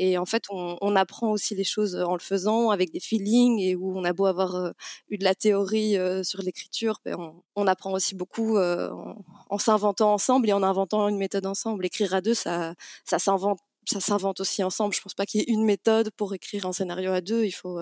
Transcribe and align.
Et 0.00 0.16
en 0.16 0.24
fait, 0.24 0.44
on, 0.48 0.96
apprend 0.96 1.32
aussi 1.32 1.56
les 1.56 1.64
choses 1.64 1.96
en 1.96 2.14
le 2.14 2.20
faisant, 2.20 2.70
avec 2.70 2.92
des 2.92 3.00
feelings, 3.00 3.58
et 3.60 3.74
où 3.74 3.98
on 3.98 4.04
a 4.04 4.12
beau 4.12 4.26
avoir 4.26 4.72
eu 5.08 5.18
de 5.18 5.24
la 5.24 5.34
théorie 5.34 5.96
sur 6.22 6.40
l'écriture, 6.40 7.00
ben 7.04 7.16
on, 7.56 7.66
apprend 7.66 7.92
aussi 7.92 8.14
beaucoup 8.14 8.56
en, 8.58 9.58
s'inventant 9.58 10.14
ensemble 10.14 10.48
et 10.48 10.52
en 10.52 10.62
inventant 10.62 11.08
une 11.08 11.18
méthode 11.18 11.46
ensemble. 11.46 11.84
Écrire 11.84 12.14
à 12.14 12.20
deux, 12.20 12.34
ça, 12.34 12.74
s'invente 13.04 14.40
aussi 14.40 14.62
ensemble. 14.62 14.94
Je 14.94 15.00
pense 15.00 15.14
pas 15.14 15.26
qu'il 15.26 15.40
y 15.40 15.42
ait 15.42 15.52
une 15.52 15.64
méthode 15.64 16.10
pour 16.12 16.32
écrire 16.32 16.66
un 16.66 16.72
scénario 16.72 17.10
à 17.10 17.20
deux. 17.20 17.44
Il 17.44 17.52
faut, 17.52 17.80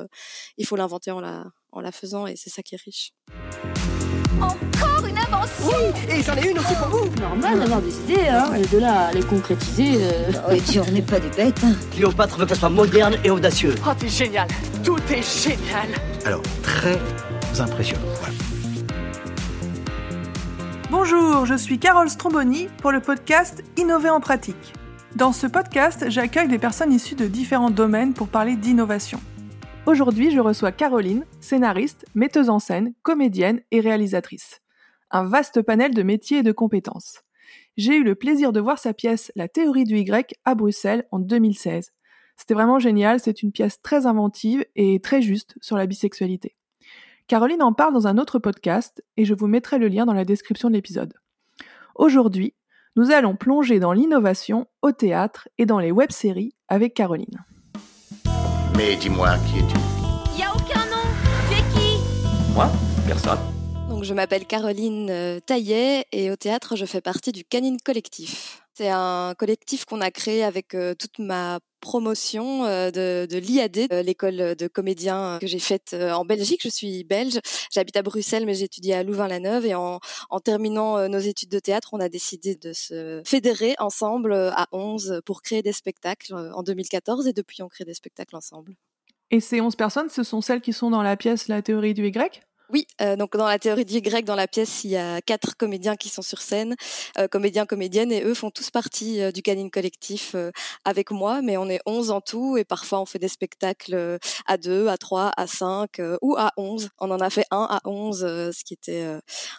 l'inventer 0.72 1.10
en 1.10 1.20
la, 1.20 1.44
en 1.70 1.80
la 1.80 1.92
faisant 1.92 2.26
et 2.26 2.34
c'est 2.36 2.50
ça 2.50 2.62
qui 2.62 2.74
est 2.74 2.82
riche. 2.82 3.12
Encore 4.40 5.04
une 5.06 5.15
Oui, 5.62 5.74
et 6.08 6.22
j'en 6.22 6.36
ai 6.36 6.50
une 6.50 6.58
aussi 6.58 6.74
pour 6.74 6.88
vous 6.88 7.20
Normal 7.20 7.58
d'avoir 7.58 7.82
des 7.82 7.96
idées, 8.00 8.28
hein, 8.28 8.52
et 8.54 8.66
de 8.66 8.78
là 8.78 9.08
à 9.08 9.12
les 9.12 9.22
concrétiser... 9.22 9.96
Euh... 10.00 10.32
Oh, 10.48 10.52
et 10.52 10.60
puis 10.60 10.78
on 10.78 10.90
n'est 10.90 11.02
pas 11.02 11.18
des 11.18 11.30
bêtes. 11.30 11.60
Hein. 11.64 11.74
Cléopâtre 11.92 12.38
veut 12.38 12.46
qu'elle 12.46 12.56
soit 12.56 12.68
moderne 12.68 13.16
et 13.24 13.30
audacieuse. 13.30 13.76
Oh, 13.86 13.90
t'es 13.98 14.08
génial 14.08 14.46
Tout 14.84 14.98
est 15.10 15.42
génial 15.42 15.88
Alors, 16.24 16.42
très 16.62 16.98
impressionnant, 17.58 18.02
Bonjour, 20.90 21.46
je 21.46 21.54
suis 21.54 21.78
Carole 21.78 22.08
Stromboni 22.08 22.68
pour 22.80 22.92
le 22.92 23.00
podcast 23.00 23.64
Innover 23.76 24.10
en 24.10 24.20
pratique. 24.20 24.72
Dans 25.16 25.32
ce 25.32 25.46
podcast, 25.46 26.06
j'accueille 26.08 26.48
des 26.48 26.58
personnes 26.58 26.92
issues 26.92 27.16
de 27.16 27.26
différents 27.26 27.70
domaines 27.70 28.14
pour 28.14 28.28
parler 28.28 28.54
d'innovation. 28.54 29.20
Aujourd'hui, 29.86 30.30
je 30.30 30.40
reçois 30.40 30.72
Caroline, 30.72 31.24
scénariste, 31.40 32.04
metteuse 32.14 32.50
en 32.50 32.58
scène, 32.58 32.92
comédienne 33.02 33.60
et 33.70 33.80
réalisatrice. 33.80 34.60
Un 35.10 35.24
vaste 35.24 35.62
panel 35.62 35.94
de 35.94 36.02
métiers 36.02 36.38
et 36.38 36.42
de 36.42 36.52
compétences. 36.52 37.22
J'ai 37.76 37.96
eu 37.96 38.02
le 38.02 38.14
plaisir 38.14 38.52
de 38.52 38.60
voir 38.60 38.78
sa 38.78 38.92
pièce 38.92 39.30
La 39.36 39.48
théorie 39.48 39.84
du 39.84 39.98
Y 39.98 40.34
à 40.44 40.54
Bruxelles 40.54 41.06
en 41.10 41.18
2016. 41.18 41.92
C'était 42.36 42.54
vraiment 42.54 42.78
génial, 42.78 43.20
c'est 43.20 43.42
une 43.42 43.52
pièce 43.52 43.80
très 43.80 44.06
inventive 44.06 44.64
et 44.74 45.00
très 45.00 45.22
juste 45.22 45.54
sur 45.60 45.76
la 45.76 45.86
bisexualité. 45.86 46.56
Caroline 47.28 47.62
en 47.62 47.72
parle 47.72 47.94
dans 47.94 48.06
un 48.06 48.18
autre 48.18 48.38
podcast 48.38 49.02
et 49.16 49.24
je 49.24 49.34
vous 49.34 49.46
mettrai 49.46 49.78
le 49.78 49.88
lien 49.88 50.06
dans 50.06 50.12
la 50.12 50.24
description 50.24 50.68
de 50.68 50.74
l'épisode. 50.74 51.14
Aujourd'hui, 51.94 52.54
nous 52.94 53.10
allons 53.10 53.36
plonger 53.36 53.78
dans 53.78 53.92
l'innovation 53.92 54.66
au 54.82 54.92
théâtre 54.92 55.48
et 55.58 55.66
dans 55.66 55.78
les 55.78 55.90
web-séries 55.90 56.54
avec 56.68 56.94
Caroline. 56.94 57.44
Mais 58.76 58.96
dis-moi, 58.96 59.36
qui 59.46 59.58
es-tu? 59.58 59.76
Y 60.38 60.42
a 60.42 60.52
aucun 60.54 60.84
nom. 60.90 61.02
Tu 61.48 61.54
es 61.54 61.62
qui? 61.72 62.54
Moi? 62.54 62.70
Personne. 63.06 63.55
Donc 63.96 64.04
je 64.04 64.12
m'appelle 64.12 64.44
Caroline 64.44 65.08
euh, 65.08 65.40
Taillet 65.40 66.04
et 66.12 66.30
au 66.30 66.36
théâtre 66.36 66.76
je 66.76 66.84
fais 66.84 67.00
partie 67.00 67.32
du 67.32 67.44
Canine 67.44 67.78
Collectif. 67.82 68.60
C'est 68.74 68.90
un 68.90 69.32
collectif 69.38 69.86
qu'on 69.86 70.02
a 70.02 70.10
créé 70.10 70.44
avec 70.44 70.74
euh, 70.74 70.92
toute 70.92 71.18
ma 71.18 71.60
promotion 71.80 72.66
euh, 72.66 72.90
de, 72.90 73.38
l'IAD, 73.38 73.90
l'école 74.04 74.54
de 74.54 74.68
comédiens 74.68 75.38
que 75.40 75.46
j'ai 75.46 75.58
faite 75.58 75.94
en 75.94 76.26
Belgique. 76.26 76.60
Je 76.62 76.68
suis 76.68 77.04
belge, 77.04 77.40
j'habite 77.72 77.96
à 77.96 78.02
Bruxelles 78.02 78.44
mais 78.44 78.52
j'étudie 78.52 78.92
à 78.92 79.02
Louvain-la-Neuve 79.02 79.64
et 79.64 79.74
en, 79.74 79.98
terminant 80.44 81.08
nos 81.08 81.18
études 81.18 81.48
de 81.48 81.58
théâtre, 81.58 81.88
on 81.94 82.00
a 82.00 82.10
décidé 82.10 82.54
de 82.54 82.74
se 82.74 83.22
fédérer 83.24 83.76
ensemble 83.78 84.34
à 84.34 84.66
11 84.72 85.22
pour 85.24 85.40
créer 85.40 85.62
des 85.62 85.72
spectacles 85.72 86.34
en 86.34 86.62
2014 86.62 87.28
et 87.28 87.32
depuis 87.32 87.62
on 87.62 87.68
crée 87.68 87.86
des 87.86 87.94
spectacles 87.94 88.36
ensemble. 88.36 88.74
Et 89.30 89.40
ces 89.40 89.62
11 89.62 89.74
personnes, 89.74 90.10
ce 90.10 90.22
sont 90.22 90.42
celles 90.42 90.60
qui 90.60 90.74
sont 90.74 90.90
dans 90.90 91.02
la 91.02 91.16
pièce 91.16 91.48
La 91.48 91.62
théorie 91.62 91.94
du 91.94 92.06
Y? 92.06 92.45
Oui, 92.70 92.86
euh, 93.00 93.14
donc 93.14 93.36
dans 93.36 93.46
la 93.46 93.58
théorie 93.58 93.84
du 93.84 93.94
Y, 93.94 94.24
dans 94.24 94.34
la 94.34 94.48
pièce, 94.48 94.82
il 94.82 94.90
y 94.90 94.96
a 94.96 95.20
quatre 95.20 95.56
comédiens 95.56 95.94
qui 95.94 96.08
sont 96.08 96.22
sur 96.22 96.40
scène, 96.40 96.74
euh, 97.16 97.28
comédiens, 97.28 97.64
comédiennes, 97.64 98.10
et 98.10 98.24
eux 98.24 98.34
font 98.34 98.50
tous 98.50 98.70
partie 98.70 99.20
euh, 99.20 99.30
du 99.30 99.42
canine 99.42 99.70
collectif 99.70 100.34
avec 100.84 101.10
moi, 101.10 101.42
mais 101.42 101.56
on 101.56 101.68
est 101.68 101.80
onze 101.86 102.10
en 102.10 102.20
tout, 102.20 102.56
et 102.56 102.64
parfois 102.64 103.00
on 103.00 103.06
fait 103.06 103.18
des 103.18 103.28
spectacles 103.28 104.18
à 104.46 104.56
deux, 104.56 104.88
à 104.88 104.96
trois, 104.98 105.32
à 105.36 105.46
cinq 105.46 106.00
ou 106.22 106.34
à 106.36 106.52
onze. 106.56 106.88
On 106.98 107.10
en 107.10 107.20
a 107.20 107.30
fait 107.30 107.44
un 107.50 107.66
à 107.70 107.80
onze, 107.84 108.20
ce 108.20 108.64
qui 108.64 108.74
était 108.74 109.04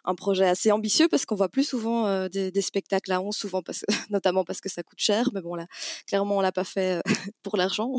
un 0.04 0.16
projet 0.16 0.46
assez 0.46 0.72
ambitieux 0.72 1.08
parce 1.08 1.26
qu'on 1.26 1.36
voit 1.36 1.50
plus 1.50 1.64
souvent 1.64 2.28
des, 2.28 2.52
des, 2.52 2.62
spectacles 2.62 3.12
à 3.12 3.22
onze, 3.22 3.36
souvent 3.36 3.62
parce, 3.62 3.86
notamment 4.10 4.44
parce 4.44 4.62
que 4.62 4.70
ça 4.70 4.84
coûte 4.84 5.00
cher, 5.00 5.30
mais 5.34 5.42
bon 5.42 5.56
là, 5.56 5.66
clairement 6.08 6.38
on 6.38 6.42
l'a 6.42 6.52
pas 6.52 6.64
fait 6.64 7.02
pour 7.44 7.58
l'argent, 7.58 7.92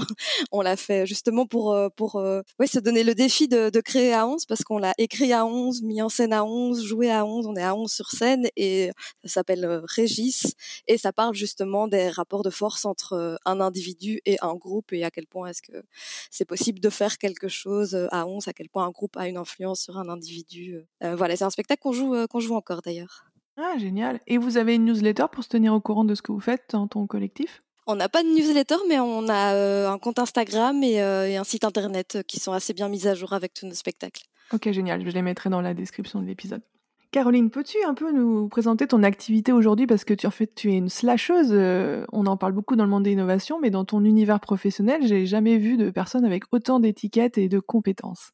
on 0.53 0.61
l'a 0.61 0.77
fait 0.77 1.07
justement 1.07 1.47
pour 1.47 1.77
pour 1.97 2.17
ouais, 2.17 2.67
se 2.67 2.79
donner 2.79 3.05
le 3.05 3.15
défi 3.15 3.49
de, 3.49 3.71
de 3.71 3.81
créer 3.81 4.13
à 4.13 4.27
onze 4.27 4.45
parce 4.47 4.63
qu'on 4.65 4.79
l'a 4.79 4.95
écrit 4.99 5.33
à 5.33 5.47
11, 5.47 5.83
mis 5.83 6.03
en 6.03 6.09
scène 6.09 6.33
à 6.33 6.45
11, 6.45 6.85
joué 6.85 7.11
à 7.11 7.25
11, 7.25 7.47
on 7.47 7.55
est 7.55 7.63
à 7.63 7.75
11 7.75 7.91
sur 7.91 8.11
scène 8.11 8.49
et 8.57 8.91
ça 9.25 9.35
s'appelle 9.35 9.65
euh, 9.65 9.81
Régis 9.85 10.55
et 10.89 10.99
ça 10.99 11.13
parle 11.13 11.35
justement 11.35 11.87
des 11.87 12.09
rapports 12.09 12.43
de 12.43 12.51
force 12.51 12.85
entre 12.85 13.13
euh, 13.13 13.37
un 13.45 13.61
individu 13.61 14.21
et 14.27 14.37
un 14.43 14.55
groupe 14.57 14.93
et 14.93 15.05
à 15.05 15.11
quel 15.11 15.27
point 15.27 15.49
est-ce 15.49 15.63
que 15.63 15.85
c'est 16.31 16.45
possible 16.45 16.81
de 16.81 16.91
faire 16.91 17.17
quelque 17.19 17.49
chose 17.49 17.95
euh, 17.95 18.09
à 18.11 18.27
11, 18.27 18.49
à 18.49 18.53
quel 18.53 18.69
point 18.69 18.85
un 18.85 18.91
groupe 18.91 19.17
a 19.17 19.29
une 19.29 19.37
influence 19.37 19.81
sur 19.83 19.99
un 19.99 20.09
individu. 20.09 20.81
voilà, 21.01 21.37
c'est 21.37 21.45
un 21.45 21.51
spectacle 21.51 21.81
qu'on 21.81 21.93
joue, 21.93 22.27
qu'on 22.29 22.41
joue 22.41 22.55
encore 22.55 22.83
d'ailleurs. 22.83 23.25
Ah, 23.57 23.77
génial. 23.79 24.21
Et 24.27 24.39
vous 24.39 24.57
avez 24.57 24.75
une 24.75 24.85
newsletter 24.85 25.27
pour 25.31 25.45
se 25.45 25.49
tenir 25.49 25.73
au 25.73 25.81
courant 25.81 26.05
de 26.05 26.15
ce 26.15 26.23
que 26.23 26.33
vous 26.33 26.41
faites 26.41 26.65
dans 26.73 26.89
ton 26.89 27.07
collectif? 27.07 27.63
On 27.87 27.95
n'a 27.95 28.09
pas 28.09 28.23
de 28.23 28.29
newsletter, 28.29 28.77
mais 28.89 28.99
on 28.99 29.29
a 29.29 29.89
un 29.89 29.99
compte 29.99 30.19
Instagram 30.19 30.83
et, 30.83 30.95
et, 30.95 31.37
un 31.37 31.45
site 31.45 31.65
internet 31.65 32.19
qui 32.27 32.41
sont 32.41 32.53
assez 32.53 32.75
bien 32.75 32.89
mis 32.89 33.07
à 33.07 33.15
jour 33.15 33.33
avec 33.33 33.55
tous 33.55 33.67
nos 33.67 33.75
spectacles. 33.75 34.25
Ok, 34.53 34.71
génial, 34.71 35.05
je 35.05 35.11
les 35.11 35.23
mettrai 35.23 35.51
dans 35.51 35.61
la 35.61 35.75
description 35.75 36.21
de 36.21 36.27
l'épisode. 36.27 36.63
Caroline, 37.11 37.51
peux-tu 37.51 37.79
un 37.87 37.95
peu 37.95 38.13
nous 38.13 38.49
présenter 38.49 38.87
ton 38.87 39.03
activité 39.03 39.51
aujourd'hui? 39.51 39.87
Parce 39.87 40.05
que 40.05 40.13
tu 40.13 40.27
en 40.27 40.31
fait 40.31 40.55
tu 40.55 40.71
es 40.71 40.77
une 40.77 40.91
slasheuse, 40.91 41.53
euh, 41.53 42.05
on 42.13 42.27
en 42.27 42.37
parle 42.37 42.53
beaucoup 42.53 42.77
dans 42.77 42.85
le 42.85 42.91
monde 42.91 43.05
des 43.05 43.13
innovations, 43.13 43.59
mais 43.61 43.71
dans 43.71 43.87
ton 43.87 44.05
univers 44.05 44.41
professionnel, 44.41 45.07
j'ai 45.07 45.25
jamais 45.25 45.57
vu 45.57 45.79
de 45.79 45.91
personne 45.91 46.27
avec 46.27 46.45
autant 46.53 46.81
d'étiquettes 46.81 47.39
et 47.39 47.49
de 47.49 47.61
compétences. 47.61 48.31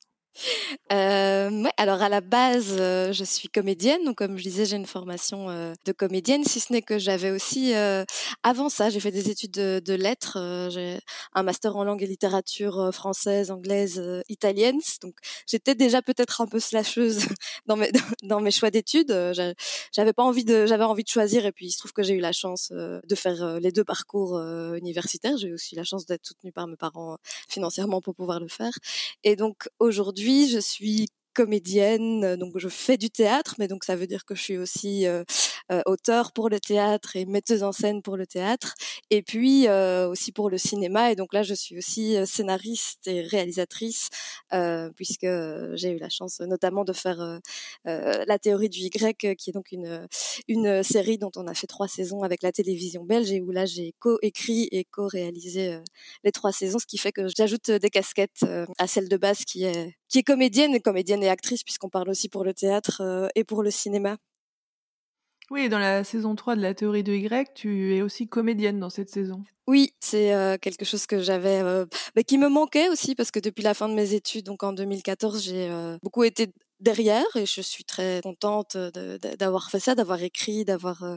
Euh, 0.93 1.65
alors 1.77 2.03
à 2.03 2.09
la 2.09 2.21
base, 2.21 2.77
euh, 2.78 3.12
je 3.12 3.25
suis 3.25 3.49
comédienne, 3.49 4.05
donc 4.05 4.17
comme 4.17 4.37
je 4.37 4.43
disais, 4.43 4.67
j'ai 4.67 4.77
une 4.77 4.87
formation 4.87 5.49
euh, 5.49 5.72
de 5.87 5.93
comédienne, 5.93 6.45
si 6.45 6.61
ce 6.61 6.72
n'est 6.72 6.83
que 6.83 6.99
j'avais 6.99 7.31
aussi, 7.31 7.75
euh, 7.75 8.05
avant 8.43 8.69
ça, 8.69 8.91
j'ai 8.91 9.00
fait 9.00 9.11
des 9.11 9.31
études 9.31 9.53
de, 9.53 9.95
lettres, 9.95 10.69
j'ai 10.71 10.99
un 11.34 11.43
master 11.43 11.77
en 11.77 11.84
langue 11.84 12.03
et 12.03 12.06
littérature 12.06 12.91
française, 12.93 13.50
anglaise, 13.50 14.03
italienne, 14.28 14.81
donc 15.03 15.15
j'étais 15.47 15.75
déjà 15.75 16.03
peut-être 16.03 16.41
un 16.41 16.47
peu 16.47 16.59
slasheuse 16.59 17.27
dans 17.66 17.77
mes 17.77 17.91
dans 18.22 18.41
mes 18.41 18.51
choix 18.51 18.71
d'études. 18.71 19.15
j'avais 19.93 20.12
pas 20.12 20.25
envie 20.25 20.45
de, 20.45 20.66
j'avais 20.66 20.84
envie 20.84 21.05
de 21.05 21.09
choisir, 21.09 21.47
et 21.47 21.53
puis 21.53 21.66
il 21.66 21.71
se 21.71 21.78
trouve 21.78 21.93
que 21.93 22.03
j'ai 22.03 22.15
eu 22.15 22.21
la 22.21 22.33
chance 22.33 22.72
de 22.72 23.15
faire 23.15 23.61
les 23.61 23.72
deux 23.72 23.84
parcours 23.84 24.39
universitaires. 24.75 25.37
J'ai 25.37 25.53
aussi 25.53 25.77
la 25.77 25.84
chance 25.84 26.06
d'être 26.06 26.27
soutenue 26.27 26.53
par 26.53 26.66
mes 26.66 26.77
parents 26.77 27.19
financièrement 27.49 28.01
pour 28.01 28.15
pouvoir 28.15 28.41
le 28.41 28.49
faire, 28.49 28.72
et 29.22 29.37
donc 29.37 29.69
aujourd'hui 29.78 30.24
je 30.49 30.59
suis 30.59 31.07
comédienne, 31.35 32.37
donc 32.37 32.59
je 32.59 32.69
fais 32.69 32.97
du 32.97 33.11
théâtre, 33.11 33.57
mais 33.59 33.69
donc 33.69 33.85
ça 33.85 33.97
veut 33.97 34.07
dire 34.07 34.25
que 34.25 34.35
je 34.35 34.43
suis 34.43 34.57
aussi 34.57 35.07
euh, 35.07 35.23
euh, 35.23 35.25
auteur 35.87 36.33
pour 36.33 36.49
le 36.49 36.61
théâtre 36.61 37.17
et 37.17 37.25
metteuse 37.27 37.63
en 37.63 37.73
scène 37.73 38.03
pour 38.03 38.17
le 38.17 38.27
théâtre, 38.27 38.75
et 39.11 39.23
puis 39.23 39.67
euh, 39.69 40.09
aussi 40.09 40.33
pour 40.33 40.51
le 40.51 40.59
cinéma. 40.59 41.13
Et 41.13 41.17
donc 41.17 41.33
là, 41.33 41.43
je 41.43 41.55
suis 41.55 41.79
aussi 41.79 42.17
scénariste 42.27 43.07
et 43.07 43.23
réalisatrice, 43.23 44.09
puisque 44.97 45.27
j'ai 45.75 45.91
eu 45.91 45.99
la 45.99 46.09
chance 46.09 46.41
notamment 46.41 46.85
de 46.85 46.93
faire 46.93 47.41
la 47.85 48.39
théorie 48.39 48.69
du 48.69 48.81
Y, 48.81 49.37
qui 49.37 49.51
est 49.51 49.53
donc 49.53 49.73
une 49.73 50.07
une 50.49 50.83
série 50.83 51.19
dont 51.19 51.33
on 51.37 51.47
a 51.47 51.55
fait 51.55 51.67
trois 51.67 51.89
saisons 51.89 52.23
avec 52.23 52.43
la 52.43 52.53
télévision 52.53 53.05
belge, 53.05 53.33
et 53.33 53.41
où 53.41 53.51
là 53.51 53.67
j'ai 53.67 53.95
co-écrit 53.99 54.69
et 54.73 54.85
co-réalisé 54.85 55.79
les 56.25 56.33
trois 56.33 56.53
saisons, 56.53 56.79
ce 56.79 56.87
qui 56.87 56.99
fait 56.99 57.13
que 57.13 57.27
j'ajoute 57.37 57.71
des 57.71 57.91
casquettes 57.91 58.45
à 58.79 58.87
celle 58.87 59.09
de 59.09 59.17
base 59.17 59.45
qui 59.45 59.65
est 59.65 59.95
qui 60.09 60.19
est 60.21 60.23
comédienne, 60.23 60.81
comédienne 60.81 61.23
et 61.25 61.29
actrice, 61.29 61.65
puisqu'on 61.65 61.89
parle 61.89 62.09
aussi 62.09 62.29
pour 62.29 62.45
le 62.45 62.55
théâtre 62.55 63.01
euh, 63.01 63.29
et 63.35 63.43
pour 63.45 63.63
le 63.65 63.71
cinéma. 63.73 64.17
Oui, 65.50 65.69
dans 65.69 65.78
la 65.78 66.05
saison 66.05 66.34
3 66.34 66.56
de 66.56 66.62
la 66.62 66.75
théorie 66.75 67.03
de 67.03 67.12
Y, 67.12 67.53
tu 67.55 67.94
es 67.94 68.03
aussi 68.03 68.28
comédienne 68.28 68.81
dans 68.81 68.91
cette 68.91 69.10
saison. 69.10 69.44
Oui, 69.66 69.94
c'est 70.00 70.34
euh, 70.34 70.56
quelque 70.59 70.84
chose 70.84 71.07
que 71.07 71.21
j'avais, 71.21 71.60
euh, 71.63 71.86
bah, 72.15 72.22
qui 72.22 72.39
me 72.39 72.48
manquait 72.48 72.89
aussi 72.89 73.15
parce 73.15 73.30
que 73.30 73.41
depuis 73.41 73.63
la 73.63 73.74
fin 73.74 73.89
de 73.89 73.95
mes 73.95 74.15
études, 74.15 74.47
donc 74.47 74.63
en 74.63 74.72
2014, 74.72 75.42
j'ai 75.42 75.71
beaucoup 76.03 76.24
été 76.24 76.53
derrière 76.84 77.25
et 77.34 77.47
je 77.47 77.63
suis 77.63 77.83
très 77.83 78.21
contente 78.22 78.77
d'avoir 78.77 79.71
fait 79.71 79.81
ça, 79.81 79.95
d'avoir 79.95 80.22
écrit, 80.22 80.65
d'avoir 80.65 81.03
euh, 81.03 81.16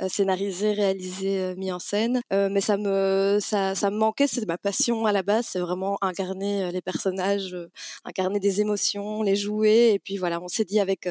euh, 0.00 0.08
scénarisé, 0.08 0.72
réalisé, 0.72 1.38
euh, 1.38 1.54
mis 1.54 1.70
en 1.70 1.78
scène. 1.78 2.22
mais 2.30 2.62
ça 2.62 2.76
me 2.78 3.38
ça, 3.40 3.74
ça 3.74 3.90
me 3.90 3.98
manquait, 3.98 4.26
c'est 4.26 4.46
ma 4.46 4.58
passion 4.58 5.04
à 5.04 5.12
la 5.12 5.22
base, 5.22 5.46
c'est 5.50 5.60
vraiment 5.60 5.98
incarner 6.00 6.72
les 6.72 6.80
personnages, 6.80 7.54
incarner 8.04 8.40
des 8.40 8.60
émotions, 8.62 9.22
les 9.22 9.36
jouer. 9.36 9.92
Et 9.94 9.98
puis 9.98 10.16
voilà, 10.16 10.40
on 10.40 10.48
s'est 10.48 10.64
dit 10.64 10.80
avec 10.80 11.06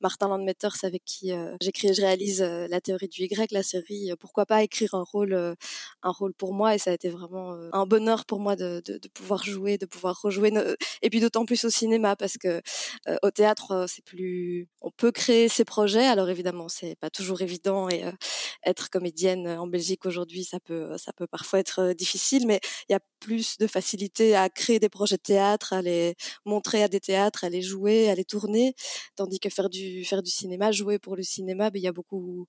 Martin 0.00 0.28
Landmetters, 0.28 0.78
avec 0.84 1.04
qui 1.04 1.32
j'écris 1.60 1.88
et 1.88 1.94
je 1.94 2.00
réalise 2.00 2.40
la 2.40 2.80
théorie 2.80 3.08
du 3.08 3.22
Y, 3.22 3.52
la 3.52 3.62
série, 3.62 4.12
pourquoi 4.18 4.46
pas 4.46 4.62
écrire 4.62 4.94
un 4.94 5.02
rôle 5.02 5.34
un 6.02 6.10
rôle 6.10 6.32
pour 6.32 6.54
moi 6.54 6.74
et 6.74 6.78
ça 6.78 6.90
a 6.90 6.94
été 6.94 7.10
vraiment 7.10 7.54
un 7.72 7.86
bonheur 7.86 8.24
pour 8.24 8.40
moi 8.40 8.56
de, 8.56 8.82
de, 8.86 8.96
de 8.96 9.08
pouvoir 9.08 9.44
jouer, 9.44 9.76
de 9.76 9.86
pouvoir 9.86 10.18
rejouer 10.22 10.50
et 11.02 11.10
puis 11.10 11.20
d'autant 11.20 11.44
plus 11.44 11.64
au 11.64 11.70
cinéma 11.70 12.16
parce 12.16 12.38
que 12.38 12.62
au 13.22 13.30
théâtre, 13.30 13.41
c'est 13.86 14.04
plus, 14.04 14.68
on 14.80 14.90
peut 14.90 15.12
créer 15.12 15.48
ses 15.48 15.64
projets. 15.64 16.06
Alors 16.06 16.28
évidemment, 16.28 16.68
c'est 16.68 16.96
pas 16.96 17.10
toujours 17.10 17.42
évident 17.42 17.88
et 17.88 18.04
être 18.64 18.90
comédienne 18.90 19.48
en 19.48 19.66
Belgique 19.66 20.06
aujourd'hui, 20.06 20.44
ça 20.44 20.60
peut, 20.60 20.96
ça 20.98 21.12
peut 21.12 21.26
parfois 21.26 21.58
être 21.58 21.92
difficile, 21.94 22.46
mais 22.46 22.60
il 22.88 22.92
y 22.92 22.94
a 22.94 23.00
plus 23.20 23.58
de 23.58 23.66
facilité 23.66 24.34
à 24.36 24.48
créer 24.48 24.78
des 24.80 24.88
projets 24.88 25.16
de 25.16 25.22
théâtre, 25.22 25.72
à 25.72 25.82
les 25.82 26.14
montrer 26.44 26.82
à 26.82 26.88
des 26.88 27.00
théâtres, 27.00 27.44
à 27.44 27.48
les 27.48 27.62
jouer, 27.62 28.10
à 28.10 28.14
les 28.14 28.24
tourner, 28.24 28.74
tandis 29.16 29.40
que 29.40 29.48
faire 29.48 29.68
du, 29.70 30.04
faire 30.04 30.22
du 30.22 30.30
cinéma, 30.30 30.72
jouer 30.72 30.98
pour 30.98 31.16
le 31.16 31.22
cinéma, 31.22 31.70
ben, 31.70 31.78
il 31.78 31.84
y 31.84 31.88
a 31.88 31.92
beaucoup, 31.92 32.46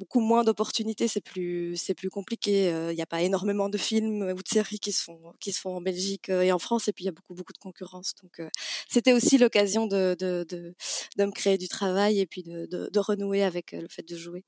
beaucoup 0.00 0.20
moins 0.20 0.44
d'opportunités, 0.44 1.08
c'est 1.08 1.20
plus 1.20 1.76
c'est 1.76 1.94
plus 1.94 2.10
compliqué. 2.10 2.70
Il 2.90 2.96
n'y 2.96 3.02
a 3.02 3.06
pas 3.06 3.22
énormément 3.22 3.68
de 3.68 3.78
films 3.78 4.22
ou 4.36 4.42
de 4.42 4.48
séries 4.48 4.80
qui 4.80 4.92
se 4.92 5.04
font 5.04 5.32
qui 5.40 5.52
se 5.52 5.60
font 5.60 5.76
en 5.76 5.80
Belgique 5.80 6.28
et 6.30 6.52
en 6.52 6.58
France, 6.58 6.88
et 6.88 6.92
puis 6.92 7.04
il 7.04 7.06
y 7.06 7.10
a 7.10 7.12
beaucoup 7.12 7.34
beaucoup 7.34 7.52
de 7.52 7.58
concurrence. 7.58 8.14
Donc 8.22 8.40
c'était 8.88 9.12
aussi 9.12 9.38
l'occasion 9.38 9.86
de, 9.86 10.16
de, 10.18 10.44
de, 10.48 10.74
de 11.18 11.24
me 11.24 11.32
créer 11.32 11.58
du 11.58 11.68
travail 11.68 12.20
et 12.20 12.26
puis 12.26 12.42
de, 12.42 12.66
de, 12.66 12.90
de 12.92 12.98
renouer 13.00 13.42
avec 13.42 13.72
le 13.72 13.88
fait 13.88 14.06
de 14.08 14.16
jouer. 14.16 14.44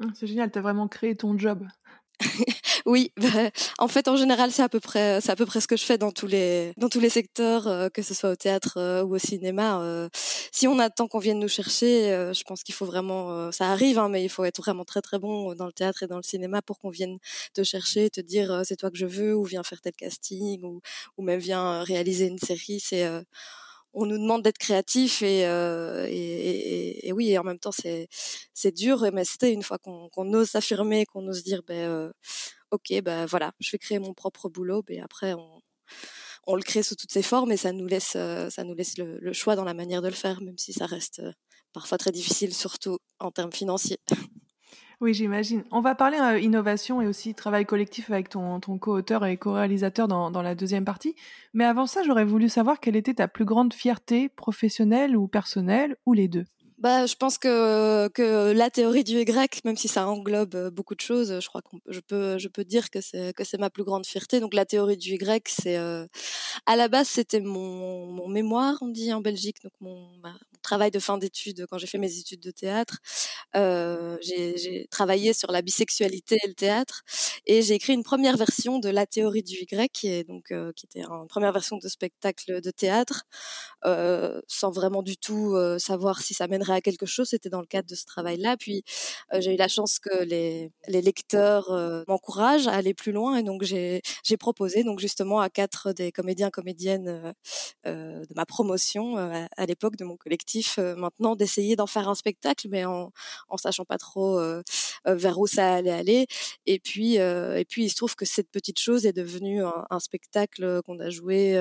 Ah, 0.00 0.06
c'est 0.14 0.26
génial, 0.26 0.50
tu 0.50 0.58
as 0.58 0.62
vraiment 0.62 0.88
créé 0.88 1.16
ton 1.16 1.36
job. 1.36 1.66
oui, 2.86 3.12
bah, 3.16 3.50
en 3.78 3.88
fait, 3.88 4.08
en 4.08 4.16
général, 4.16 4.50
c'est 4.50 4.62
à 4.62 4.68
peu 4.68 4.80
près, 4.80 5.20
c'est 5.20 5.30
à 5.30 5.36
peu 5.36 5.46
près 5.46 5.60
ce 5.60 5.68
que 5.68 5.76
je 5.76 5.84
fais 5.84 5.98
dans 5.98 6.10
tous 6.10 6.26
les, 6.26 6.72
dans 6.76 6.88
tous 6.88 7.00
les 7.00 7.10
secteurs, 7.10 7.66
euh, 7.68 7.88
que 7.88 8.02
ce 8.02 8.14
soit 8.14 8.30
au 8.30 8.36
théâtre 8.36 8.74
euh, 8.76 9.02
ou 9.04 9.14
au 9.14 9.18
cinéma. 9.18 9.80
Euh, 9.82 10.08
si 10.52 10.66
on 10.66 10.78
attend 10.78 11.06
qu'on 11.06 11.18
vienne 11.20 11.38
nous 11.38 11.48
chercher, 11.48 12.32
je 12.34 12.42
pense 12.44 12.62
qu'il 12.62 12.74
faut 12.74 12.86
vraiment, 12.86 13.52
ça 13.52 13.70
arrive, 13.70 13.98
hein, 13.98 14.08
mais 14.08 14.24
il 14.24 14.28
faut 14.28 14.44
être 14.44 14.60
vraiment 14.60 14.84
très 14.84 15.02
très 15.02 15.18
bon 15.18 15.54
dans 15.54 15.66
le 15.66 15.72
théâtre 15.72 16.02
et 16.02 16.06
dans 16.06 16.16
le 16.16 16.22
cinéma 16.22 16.62
pour 16.62 16.78
qu'on 16.78 16.90
vienne 16.90 17.18
te 17.54 17.62
chercher, 17.62 18.10
te 18.10 18.20
dire 18.20 18.62
c'est 18.64 18.76
toi 18.76 18.90
que 18.90 18.96
je 18.96 19.06
veux, 19.06 19.36
ou 19.36 19.44
viens 19.44 19.62
faire 19.62 19.80
tel 19.80 19.92
casting, 19.92 20.62
ou, 20.64 20.80
ou 21.16 21.22
même 21.22 21.38
viens 21.38 21.82
réaliser 21.82 22.26
une 22.26 22.38
série. 22.38 22.80
C'est 22.80 23.06
on 23.98 24.06
nous 24.06 24.18
demande 24.18 24.42
d'être 24.42 24.58
créatif 24.58 25.22
et, 25.22 25.44
euh, 25.46 26.06
et, 26.08 27.12
oui, 27.12 27.36
en 27.36 27.42
même 27.42 27.58
temps 27.58 27.72
c'est 27.72 28.72
dur, 28.72 29.04
mais 29.12 29.24
c'était 29.24 29.52
une 29.52 29.62
fois 29.62 29.78
qu'on 29.78 30.34
ose 30.34 30.50
s'affirmer, 30.50 31.04
qu'on 31.06 31.26
ose 31.26 31.42
dire 31.42 31.62
ben 31.66 31.88
euh, 31.88 32.12
ok 32.70 33.02
ben 33.02 33.26
voilà, 33.26 33.52
je 33.60 33.70
vais 33.72 33.78
créer 33.78 33.98
mon 33.98 34.14
propre 34.14 34.48
boulot, 34.48 34.82
ben 34.82 35.02
après 35.02 35.34
on 36.46 36.54
le 36.54 36.62
crée 36.62 36.82
sous 36.82 36.94
toutes 36.94 37.12
ses 37.12 37.22
formes 37.22 37.50
et 37.50 37.56
ça 37.56 37.72
nous 37.72 37.86
laisse 37.86 38.14
euh, 38.16 38.48
le, 38.96 39.32
choix 39.32 39.56
dans 39.56 39.64
la 39.64 39.74
manière 39.74 40.02
de 40.02 40.08
le 40.08 40.14
faire, 40.14 40.40
même 40.42 40.58
si 40.58 40.72
ça 40.72 40.86
reste 40.86 41.20
parfois 41.72 41.98
très 41.98 42.12
difficile, 42.12 42.54
surtout 42.54 42.98
en 43.18 43.30
termes 43.32 43.52
financiers. 43.52 43.98
Oui, 45.00 45.14
j'imagine. 45.14 45.64
On 45.70 45.80
va 45.80 45.94
parler 45.94 46.18
euh, 46.18 46.40
innovation 46.40 47.00
et 47.00 47.06
aussi 47.06 47.32
travail 47.34 47.64
collectif 47.64 48.10
avec 48.10 48.28
ton, 48.28 48.58
ton 48.58 48.78
co-auteur 48.78 49.24
et 49.26 49.36
co-réalisateur 49.36 50.08
dans, 50.08 50.30
dans 50.32 50.42
la 50.42 50.56
deuxième 50.56 50.84
partie. 50.84 51.14
Mais 51.54 51.64
avant 51.64 51.86
ça, 51.86 52.02
j'aurais 52.02 52.24
voulu 52.24 52.48
savoir 52.48 52.80
quelle 52.80 52.96
était 52.96 53.14
ta 53.14 53.28
plus 53.28 53.44
grande 53.44 53.72
fierté 53.72 54.28
professionnelle 54.28 55.16
ou 55.16 55.28
personnelle, 55.28 55.96
ou 56.04 56.14
les 56.14 56.26
deux? 56.26 56.46
Bah, 56.78 57.06
je 57.06 57.16
pense 57.16 57.38
que, 57.38 58.06
que 58.08 58.52
la 58.52 58.70
théorie 58.70 59.02
du 59.02 59.18
Y, 59.20 59.64
même 59.64 59.76
si 59.76 59.88
ça 59.88 60.06
englobe 60.06 60.54
euh, 60.54 60.70
beaucoup 60.70 60.94
de 60.94 61.00
choses, 61.00 61.40
je 61.40 61.48
crois 61.48 61.60
que 61.60 61.76
je 61.88 61.98
peux, 61.98 62.38
je 62.38 62.46
peux 62.46 62.64
dire 62.64 62.90
que 62.90 63.00
c'est, 63.00 63.32
que 63.34 63.42
c'est 63.42 63.58
ma 63.58 63.68
plus 63.68 63.82
grande 63.82 64.06
fierté. 64.06 64.38
Donc, 64.38 64.54
la 64.54 64.64
théorie 64.64 64.96
du 64.96 65.14
Y, 65.14 65.48
c'est, 65.48 65.76
euh, 65.76 66.06
à 66.66 66.76
la 66.76 66.86
base, 66.88 67.08
c'était 67.08 67.40
mon, 67.40 68.06
mon 68.06 68.28
mémoire, 68.28 68.78
on 68.80 68.88
dit 68.88 69.12
en 69.12 69.20
Belgique, 69.20 69.56
donc 69.64 69.72
mon, 69.80 70.08
travail 70.62 70.90
de 70.90 70.98
fin 70.98 71.18
d'études 71.18 71.66
quand 71.70 71.78
j'ai 71.78 71.86
fait 71.86 71.98
mes 71.98 72.18
études 72.18 72.40
de 72.40 72.50
théâtre. 72.50 72.98
Euh, 73.56 74.16
j'ai 74.20 74.86
travaillé 74.90 75.32
sur 75.32 75.50
la 75.52 75.62
bisexualité 75.62 76.36
et 76.44 76.48
le 76.48 76.54
théâtre 76.54 77.02
et 77.46 77.62
j'ai 77.62 77.74
écrit 77.74 77.94
une 77.94 78.02
première 78.02 78.36
version 78.36 78.78
de 78.78 78.88
la 78.88 79.06
théorie 79.06 79.42
du 79.42 79.54
Y, 79.54 79.90
qui 79.92 80.24
donc 80.24 80.50
euh, 80.52 80.72
qui 80.74 80.86
était 80.86 81.00
une 81.00 81.28
première 81.28 81.52
version 81.52 81.78
de 81.78 81.88
spectacle 81.88 82.60
de 82.60 82.70
théâtre, 82.70 83.24
euh, 83.84 84.40
sans 84.48 84.70
vraiment 84.70 85.02
du 85.02 85.16
tout 85.16 85.56
savoir 85.78 86.20
si 86.20 86.34
ça 86.34 86.46
mènerait 86.48 86.74
à 86.74 86.80
quelque 86.80 87.06
chose. 87.06 87.28
C'était 87.30 87.50
dans 87.50 87.60
le 87.60 87.66
cadre 87.66 87.88
de 87.88 87.94
ce 87.94 88.04
travail-là. 88.04 88.56
Puis 88.56 88.84
j'ai 89.38 89.54
eu 89.54 89.56
la 89.56 89.68
chance 89.68 89.98
que 89.98 90.24
les, 90.24 90.70
les 90.88 91.02
lecteurs 91.02 91.70
m'encouragent 92.08 92.68
à 92.68 92.72
aller 92.72 92.94
plus 92.94 93.12
loin 93.12 93.36
et 93.36 93.42
donc 93.42 93.62
j'ai 93.62 94.02
proposé 94.38 94.84
donc 94.84 95.00
justement 95.00 95.40
à 95.40 95.50
quatre 95.50 95.92
des 95.92 96.12
comédiens 96.12 96.50
comédiennes 96.50 97.34
de 97.84 98.34
ma 98.34 98.46
promotion 98.46 99.16
à, 99.16 99.48
à 99.56 99.66
l'époque 99.66 99.96
de 99.96 100.04
mon 100.04 100.16
collectif 100.16 100.47
euh, 100.78 100.96
maintenant 100.96 101.36
d'essayer 101.36 101.76
d'en 101.76 101.86
faire 101.86 102.08
un 102.08 102.14
spectacle, 102.14 102.68
mais 102.70 102.84
en, 102.84 103.12
en 103.48 103.56
sachant 103.56 103.84
pas 103.84 103.98
trop 103.98 104.38
euh, 104.38 104.62
euh, 105.06 105.14
vers 105.14 105.38
où 105.38 105.46
ça 105.46 105.74
allait 105.74 105.90
aller. 105.90 106.26
Et 106.66 106.78
puis, 106.78 107.16
et 107.16 107.64
puis 107.68 107.84
il 107.84 107.90
se 107.90 107.96
trouve 107.96 108.14
que 108.14 108.24
cette 108.24 108.50
petite 108.50 108.78
chose 108.78 109.06
est 109.06 109.12
devenue 109.12 109.62
un, 109.64 110.00
spectacle 110.00 110.82
qu'on 110.82 110.98
a 111.00 111.10
joué. 111.10 111.58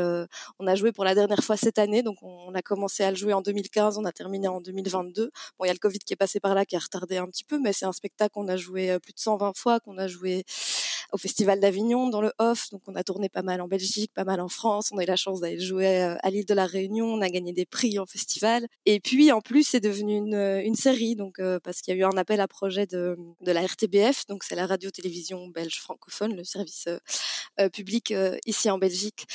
on 0.59 0.67
a 0.67 0.75
joué 0.75 0.91
pour 0.91 1.03
la 1.05 1.15
dernière 1.15 1.43
fois 1.43 1.57
cette 1.57 1.79
année, 1.79 2.03
donc 2.03 2.17
on, 2.21 2.53
a 2.53 2.61
commencé 2.61 3.03
à 3.03 3.11
le 3.11 3.17
jouer 3.17 3.33
en 3.33 3.41
2015, 3.41 3.97
on 3.97 4.05
a 4.05 4.11
terminé 4.11 4.47
en 4.47 4.61
2022. 4.61 5.31
Bon, 5.57 5.65
il 5.65 5.67
y 5.67 5.71
a 5.71 5.73
le 5.73 5.79
Covid 5.79 5.99
qui 5.99 6.13
est 6.13 6.17
passé 6.17 6.39
par 6.39 6.55
là, 6.55 6.65
qui 6.65 6.75
a 6.75 6.79
retardé 6.79 7.17
un 7.17 7.27
petit 7.27 7.43
peu, 7.43 7.59
mais 7.59 7.73
c'est 7.73 7.85
un 7.85 7.91
spectacle 7.91 8.31
qu'on 8.33 8.47
a 8.47 8.57
joué 8.57 8.97
plus 8.99 9.13
de 9.13 9.19
120 9.19 9.55
fois, 9.55 9.79
qu'on 9.79 9.97
a 9.97 10.07
joué 10.07 10.43
au 11.13 11.17
Festival 11.17 11.59
d'Avignon 11.59 12.09
dans 12.09 12.21
le 12.21 12.31
off. 12.39 12.69
Donc 12.71 12.81
on 12.87 12.95
a 12.95 13.03
tourné 13.03 13.29
pas 13.29 13.41
mal 13.41 13.61
en 13.61 13.67
Belgique, 13.67 14.11
pas 14.13 14.23
mal 14.23 14.41
en 14.41 14.49
France. 14.49 14.89
On 14.91 14.97
a 14.97 15.03
eu 15.03 15.07
la 15.07 15.15
chance 15.15 15.41
d'aller 15.41 15.59
jouer 15.59 16.01
euh, 16.01 16.15
à 16.21 16.29
l'île 16.29 16.45
de 16.45 16.53
la 16.53 16.65
Réunion. 16.65 17.07
On 17.07 17.21
a 17.21 17.29
gagné 17.29 17.53
des 17.53 17.65
prix 17.65 17.99
en 17.99 18.05
festival. 18.05 18.67
Et 18.85 18.99
puis 18.99 19.31
en 19.31 19.41
plus 19.41 19.63
c'est 19.63 19.79
devenu 19.79 20.15
une, 20.15 20.35
euh, 20.35 20.61
une, 20.63 20.75
série 20.75 21.15
donc 21.15 21.39
euh, 21.39 21.59
parce 21.63 21.81
qu'il 21.81 21.93
y 21.95 21.97
a 21.97 21.99
eu 21.99 22.03
un 22.03 22.17
appel 22.17 22.39
à 22.39 22.47
projet 22.47 22.85
de, 22.85 23.17
de 23.41 23.51
la 23.51 23.65
RTBF. 23.65 24.25
Donc 24.27 24.43
c'est 24.43 24.55
la 24.55 24.65
radio-télévision 24.65 25.47
belge 25.47 25.79
francophone, 25.79 26.35
le 26.35 26.43
service 26.43 26.87
euh, 27.59 27.69
public 27.69 28.13
ici 28.45 28.69
en 28.69 28.77
Belgique, 28.77 29.25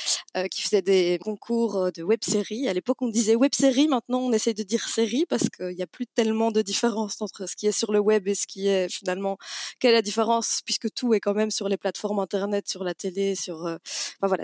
qui 0.49 0.61
faisait 0.61 0.81
des 0.81 1.19
concours 1.21 1.91
de 1.91 2.03
web-séries. 2.03 2.67
À 2.67 2.73
l'époque 2.73 3.01
on 3.01 3.09
disait 3.09 3.35
web-série. 3.35 3.87
Maintenant 3.87 4.19
on 4.19 4.31
essaie 4.31 4.53
de 4.53 4.63
dire 4.63 4.87
série 4.87 5.25
parce 5.27 5.49
qu'il 5.49 5.75
n'y 5.75 5.83
a 5.83 5.87
plus 5.87 6.07
tellement 6.07 6.51
de 6.51 6.61
différence 6.61 7.21
entre 7.21 7.47
ce 7.47 7.55
qui 7.55 7.67
est 7.67 7.71
sur 7.71 7.91
le 7.91 7.99
web 7.99 8.27
et 8.27 8.35
ce 8.35 8.47
qui 8.47 8.67
est 8.67 8.89
finalement 8.89 9.37
quelle 9.79 9.91
est 9.91 9.95
la 9.95 10.01
différence 10.01 10.61
puisque 10.65 10.91
tout 10.93 11.13
est 11.13 11.19
quand 11.19 11.33
même 11.33 11.51
sur 11.51 11.62
sur 11.63 11.69
les 11.69 11.77
plateformes 11.77 12.19
internet, 12.19 12.67
sur 12.67 12.83
la 12.83 12.93
télé, 12.93 13.35
sur, 13.35 13.65
euh, 13.65 13.77
enfin 14.19 14.27
voilà, 14.27 14.43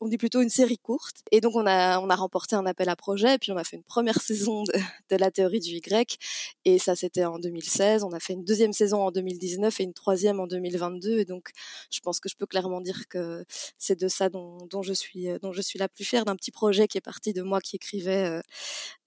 on 0.00 0.08
dit 0.08 0.18
plutôt 0.18 0.40
une 0.40 0.48
série 0.48 0.78
courte. 0.78 1.18
Et 1.30 1.40
donc 1.40 1.54
on 1.54 1.66
a 1.66 2.00
on 2.00 2.10
a 2.10 2.16
remporté 2.16 2.56
un 2.56 2.66
appel 2.66 2.88
à 2.88 2.96
projet, 2.96 3.34
et 3.34 3.38
puis 3.38 3.52
on 3.52 3.56
a 3.56 3.62
fait 3.62 3.76
une 3.76 3.84
première 3.84 4.20
saison 4.20 4.64
de, 4.64 5.16
la 5.16 5.30
théorie 5.30 5.60
du 5.60 5.70
Y, 5.70 6.18
et 6.64 6.78
ça 6.80 6.96
c'était 6.96 7.24
en 7.24 7.38
2016. 7.38 8.02
On 8.02 8.12
a 8.12 8.18
fait 8.18 8.32
une 8.32 8.44
deuxième 8.44 8.72
saison 8.72 9.02
en 9.02 9.12
2019 9.12 9.78
et 9.80 9.84
une 9.84 9.94
troisième 9.94 10.40
en 10.40 10.48
2022. 10.48 11.20
Et 11.20 11.24
donc 11.24 11.50
je 11.90 12.00
pense 12.00 12.18
que 12.18 12.28
je 12.28 12.34
peux 12.34 12.46
clairement 12.46 12.80
dire 12.80 13.08
que 13.08 13.44
c'est 13.78 13.98
de 14.00 14.08
ça 14.08 14.28
dont, 14.28 14.58
dont 14.68 14.82
je 14.82 14.92
suis 14.92 15.28
dont 15.40 15.52
je 15.52 15.62
suis 15.62 15.78
la 15.78 15.88
plus 15.88 16.04
fière 16.04 16.24
d'un 16.24 16.34
petit 16.34 16.50
projet 16.50 16.88
qui 16.88 16.98
est 16.98 17.02
parti 17.02 17.32
de 17.32 17.42
moi 17.42 17.60
qui 17.60 17.76
écrivais 17.76 18.24
euh, 18.24 18.40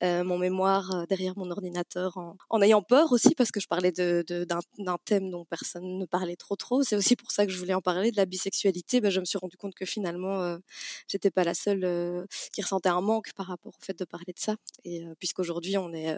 euh, 0.03 0.23
mon 0.23 0.37
mémoire 0.37 0.89
euh, 0.95 1.05
derrière 1.05 1.37
mon 1.37 1.51
ordinateur 1.51 2.17
en, 2.17 2.37
en, 2.49 2.61
ayant 2.61 2.81
peur 2.81 3.11
aussi 3.11 3.35
parce 3.35 3.51
que 3.51 3.59
je 3.59 3.67
parlais 3.67 3.91
de, 3.91 4.23
d'un, 4.45 4.97
thème 5.05 5.29
dont 5.29 5.45
personne 5.45 5.97
ne 5.97 6.05
parlait 6.05 6.35
trop 6.35 6.55
trop. 6.55 6.83
C'est 6.83 6.95
aussi 6.95 7.15
pour 7.15 7.31
ça 7.31 7.40
que 7.45 7.51
je 7.51 7.57
voulais 7.57 7.73
en 7.73 7.81
parler 7.81 8.11
de 8.11 8.17
la 8.17 8.25
bisexualité. 8.25 9.01
Ben, 9.01 9.11
je 9.11 9.19
me 9.19 9.25
suis 9.25 9.37
rendu 9.37 9.57
compte 9.57 9.75
que 9.75 9.85
finalement 9.85 10.41
euh, 10.41 10.57
j'étais 11.07 11.31
pas 11.31 11.43
la 11.43 11.53
seule 11.53 11.83
euh, 11.85 12.25
qui 12.53 12.61
ressentait 12.61 12.89
un 12.89 13.01
manque 13.01 13.33
par 13.33 13.47
rapport 13.47 13.73
au 13.79 13.85
fait 13.85 13.97
de 13.97 14.05
parler 14.05 14.33
de 14.33 14.39
ça. 14.39 14.55
Et 14.83 15.03
puisqu'aujourd'hui 15.19 15.77
on 15.77 15.93
est 15.93 16.17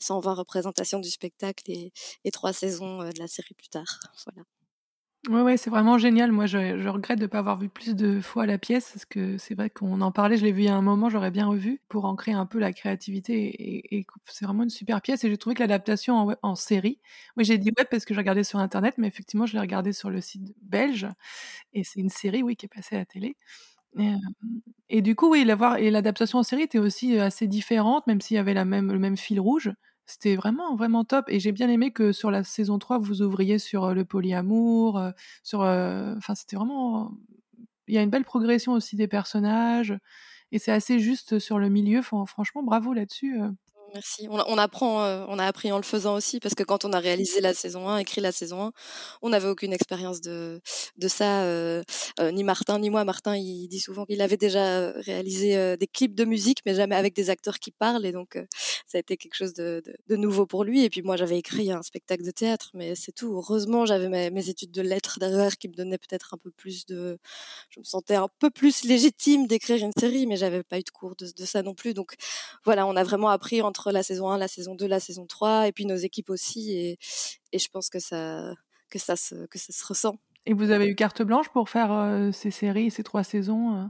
120 0.00 0.34
représentations 0.34 1.00
du 1.00 1.10
spectacle 1.10 1.64
et, 1.70 1.92
et 2.24 2.30
trois 2.30 2.52
saisons 2.52 2.98
de 2.98 3.18
la 3.18 3.28
série 3.28 3.54
plus 3.54 3.68
tard. 3.68 4.00
Voilà. 4.26 4.44
Ouais, 5.30 5.40
ouais, 5.40 5.56
c'est 5.56 5.70
vraiment 5.70 5.96
génial. 5.96 6.32
Moi, 6.32 6.44
je, 6.44 6.86
regrette 6.86 7.18
de 7.18 7.22
ne 7.24 7.28
pas 7.28 7.38
avoir 7.38 7.58
vu 7.58 7.70
plus 7.70 7.94
de 7.96 8.20
fois 8.20 8.44
la 8.44 8.58
pièce, 8.58 8.90
parce 8.92 9.06
que 9.06 9.38
c'est 9.38 9.54
vrai 9.54 9.70
qu'on 9.70 10.02
en 10.02 10.12
parlait, 10.12 10.36
je 10.36 10.44
l'ai 10.44 10.52
vu 10.52 10.62
il 10.62 10.64
y 10.66 10.68
a 10.68 10.76
un 10.76 10.82
moment, 10.82 11.08
j'aurais 11.08 11.30
bien 11.30 11.46
revu, 11.46 11.80
pour 11.88 12.04
ancrer 12.04 12.32
un 12.32 12.44
peu 12.44 12.58
la 12.58 12.74
créativité. 12.74 13.86
Et, 13.96 14.06
c'est 14.26 14.44
vraiment 14.44 14.64
une 14.64 14.70
super 14.70 15.00
pièce. 15.00 15.24
Et 15.24 15.30
j'ai 15.30 15.38
trouvé 15.38 15.54
que 15.54 15.60
l'adaptation 15.60 16.14
en, 16.16 16.34
en, 16.42 16.54
série, 16.54 16.98
oui, 17.38 17.44
j'ai 17.46 17.56
dit 17.56 17.70
web 17.78 17.86
parce 17.90 18.04
que 18.04 18.12
je 18.12 18.18
regardais 18.18 18.44
sur 18.44 18.58
Internet, 18.58 18.96
mais 18.98 19.06
effectivement, 19.08 19.46
je 19.46 19.54
l'ai 19.54 19.60
regardé 19.60 19.94
sur 19.94 20.10
le 20.10 20.20
site 20.20 20.54
belge. 20.60 21.06
Et 21.72 21.84
c'est 21.84 22.00
une 22.00 22.10
série, 22.10 22.42
oui, 22.42 22.56
qui 22.56 22.66
est 22.66 22.68
passée 22.74 22.96
à 22.96 22.98
la 23.00 23.06
télé. 23.06 23.36
Et, 23.98 24.12
euh, 24.98 25.00
du 25.02 25.16
coup, 25.16 25.30
oui, 25.30 25.44
l'adaptation 25.44 26.38
en 26.38 26.42
série 26.42 26.62
était 26.62 26.78
aussi 26.78 27.18
assez 27.18 27.46
différente, 27.48 28.06
même 28.06 28.20
s'il 28.20 28.36
y 28.36 28.40
avait 28.40 28.54
la 28.54 28.64
même, 28.66 28.92
le 28.92 28.98
même 28.98 29.16
fil 29.16 29.40
rouge. 29.40 29.72
C'était 30.06 30.36
vraiment, 30.36 30.76
vraiment 30.76 31.04
top. 31.04 31.26
Et 31.28 31.40
j'ai 31.40 31.52
bien 31.52 31.68
aimé 31.68 31.90
que 31.92 32.12
sur 32.12 32.30
la 32.30 32.44
saison 32.44 32.78
3, 32.78 32.98
vous 32.98 33.22
ouvriez 33.22 33.58
sur 33.58 33.94
le 33.94 34.04
polyamour, 34.04 35.00
sur. 35.42 35.60
Enfin, 35.60 36.34
c'était 36.34 36.56
vraiment. 36.56 37.12
Il 37.88 37.94
y 37.94 37.98
a 37.98 38.02
une 38.02 38.10
belle 38.10 38.24
progression 38.24 38.72
aussi 38.72 38.96
des 38.96 39.08
personnages. 39.08 39.96
Et 40.52 40.58
c'est 40.58 40.72
assez 40.72 40.98
juste 41.00 41.38
sur 41.38 41.58
le 41.58 41.68
milieu. 41.70 42.02
franchement, 42.02 42.62
bravo 42.62 42.92
là-dessus. 42.92 43.38
Merci. 43.94 44.26
On, 44.28 44.40
on 44.48 44.58
apprend, 44.58 45.04
euh, 45.04 45.24
on 45.28 45.38
a 45.38 45.46
appris 45.46 45.70
en 45.70 45.76
le 45.76 45.84
faisant 45.84 46.16
aussi, 46.16 46.40
parce 46.40 46.56
que 46.56 46.64
quand 46.64 46.84
on 46.84 46.92
a 46.92 46.98
réalisé 46.98 47.40
la 47.40 47.54
saison 47.54 47.88
1, 47.88 47.98
écrit 47.98 48.20
la 48.20 48.32
saison 48.32 48.64
1, 48.66 48.72
on 49.22 49.28
n'avait 49.28 49.46
aucune 49.48 49.72
expérience 49.72 50.20
de, 50.20 50.60
de 50.96 51.06
ça. 51.08 51.44
euh, 51.44 51.84
euh, 52.18 52.32
ni 52.32 52.42
Martin, 52.42 52.80
ni 52.80 52.90
moi. 52.90 53.04
Martin, 53.04 53.36
il 53.36 53.68
dit 53.68 53.78
souvent 53.78 54.04
qu'il 54.04 54.20
avait 54.20 54.36
déjà 54.36 54.90
réalisé 54.92 55.56
euh, 55.56 55.76
des 55.76 55.86
clips 55.86 56.16
de 56.16 56.24
musique, 56.24 56.58
mais 56.66 56.74
jamais 56.74 56.96
avec 56.96 57.14
des 57.14 57.30
acteurs 57.30 57.60
qui 57.60 57.70
parlent. 57.70 58.04
Et 58.04 58.10
donc, 58.10 58.34
euh, 58.34 58.44
ça 58.86 58.98
a 58.98 59.00
été 59.00 59.16
quelque 59.16 59.34
chose 59.36 59.54
de, 59.54 59.80
de- 59.86 59.94
de 60.08 60.16
nouveau 60.16 60.44
pour 60.44 60.64
lui. 60.64 60.82
Et 60.84 60.90
puis 60.90 61.02
moi, 61.02 61.16
j'avais 61.16 61.38
écrit 61.38 61.70
un 61.70 61.82
spectacle 61.82 62.24
de 62.24 62.32
théâtre, 62.32 62.70
mais 62.74 62.96
c'est 62.96 63.12
tout. 63.12 63.32
Heureusement, 63.36 63.86
j'avais 63.86 64.08
mes, 64.08 64.30
mes 64.30 64.48
études 64.48 64.72
de 64.72 64.82
lettres 64.82 65.18
derrière 65.20 65.56
qui 65.56 65.68
me 65.68 65.74
donnaient 65.74 65.98
peut-être 65.98 66.34
un 66.34 66.38
peu 66.38 66.50
plus 66.50 66.84
de... 66.86 67.16
Je 67.70 67.78
me 67.80 67.84
sentais 67.84 68.16
un 68.16 68.28
peu 68.40 68.50
plus 68.50 68.82
légitime 68.84 69.46
d'écrire 69.46 69.76
une 69.84 69.92
série, 69.98 70.26
mais 70.26 70.36
j'avais 70.36 70.64
pas 70.64 70.78
eu 70.80 70.82
de 70.82 70.90
cours 70.90 71.14
de, 71.16 71.26
de 71.36 71.44
ça 71.44 71.62
non 71.62 71.74
plus. 71.74 71.94
Donc 71.94 72.14
voilà, 72.64 72.86
on 72.86 72.96
a 72.96 73.04
vraiment 73.04 73.28
appris 73.28 73.62
entre 73.62 73.83
la 73.92 74.02
saison 74.02 74.30
1, 74.30 74.38
la 74.38 74.48
saison 74.48 74.74
2, 74.74 74.86
la 74.86 75.00
saison 75.00 75.26
3, 75.26 75.68
et 75.68 75.72
puis 75.72 75.86
nos 75.86 75.96
équipes 75.96 76.30
aussi. 76.30 76.72
Et, 76.72 76.98
et 77.52 77.58
je 77.58 77.68
pense 77.68 77.88
que 77.90 77.98
ça, 77.98 78.54
que, 78.90 78.98
ça 78.98 79.16
se, 79.16 79.46
que 79.46 79.58
ça 79.58 79.72
se 79.72 79.84
ressent. 79.86 80.16
Et 80.46 80.52
vous 80.52 80.70
avez 80.70 80.86
eu 80.86 80.94
carte 80.94 81.22
blanche 81.22 81.48
pour 81.50 81.68
faire 81.68 81.92
euh, 81.92 82.30
ces 82.32 82.50
séries, 82.50 82.90
ces 82.90 83.02
trois 83.02 83.24
saisons 83.24 83.76
euh? 83.76 83.84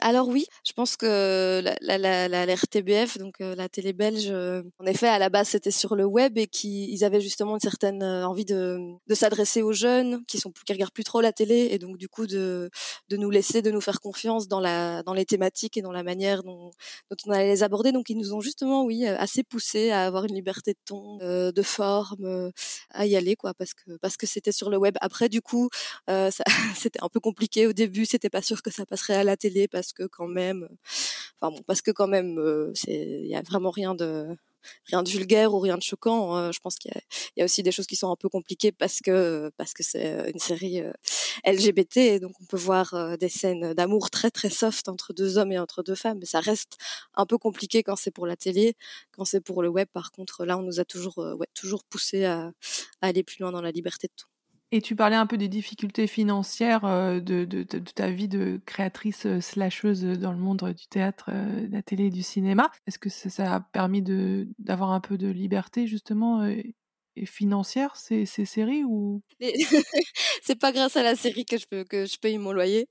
Alors 0.00 0.26
oui, 0.28 0.46
je 0.66 0.72
pense 0.72 0.96
que 0.96 1.60
la, 1.62 1.98
la, 1.98 2.28
la, 2.28 2.46
la- 2.46 2.54
RTBF, 2.54 3.18
donc 3.18 3.42
euh, 3.42 3.54
la 3.54 3.68
télé 3.68 3.92
belge, 3.92 4.28
euh, 4.30 4.62
en 4.78 4.86
effet, 4.86 5.06
à 5.06 5.18
la 5.18 5.28
base, 5.28 5.48
c'était 5.48 5.70
sur 5.70 5.94
le 5.96 6.06
web 6.06 6.38
et 6.38 6.46
qui 6.46 6.90
ils 6.90 7.04
avaient 7.04 7.20
justement 7.20 7.54
une 7.56 7.60
certaine 7.60 8.02
euh, 8.02 8.26
envie 8.26 8.46
de, 8.46 8.78
de 9.06 9.14
s'adresser 9.14 9.60
aux 9.60 9.72
jeunes 9.74 10.24
qui 10.26 10.38
sont 10.38 10.50
qui 10.64 10.72
regardent 10.72 10.94
plus 10.94 11.04
trop 11.04 11.20
la 11.20 11.32
télé 11.32 11.68
et 11.72 11.78
donc 11.78 11.98
du 11.98 12.08
coup 12.08 12.26
de, 12.26 12.70
de 13.10 13.16
nous 13.18 13.28
laisser, 13.28 13.60
de 13.60 13.70
nous 13.70 13.82
faire 13.82 14.00
confiance 14.00 14.48
dans 14.48 14.60
la 14.60 15.02
dans 15.02 15.12
les 15.12 15.26
thématiques 15.26 15.76
et 15.76 15.82
dans 15.82 15.92
la 15.92 16.02
manière 16.04 16.42
dont, 16.42 16.70
dont 17.10 17.16
on 17.26 17.30
allait 17.30 17.48
les 17.48 17.62
aborder. 17.62 17.92
Donc 17.92 18.08
ils 18.08 18.16
nous 18.16 18.32
ont 18.32 18.40
justement, 18.40 18.84
oui, 18.84 19.06
assez 19.06 19.42
poussé 19.42 19.90
à 19.90 20.06
avoir 20.06 20.24
une 20.24 20.34
liberté 20.34 20.72
de 20.72 20.78
ton, 20.86 21.18
de 21.18 21.62
forme, 21.62 22.50
à 22.90 23.06
y 23.06 23.14
aller 23.16 23.36
quoi, 23.36 23.52
parce 23.54 23.74
que 23.74 23.96
parce 24.00 24.16
que 24.16 24.26
c'était 24.26 24.52
sur 24.52 24.70
le 24.70 24.76
web. 24.78 24.96
Après, 25.00 25.28
du 25.28 25.42
coup, 25.42 25.68
euh, 26.08 26.30
c'était 26.76 27.02
un 27.02 27.08
peu 27.08 27.20
compliqué 27.20 27.66
au 27.66 27.72
début. 27.72 28.06
C'était 28.06 28.30
pas 28.30 28.42
sûr 28.42 28.62
que 28.62 28.70
ça 28.70 28.86
passerait 28.86 29.14
à 29.16 29.24
la 29.24 29.36
télé 29.36 29.49
parce 29.68 29.92
que 29.92 30.04
quand 30.04 30.28
même, 30.28 30.68
enfin 31.40 31.54
bon, 31.56 31.62
parce 31.66 31.82
que 31.82 31.90
quand 31.90 32.08
même, 32.08 32.38
euh, 32.38 32.72
il 32.86 33.26
y 33.26 33.34
a 33.36 33.42
vraiment 33.42 33.70
rien 33.70 33.94
de 33.94 34.36
rien 34.86 35.02
vulgaire 35.02 35.54
ou 35.54 35.60
rien 35.60 35.76
de 35.76 35.82
choquant. 35.82 36.36
euh, 36.36 36.52
je 36.52 36.60
pense 36.60 36.76
qu'il 36.76 36.92
y 37.36 37.42
a, 37.42 37.44
aussi 37.44 37.62
des 37.62 37.72
choses 37.72 37.86
qui 37.86 37.96
sont 37.96 38.10
un 38.10 38.16
peu 38.16 38.28
compliquées 38.28 38.72
parce 38.72 39.00
que 39.00 39.50
parce 39.56 39.72
que 39.74 39.82
c'est 39.82 40.06
euh, 40.06 40.30
une 40.32 40.38
série 40.38 40.80
euh, 40.80 40.92
LGBT, 41.46 41.96
et 41.98 42.20
donc 42.20 42.32
on 42.40 42.44
peut 42.44 42.56
voir 42.56 43.16
des 43.18 43.28
scènes 43.28 43.74
d'amour 43.74 44.10
très 44.10 44.30
très 44.30 44.50
soft 44.50 44.88
entre 44.88 45.12
deux 45.12 45.38
hommes 45.38 45.52
et 45.52 45.58
entre 45.58 45.82
deux 45.82 45.94
femmes. 45.94 46.18
Mais 46.20 46.26
ça 46.26 46.40
reste 46.40 46.76
un 47.14 47.26
peu 47.26 47.38
compliqué 47.38 47.82
quand 47.82 47.96
c'est 47.96 48.10
pour 48.10 48.26
la 48.26 48.36
télé, 48.36 48.74
quand 49.12 49.24
c'est 49.24 49.40
pour 49.40 49.62
le 49.62 49.68
web. 49.68 49.88
Par 49.92 50.12
contre, 50.12 50.44
là, 50.44 50.58
on 50.58 50.62
nous 50.62 50.80
a 50.80 50.84
toujours 50.84 51.18
ouais, 51.18 51.48
toujours 51.54 51.84
poussé 51.84 52.24
à, 52.24 52.52
à 53.00 53.06
aller 53.08 53.22
plus 53.22 53.38
loin 53.40 53.52
dans 53.52 53.62
la 53.62 53.70
liberté 53.70 54.08
de 54.08 54.12
tout. 54.16 54.28
Et 54.72 54.80
tu 54.80 54.94
parlais 54.94 55.16
un 55.16 55.26
peu 55.26 55.36
des 55.36 55.48
difficultés 55.48 56.06
financières 56.06 56.84
euh, 56.84 57.18
de, 57.18 57.44
ta 57.64 58.10
vie 58.10 58.28
de 58.28 58.60
créatrice 58.66 59.26
euh, 59.26 59.40
slasheuse 59.40 60.04
dans 60.04 60.32
le 60.32 60.38
monde 60.38 60.62
du 60.76 60.86
théâtre, 60.86 61.30
euh, 61.32 61.66
de 61.66 61.72
la 61.72 61.82
télé 61.82 62.06
et 62.06 62.10
du 62.10 62.22
cinéma. 62.22 62.70
Est-ce 62.86 62.98
que 62.98 63.08
ça, 63.08 63.52
a 63.52 63.60
permis 63.60 64.02
d'avoir 64.60 64.92
un 64.92 65.00
peu 65.00 65.18
de 65.18 65.28
liberté 65.28 65.88
justement 65.88 66.48
financière 67.26 67.96
ces, 67.96 68.26
ces 68.26 68.44
séries 68.44 68.84
ou? 68.84 69.22
C'est 70.42 70.58
pas 70.58 70.72
grâce 70.72 70.96
à 70.96 71.02
la 71.02 71.16
série 71.16 71.44
que 71.44 71.58
je 71.58 71.66
peux 71.66 71.84
que 71.84 72.06
je 72.06 72.18
paye 72.18 72.38
mon 72.38 72.52
loyer. 72.52 72.88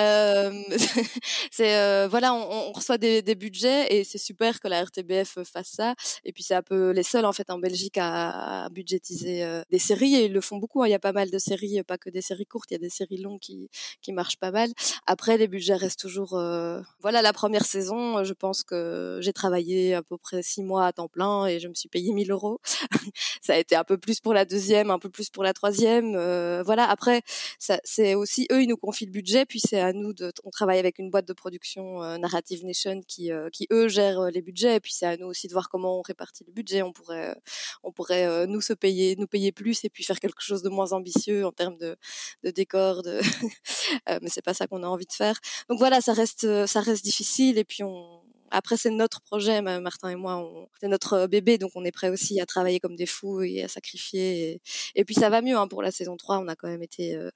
Euh, 0.00 0.52
c'est 1.50 1.76
euh, 1.76 2.08
voilà, 2.08 2.34
on, 2.34 2.72
reçoit 2.72 2.98
des, 2.98 3.22
des 3.22 3.34
budgets 3.34 3.86
et 3.94 4.04
c'est 4.04 4.18
super 4.18 4.60
que 4.60 4.68
la 4.68 4.82
RTBF 4.84 5.38
fasse 5.44 5.68
ça. 5.72 5.94
Et 6.24 6.32
puis 6.32 6.42
c'est 6.42 6.54
un 6.54 6.62
peu 6.62 6.90
les 6.90 7.02
seuls 7.02 7.24
en 7.24 7.32
fait 7.32 7.50
en 7.50 7.58
Belgique 7.58 7.96
à, 7.98 8.68
budgétiser 8.70 9.44
euh, 9.44 9.62
des 9.70 9.78
séries 9.78 10.14
et 10.14 10.26
ils 10.26 10.32
le 10.32 10.40
font 10.40 10.56
beaucoup. 10.58 10.82
hein. 10.82 10.86
Il 10.88 10.90
y 10.90 10.94
a 10.94 10.98
pas 10.98 11.12
mal 11.12 11.30
de 11.30 11.38
séries, 11.38 11.82
pas 11.82 11.98
que 11.98 12.10
des 12.10 12.22
séries 12.22 12.46
courtes. 12.46 12.70
Il 12.70 12.74
y 12.74 12.76
a 12.76 12.80
des 12.80 12.90
séries 12.90 13.18
longues 13.18 13.40
qui 13.40 13.68
qui 14.02 14.12
marchent 14.12 14.38
pas 14.38 14.50
mal. 14.50 14.70
Après 15.06 15.36
les 15.38 15.48
budgets 15.48 15.74
restent 15.76 16.00
toujours. 16.00 16.34
euh, 16.34 16.80
Voilà 17.00 17.22
la 17.22 17.32
première 17.32 17.64
saison, 17.66 18.22
je 18.24 18.32
pense 18.32 18.62
que 18.62 19.18
j'ai 19.22 19.32
travaillé 19.32 19.94
à 19.94 20.02
peu 20.02 20.16
près 20.18 20.42
six 20.42 20.62
mois 20.62 20.86
à 20.86 20.92
temps 20.92 21.08
plein 21.08 21.46
et 21.46 21.60
je 21.60 21.68
me 21.68 21.74
suis 21.74 21.88
payé 21.88 22.12
1000 22.12 22.30
euros 22.30 22.60
ça 23.42 23.54
a 23.54 23.56
été 23.58 23.69
un 23.76 23.84
peu 23.84 23.98
plus 23.98 24.20
pour 24.20 24.34
la 24.34 24.44
deuxième, 24.44 24.90
un 24.90 24.98
peu 24.98 25.10
plus 25.10 25.30
pour 25.30 25.42
la 25.44 25.52
troisième. 25.52 26.14
euh, 26.16 26.62
voilà. 26.64 26.88
Après, 26.88 27.22
c'est 27.58 28.14
aussi 28.14 28.46
eux, 28.52 28.62
ils 28.62 28.68
nous 28.68 28.76
confient 28.76 29.06
le 29.06 29.12
budget, 29.12 29.46
puis 29.46 29.60
c'est 29.60 29.80
à 29.80 29.92
nous 29.92 30.12
de. 30.12 30.32
On 30.44 30.50
travaille 30.50 30.78
avec 30.78 30.98
une 30.98 31.10
boîte 31.10 31.26
de 31.26 31.32
production 31.32 32.02
euh, 32.02 32.18
Narrative 32.18 32.64
Nation 32.64 33.00
qui, 33.06 33.32
euh, 33.32 33.48
qui 33.50 33.66
eux 33.72 33.88
gèrent 33.88 34.20
euh, 34.20 34.30
les 34.30 34.42
budgets, 34.42 34.76
et 34.76 34.80
puis 34.80 34.92
c'est 34.92 35.06
à 35.06 35.16
nous 35.16 35.26
aussi 35.26 35.48
de 35.48 35.52
voir 35.52 35.68
comment 35.68 35.98
on 35.98 36.02
répartit 36.02 36.44
le 36.46 36.52
budget. 36.52 36.82
On 36.82 36.92
pourrait, 36.92 37.30
euh, 37.30 37.34
on 37.82 37.92
pourrait 37.92 38.26
euh, 38.26 38.46
nous 38.46 38.60
se 38.60 38.72
payer, 38.72 39.16
nous 39.16 39.26
payer 39.26 39.52
plus, 39.52 39.84
et 39.84 39.90
puis 39.90 40.04
faire 40.04 40.20
quelque 40.20 40.42
chose 40.42 40.62
de 40.62 40.68
moins 40.68 40.92
ambitieux 40.92 41.46
en 41.46 41.52
termes 41.52 41.76
de, 41.78 41.96
de 42.44 42.50
décor, 42.50 43.02
de. 43.02 43.20
Mais 44.22 44.28
c'est 44.28 44.42
pas 44.44 44.54
ça 44.54 44.66
qu'on 44.66 44.82
a 44.82 44.86
envie 44.86 45.06
de 45.06 45.12
faire. 45.12 45.38
Donc 45.68 45.78
voilà, 45.78 46.00
ça 46.00 46.12
reste, 46.12 46.66
ça 46.66 46.80
reste 46.80 47.04
difficile, 47.04 47.58
et 47.58 47.64
puis 47.64 47.82
on. 47.82 48.19
Après, 48.50 48.76
c'est 48.76 48.90
notre 48.90 49.20
projet, 49.22 49.62
ma- 49.62 49.80
Martin 49.80 50.10
et 50.10 50.16
moi, 50.16 50.36
on- 50.38 50.68
c'est 50.80 50.88
notre 50.88 51.12
euh, 51.14 51.26
bébé, 51.28 51.58
donc 51.58 51.72
on 51.74 51.84
est 51.84 51.92
prêt 51.92 52.08
aussi 52.10 52.40
à 52.40 52.46
travailler 52.46 52.80
comme 52.80 52.96
des 52.96 53.06
fous 53.06 53.42
et 53.42 53.62
à 53.62 53.68
sacrifier. 53.68 54.60
Et, 54.94 55.04
puis 55.04 55.14
ça 55.14 55.28
va 55.30 55.40
mieux 55.42 55.56
hein, 55.56 55.68
pour 55.68 55.82
la 55.82 55.90
saison 55.90 56.16
3, 56.16 56.38
on 56.38 56.48
a 56.48 56.56
quand 56.56 56.68
même 56.68 56.82
été, 56.82 57.14
euh, 57.16 57.30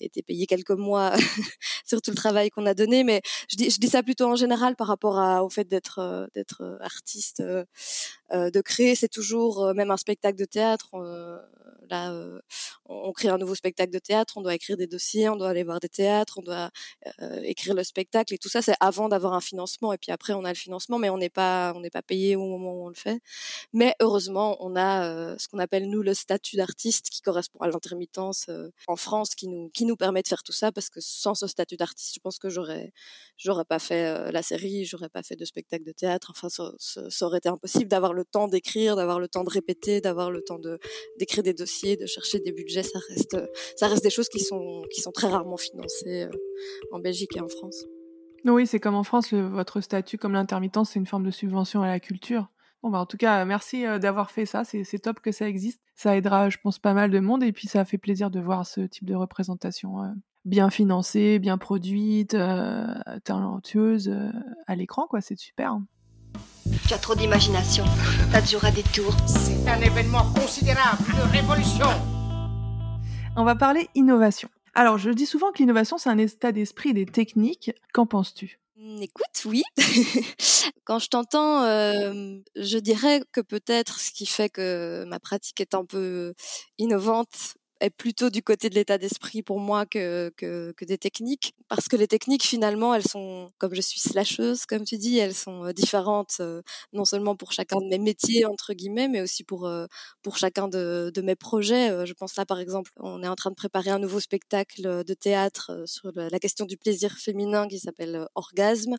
été 0.00 0.22
payé 0.22 0.46
quelques 0.46 0.70
mois 0.70 1.12
sur 1.86 2.00
tout 2.02 2.10
le 2.10 2.16
travail 2.16 2.50
qu'on 2.50 2.66
a 2.66 2.74
donné, 2.74 3.04
mais 3.04 3.22
je 3.48 3.56
dis, 3.56 3.70
je 3.70 3.78
dis 3.80 3.88
ça 3.88 4.02
plutôt 4.02 4.26
en 4.26 4.36
général 4.36 4.76
par 4.76 4.88
rapport 4.88 5.18
à, 5.18 5.44
au 5.44 5.50
fait 5.50 5.64
d'être 5.68 5.98
euh, 6.00 6.26
euh, 6.60 6.76
artiste, 6.80 7.40
euh, 7.40 7.64
de 8.50 8.60
créer, 8.60 8.94
c'est 8.96 9.08
toujours, 9.08 9.72
même 9.74 9.90
un 9.90 9.96
spectacle 9.96 10.38
de 10.38 10.44
théâtre, 10.44 10.90
là, 11.90 12.12
on, 12.88 13.08
on 13.08 13.12
crée 13.12 13.28
un 13.28 13.38
nouveau 13.38 13.54
spectacle 13.54 13.92
de 13.92 13.98
théâtre, 13.98 14.34
on 14.36 14.42
doit 14.42 14.54
écrire 14.54 14.76
des 14.76 14.86
dossiers, 14.86 15.28
on 15.28 15.36
doit 15.36 15.48
aller 15.50 15.62
voir 15.64 15.80
des 15.80 15.88
théâtres, 15.88 16.38
on 16.38 16.42
doit 16.42 16.70
écrire 17.44 17.74
le 17.74 17.84
spectacle 17.84 18.34
et 18.34 18.38
tout 18.38 18.48
ça, 18.48 18.62
c'est 18.62 18.74
avant 18.80 19.08
d'avoir 19.08 19.34
un 19.34 19.40
financement. 19.40 19.92
Et 19.92 19.98
puis 19.98 20.12
après, 20.12 20.32
on 20.32 20.44
a 20.44 20.54
financement, 20.56 20.98
mais 20.98 21.10
on 21.10 21.18
n'est 21.18 21.30
pas, 21.30 21.72
on 21.76 21.80
n'est 21.80 21.90
pas 21.90 22.02
payé 22.02 22.36
au 22.36 22.46
moment 22.46 22.72
où 22.72 22.86
on 22.86 22.88
le 22.88 22.94
fait. 22.94 23.20
Mais 23.72 23.94
heureusement, 24.00 24.56
on 24.60 24.76
a 24.76 25.08
euh, 25.08 25.36
ce 25.38 25.48
qu'on 25.48 25.58
appelle 25.58 25.88
nous 25.88 26.02
le 26.02 26.14
statut 26.14 26.56
d'artiste 26.56 27.10
qui 27.10 27.22
correspond 27.22 27.58
à 27.60 27.68
l'intermittence 27.68 28.46
euh, 28.48 28.70
en 28.88 28.96
France, 28.96 29.34
qui 29.34 29.48
nous, 29.48 29.70
qui 29.70 29.84
nous 29.84 29.96
permet 29.96 30.22
de 30.22 30.28
faire 30.28 30.42
tout 30.42 30.52
ça. 30.52 30.72
Parce 30.72 30.88
que 30.90 31.00
sans 31.00 31.34
ce 31.34 31.46
statut 31.46 31.76
d'artiste, 31.76 32.14
je 32.14 32.20
pense 32.20 32.38
que 32.38 32.48
j'aurais, 32.48 32.92
j'aurais 33.36 33.64
pas 33.64 33.78
fait 33.78 34.06
euh, 34.06 34.30
la 34.32 34.42
série, 34.42 34.84
j'aurais 34.84 35.08
pas 35.08 35.22
fait 35.22 35.36
de 35.36 35.44
spectacle 35.44 35.84
de 35.84 35.92
théâtre. 35.92 36.28
Enfin, 36.30 36.48
ça, 36.48 36.72
ça, 36.78 37.08
ça 37.10 37.26
aurait 37.26 37.38
été 37.38 37.48
impossible 37.48 37.88
d'avoir 37.88 38.12
le 38.12 38.24
temps 38.24 38.48
d'écrire, 38.48 38.96
d'avoir 38.96 39.20
le 39.20 39.28
temps 39.28 39.44
de 39.44 39.50
répéter, 39.50 40.00
d'avoir 40.00 40.30
le 40.30 40.42
temps 40.42 40.58
de 40.58 40.78
d'écrire 41.18 41.42
des 41.42 41.54
dossiers, 41.54 41.96
de 41.96 42.06
chercher 42.06 42.40
des 42.40 42.52
budgets. 42.52 42.82
Ça 42.82 42.98
reste, 43.08 43.36
ça 43.76 43.88
reste 43.88 44.02
des 44.02 44.10
choses 44.10 44.28
qui 44.28 44.40
sont, 44.40 44.82
qui 44.92 45.00
sont 45.00 45.12
très 45.12 45.28
rarement 45.28 45.56
financées 45.56 46.22
euh, 46.22 46.30
en 46.92 46.98
Belgique 46.98 47.36
et 47.36 47.40
en 47.40 47.48
France. 47.48 47.84
Oui, 48.44 48.66
c'est 48.66 48.78
comme 48.80 48.94
en 48.94 49.02
France, 49.02 49.32
le- 49.32 49.46
votre 49.46 49.80
statut 49.80 50.18
comme 50.18 50.32
l'intermittence, 50.34 50.90
c'est 50.90 50.98
une 51.00 51.06
forme 51.06 51.24
de 51.24 51.30
subvention 51.30 51.82
à 51.82 51.86
la 51.88 51.98
culture. 52.00 52.48
Bon, 52.82 52.90
bah, 52.90 53.00
en 53.00 53.06
tout 53.06 53.16
cas, 53.16 53.44
merci 53.44 53.84
euh, 53.84 53.98
d'avoir 53.98 54.30
fait 54.30 54.46
ça. 54.46 54.62
C'est 54.62 54.84
c'est 54.84 54.98
top 55.00 55.20
que 55.20 55.32
ça 55.32 55.48
existe. 55.48 55.80
Ça 55.96 56.16
aidera, 56.16 56.48
je 56.50 56.58
pense, 56.62 56.78
pas 56.78 56.92
mal 56.94 57.10
de 57.10 57.18
monde. 57.18 57.42
Et 57.42 57.52
puis, 57.52 57.66
ça 57.66 57.84
fait 57.84 57.98
plaisir 57.98 58.30
de 58.30 58.38
voir 58.38 58.64
ce 58.66 58.82
type 58.82 59.04
de 59.06 59.14
représentation 59.14 60.02
euh, 60.04 60.08
bien 60.44 60.70
financée, 60.70 61.38
bien 61.40 61.58
produite, 61.58 62.34
euh, 62.34 62.86
talentueuse 63.24 64.08
euh, 64.08 64.30
à 64.68 64.76
l'écran, 64.76 65.06
quoi. 65.08 65.20
C'est 65.20 65.38
super. 65.38 65.72
hein. 65.72 65.82
Tu 66.86 66.94
as 66.94 66.98
trop 66.98 67.14
d'imagination. 67.16 67.84
T'as 68.30 68.42
toujours 68.42 68.64
à 68.64 68.70
des 68.70 68.82
tours. 68.84 69.16
C'est 69.26 69.68
un 69.68 69.80
événement 69.80 70.22
considérable, 70.34 71.02
une 71.12 71.30
révolution. 71.32 71.86
On 73.36 73.44
va 73.44 73.56
parler 73.56 73.88
innovation. 73.96 74.48
Alors, 74.76 74.98
je 74.98 75.08
dis 75.10 75.24
souvent 75.24 75.52
que 75.52 75.58
l'innovation, 75.58 75.96
c'est 75.96 76.10
un 76.10 76.18
état 76.18 76.52
d'esprit 76.52 76.92
des 76.92 77.06
techniques. 77.06 77.72
Qu'en 77.94 78.04
penses-tu? 78.04 78.60
Mmh, 78.76 79.02
Écoute, 79.02 79.44
oui. 79.46 79.62
Quand 80.84 80.98
je 80.98 81.08
t'entends, 81.08 81.62
je 81.64 82.78
dirais 82.78 83.22
que 83.32 83.40
peut-être 83.40 83.98
ce 83.98 84.10
qui 84.10 84.26
fait 84.26 84.50
que 84.50 85.04
ma 85.08 85.18
pratique 85.18 85.60
est 85.62 85.74
un 85.74 85.86
peu 85.86 86.34
innovante 86.78 87.54
est 87.80 87.90
plutôt 87.90 88.30
du 88.30 88.42
côté 88.42 88.70
de 88.70 88.74
l'état 88.74 88.98
d'esprit 88.98 89.42
pour 89.42 89.60
moi 89.60 89.86
que, 89.86 90.32
que, 90.36 90.84
des 90.84 90.98
techniques. 90.98 91.54
Parce 91.68 91.88
que 91.88 91.96
les 91.96 92.06
techniques, 92.06 92.44
finalement, 92.44 92.94
elles 92.94 93.06
sont, 93.06 93.50
comme 93.58 93.74
je 93.74 93.80
suis 93.80 94.00
slasheuse, 94.00 94.66
comme 94.66 94.84
tu 94.84 94.96
dis, 94.98 95.18
elles 95.18 95.34
sont 95.34 95.64
euh, 95.64 95.72
différentes, 95.72 96.36
euh, 96.40 96.62
non 96.92 97.04
seulement 97.04 97.34
pour 97.36 97.52
chacun 97.52 97.80
de 97.80 97.86
mes 97.86 97.98
métiers, 97.98 98.44
entre 98.46 98.72
guillemets, 98.72 99.08
mais 99.08 99.20
aussi 99.20 99.42
pour, 99.44 99.66
euh, 99.66 99.86
pour 100.22 100.38
chacun 100.38 100.68
de, 100.68 101.12
mes 101.24 101.34
projets. 101.34 102.06
Je 102.06 102.12
pense 102.12 102.36
là, 102.36 102.46
par 102.46 102.60
exemple, 102.60 102.92
on 102.98 103.22
est 103.22 103.28
en 103.28 103.34
train 103.34 103.50
de 103.50 103.56
préparer 103.56 103.90
un 103.90 103.98
nouveau 103.98 104.20
spectacle 104.20 105.04
de 105.04 105.14
théâtre 105.14 105.84
sur 105.86 106.12
la 106.14 106.38
question 106.38 106.66
du 106.66 106.76
plaisir 106.76 107.12
féminin 107.18 107.66
qui 107.66 107.80
s'appelle 107.80 108.26
Orgasme. 108.34 108.94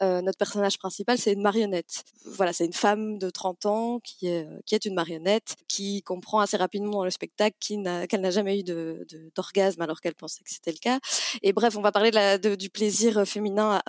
Notre 0.00 0.38
personnage 0.38 0.78
principal, 0.78 1.18
c'est 1.18 1.32
une 1.32 1.42
marionnette. 1.42 2.04
Voilà, 2.24 2.52
c'est 2.52 2.66
une 2.66 2.72
femme 2.72 3.18
de 3.18 3.30
30 3.30 3.66
ans 3.66 4.00
qui 4.04 4.28
est, 4.28 4.46
qui 4.64 4.74
est 4.76 4.84
une 4.84 4.94
marionnette, 4.94 5.56
qui 5.66 6.02
comprend 6.02 6.40
assez 6.40 6.56
rapidement 6.56 6.98
dans 6.98 7.04
le 7.04 7.10
spectacle 7.10 7.56
qu'elle 7.60 8.21
n'a 8.22 8.30
jamais 8.30 8.60
eu 8.60 8.62
de, 8.62 9.06
d'orgasme 9.34 9.82
alors 9.82 10.00
qu'elle 10.00 10.14
pensait 10.14 10.42
que 10.42 10.50
c'était 10.50 10.72
le 10.72 10.78
cas. 10.78 10.98
Et 11.42 11.52
bref, 11.52 11.76
on 11.76 11.82
va 11.82 11.92
parler 11.92 12.10
de 12.10 12.16
la, 12.16 12.38
du 12.38 12.70
plaisir 12.70 13.26
féminin 13.26 13.82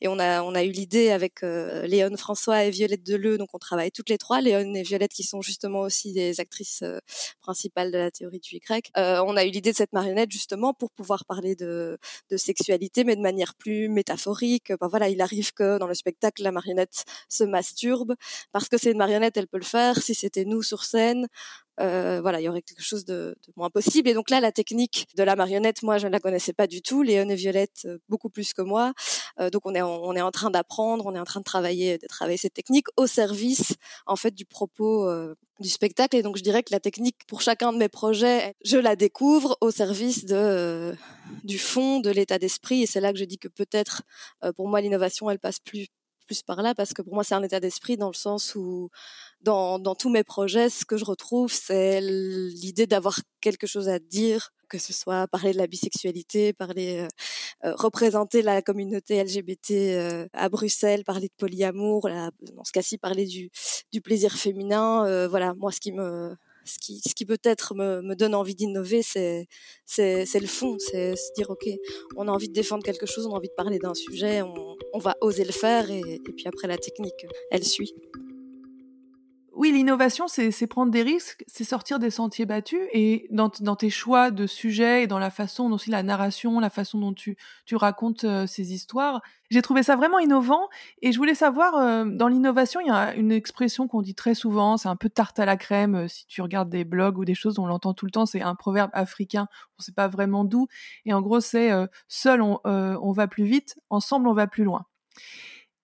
et 0.00 0.08
on 0.08 0.18
a 0.18 0.42
on 0.42 0.54
a 0.54 0.64
eu 0.64 0.70
l'idée 0.70 1.10
avec 1.10 1.42
Léon 1.42 2.16
François 2.16 2.64
et 2.64 2.70
Violette 2.70 3.04
Deleu, 3.04 3.38
donc 3.38 3.50
on 3.52 3.58
travaille 3.58 3.90
toutes 3.92 4.08
les 4.08 4.18
trois, 4.18 4.40
Léon 4.40 4.74
et 4.74 4.82
Violette 4.82 5.12
qui 5.12 5.22
sont 5.22 5.40
justement 5.42 5.80
aussi 5.80 6.12
des 6.12 6.40
actrices 6.40 6.82
principales 7.40 7.92
de 7.92 7.98
la 7.98 8.10
théorie 8.10 8.40
du 8.40 8.56
Y. 8.56 8.90
on 8.96 9.36
a 9.36 9.44
eu 9.44 9.50
l'idée 9.50 9.72
de 9.72 9.76
cette 9.76 9.92
marionnette 9.92 10.30
justement 10.30 10.74
pour 10.74 10.90
pouvoir 10.90 11.24
parler 11.24 11.54
de, 11.54 11.98
de 12.30 12.36
sexualité, 12.36 13.04
mais 13.04 13.16
de 13.16 13.20
manière 13.20 13.54
plus 13.54 13.88
métaphorique. 13.88 14.72
Ben 14.80 14.88
voilà, 14.88 15.08
il 15.08 15.20
arrive 15.20 15.52
que 15.52 15.78
dans 15.78 15.86
le 15.86 15.94
spectacle, 15.94 16.42
la 16.42 16.52
marionnette 16.52 17.04
se 17.28 17.44
masturbe 17.44 18.14
parce 18.52 18.68
que 18.68 18.78
c'est 18.78 18.92
une 18.92 18.98
marionnette, 18.98 19.36
elle 19.36 19.48
peut 19.48 19.58
le 19.58 19.64
faire. 19.64 19.98
Si 19.98 20.14
c'était 20.14 20.44
nous 20.44 20.62
sur 20.62 20.84
scène, 20.84 21.26
euh, 21.80 22.20
voilà, 22.20 22.40
il 22.40 22.44
y 22.44 22.48
aurait 22.48 22.62
quelque 22.62 22.82
chose 22.82 23.04
de, 23.04 23.36
de, 23.46 23.52
moins 23.56 23.70
possible. 23.70 24.08
Et 24.08 24.14
donc 24.14 24.30
là, 24.30 24.40
la 24.40 24.52
technique 24.52 25.06
de 25.16 25.22
la 25.22 25.36
marionnette, 25.36 25.82
moi, 25.82 25.98
je 25.98 26.06
ne 26.06 26.12
la 26.12 26.20
connaissais 26.20 26.52
pas 26.52 26.66
du 26.66 26.82
tout. 26.82 27.02
Léon 27.02 27.28
et 27.28 27.34
Violette, 27.34 27.82
euh, 27.86 27.98
beaucoup 28.08 28.30
plus 28.30 28.52
que 28.52 28.62
moi. 28.62 28.92
Euh, 29.40 29.50
donc 29.50 29.62
on 29.66 29.74
est, 29.74 29.82
en, 29.82 30.00
on 30.02 30.14
est 30.14 30.20
en 30.20 30.30
train 30.30 30.50
d'apprendre, 30.50 31.06
on 31.06 31.14
est 31.14 31.18
en 31.18 31.24
train 31.24 31.40
de 31.40 31.44
travailler, 31.44 31.98
de 31.98 32.06
travailler 32.06 32.38
cette 32.38 32.54
technique 32.54 32.86
au 32.96 33.06
service, 33.06 33.74
en 34.06 34.16
fait, 34.16 34.32
du 34.32 34.44
propos 34.44 35.08
euh, 35.08 35.34
du 35.60 35.68
spectacle. 35.68 36.16
Et 36.16 36.22
donc 36.22 36.36
je 36.36 36.42
dirais 36.42 36.62
que 36.62 36.72
la 36.72 36.80
technique 36.80 37.26
pour 37.26 37.40
chacun 37.40 37.72
de 37.72 37.78
mes 37.78 37.88
projets, 37.88 38.54
je 38.64 38.76
la 38.76 38.96
découvre 38.96 39.56
au 39.60 39.70
service 39.70 40.24
de 40.24 40.34
euh, 40.34 40.94
du 41.42 41.58
fond, 41.58 42.00
de 42.00 42.10
l'état 42.10 42.38
d'esprit. 42.38 42.82
Et 42.82 42.86
c'est 42.86 43.00
là 43.00 43.12
que 43.12 43.18
je 43.18 43.24
dis 43.24 43.38
que 43.38 43.48
peut-être, 43.48 44.02
pour 44.56 44.68
moi, 44.68 44.80
l'innovation, 44.80 45.30
elle 45.30 45.38
passe 45.38 45.58
plus 45.58 45.88
plus 46.24 46.42
par 46.42 46.62
là 46.62 46.74
parce 46.74 46.92
que 46.92 47.02
pour 47.02 47.14
moi 47.14 47.24
c'est 47.24 47.34
un 47.34 47.42
état 47.42 47.60
d'esprit 47.60 47.96
dans 47.96 48.08
le 48.08 48.14
sens 48.14 48.54
où 48.54 48.90
dans, 49.40 49.78
dans 49.78 49.94
tous 49.94 50.10
mes 50.10 50.24
projets 50.24 50.70
ce 50.70 50.84
que 50.84 50.96
je 50.96 51.04
retrouve 51.04 51.52
c'est 51.52 52.00
l'idée 52.00 52.86
d'avoir 52.86 53.18
quelque 53.40 53.66
chose 53.66 53.88
à 53.88 53.98
dire 53.98 54.50
que 54.68 54.78
ce 54.78 54.92
soit 54.92 55.28
parler 55.28 55.52
de 55.52 55.58
la 55.58 55.66
bisexualité 55.66 56.52
parler 56.52 57.00
euh, 57.00 57.08
euh 57.64 57.74
représenter 57.76 58.42
la 58.42 58.62
communauté 58.62 59.22
LGBT 59.22 59.70
euh, 59.70 60.26
à 60.32 60.48
Bruxelles 60.48 61.04
parler 61.04 61.28
de 61.28 61.34
polyamour 61.36 62.08
là, 62.08 62.30
dans 62.54 62.64
ce 62.64 62.72
cas-ci 62.72 62.98
parler 62.98 63.26
du, 63.26 63.50
du 63.92 64.00
plaisir 64.00 64.32
féminin 64.32 65.06
euh, 65.06 65.28
voilà 65.28 65.54
moi 65.54 65.70
ce 65.72 65.80
qui 65.80 65.92
me 65.92 66.34
ce 66.64 67.14
qui, 67.14 67.26
peut-être 67.26 67.74
me, 67.74 68.14
donne 68.14 68.34
envie 68.34 68.54
d'innover, 68.54 69.02
c'est, 69.02 69.46
le 69.98 70.46
fond, 70.46 70.76
c'est 70.78 71.16
se 71.16 71.32
dire, 71.34 71.50
OK, 71.50 71.68
on 72.16 72.28
a 72.28 72.30
envie 72.30 72.48
de 72.48 72.54
défendre 72.54 72.82
quelque 72.82 73.06
chose, 73.06 73.26
on 73.26 73.32
a 73.32 73.36
envie 73.36 73.48
de 73.48 73.54
parler 73.54 73.78
d'un 73.78 73.94
sujet, 73.94 74.42
on, 74.42 74.98
va 74.98 75.16
oser 75.20 75.44
le 75.44 75.52
faire 75.52 75.90
et 75.90 76.20
puis 76.36 76.46
après 76.46 76.68
la 76.68 76.78
technique, 76.78 77.26
elle 77.50 77.64
suit. 77.64 77.94
Oui, 79.56 79.70
l'innovation, 79.70 80.26
c'est 80.26 80.66
prendre 80.66 80.90
des 80.90 81.02
risques, 81.02 81.44
c'est 81.46 81.62
sortir 81.62 82.00
des 82.00 82.10
sentiers 82.10 82.44
battus. 82.44 82.80
Et 82.92 83.28
dans, 83.30 83.48
tes 83.48 83.88
choix 83.88 84.32
de 84.32 84.48
sujets 84.48 85.04
et 85.04 85.06
dans 85.06 85.20
la 85.20 85.30
façon 85.30 85.68
dont 85.68 85.76
aussi 85.76 85.90
la 85.90 86.02
narration, 86.02 86.58
la 86.58 86.70
façon 86.70 86.98
dont 86.98 87.12
tu, 87.12 87.36
tu 87.64 87.76
racontes 87.76 88.24
euh, 88.24 88.48
ces 88.48 88.72
histoires, 88.72 89.22
j'ai 89.50 89.62
trouvé 89.62 89.84
ça 89.84 89.94
vraiment 89.94 90.18
innovant. 90.18 90.68
Et 91.02 91.12
je 91.12 91.18
voulais 91.18 91.36
savoir, 91.36 91.76
euh, 91.76 92.04
dans 92.04 92.26
l'innovation, 92.26 92.80
il 92.80 92.88
y 92.88 92.90
a 92.90 93.14
une 93.14 93.30
expression 93.30 93.86
qu'on 93.86 94.02
dit 94.02 94.16
très 94.16 94.34
souvent, 94.34 94.76
c'est 94.76 94.88
un 94.88 94.96
peu 94.96 95.08
tarte 95.08 95.38
à 95.38 95.44
la 95.44 95.56
crème. 95.56 95.94
Euh, 95.94 96.08
si 96.08 96.26
tu 96.26 96.42
regardes 96.42 96.68
des 96.68 96.84
blogs 96.84 97.18
ou 97.18 97.24
des 97.24 97.36
choses, 97.36 97.60
on 97.60 97.66
l'entend 97.66 97.94
tout 97.94 98.06
le 98.06 98.10
temps. 98.10 98.26
C'est 98.26 98.42
un 98.42 98.56
proverbe 98.56 98.90
africain, 98.92 99.46
on 99.78 99.82
ne 99.82 99.84
sait 99.84 99.92
pas 99.92 100.08
vraiment 100.08 100.44
d'où. 100.44 100.66
Et 101.04 101.14
en 101.14 101.20
gros, 101.20 101.38
c'est 101.38 101.70
seul 102.08 102.42
on, 102.42 102.58
on 102.64 103.12
va 103.12 103.28
plus 103.28 103.44
vite, 103.44 103.76
ensemble 103.88 104.26
on 104.26 104.32
va 104.32 104.48
plus 104.48 104.64
loin. 104.64 104.84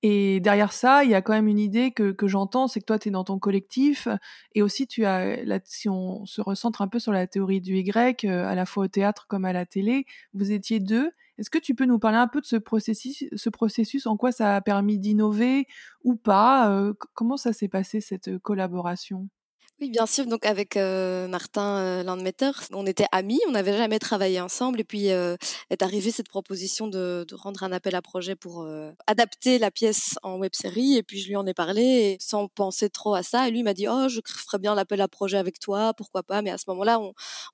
Et 0.02 0.40
derrière 0.40 0.72
ça, 0.72 1.04
il 1.04 1.10
y 1.10 1.14
a 1.14 1.20
quand 1.20 1.34
même 1.34 1.48
une 1.48 1.58
idée 1.58 1.90
que, 1.90 2.12
que 2.12 2.26
j'entends, 2.26 2.68
c'est 2.68 2.80
que 2.80 2.86
toi, 2.86 2.98
tu 2.98 3.08
es 3.08 3.10
dans 3.10 3.24
ton 3.24 3.38
collectif, 3.38 4.08
et 4.54 4.62
aussi 4.62 4.86
tu 4.86 5.04
as, 5.04 5.44
là, 5.44 5.60
si 5.64 5.88
on 5.90 6.24
se 6.24 6.40
recentre 6.40 6.80
un 6.80 6.88
peu 6.88 6.98
sur 6.98 7.12
la 7.12 7.26
théorie 7.26 7.60
du 7.60 7.76
Y, 7.76 8.24
euh, 8.24 8.46
à 8.46 8.54
la 8.54 8.64
fois 8.66 8.84
au 8.84 8.88
théâtre 8.88 9.26
comme 9.28 9.44
à 9.44 9.52
la 9.52 9.66
télé, 9.66 10.06
vous 10.32 10.52
étiez 10.52 10.80
deux. 10.80 11.10
Est-ce 11.38 11.50
que 11.50 11.58
tu 11.58 11.74
peux 11.74 11.86
nous 11.86 11.98
parler 11.98 12.18
un 12.18 12.28
peu 12.28 12.40
de 12.40 12.46
ce 12.46 12.56
processus, 12.56 13.24
ce 13.34 13.50
processus, 13.50 14.06
en 14.06 14.16
quoi 14.16 14.32
ça 14.32 14.56
a 14.56 14.60
permis 14.60 14.98
d'innover 14.98 15.66
ou 16.04 16.16
pas 16.16 16.70
euh, 16.70 16.94
Comment 17.14 17.36
ça 17.36 17.52
s'est 17.52 17.68
passé 17.68 18.00
cette 18.00 18.38
collaboration? 18.38 19.28
Oui, 19.80 19.88
bien 19.90 20.04
sûr. 20.04 20.26
Donc 20.26 20.44
avec 20.44 20.76
euh, 20.76 21.26
Martin 21.26 21.78
euh, 21.78 22.02
Landmetter, 22.02 22.50
on 22.72 22.84
était 22.86 23.06
amis, 23.12 23.40
on 23.48 23.52
n'avait 23.52 23.76
jamais 23.76 23.98
travaillé 23.98 24.38
ensemble. 24.40 24.78
Et 24.80 24.84
puis 24.84 25.10
euh, 25.10 25.36
est 25.70 25.82
arrivée 25.82 26.10
cette 26.10 26.28
proposition 26.28 26.86
de, 26.86 27.24
de, 27.26 27.34
rendre 27.34 27.62
un 27.62 27.72
appel 27.72 27.94
à 27.94 28.02
projet 28.02 28.36
pour 28.36 28.62
euh, 28.62 28.92
adapter 29.06 29.58
la 29.58 29.70
pièce 29.70 30.18
en 30.22 30.38
web 30.38 30.52
série. 30.54 30.96
Et 30.96 31.02
puis 31.02 31.18
je 31.18 31.28
lui 31.28 31.36
en 31.36 31.46
ai 31.46 31.54
parlé 31.54 31.82
et 31.82 32.16
sans 32.20 32.48
penser 32.48 32.90
trop 32.90 33.14
à 33.14 33.22
ça. 33.22 33.48
Et 33.48 33.50
lui 33.50 33.62
m'a 33.62 33.72
dit 33.72 33.88
oh 33.88 34.08
je 34.08 34.20
ferais 34.26 34.58
bien 34.58 34.74
l'appel 34.74 35.00
à 35.00 35.08
projet 35.08 35.38
avec 35.38 35.58
toi, 35.58 35.94
pourquoi 35.94 36.22
pas. 36.22 36.42
Mais 36.42 36.50
à 36.50 36.58
ce 36.58 36.64
moment-là, 36.68 37.00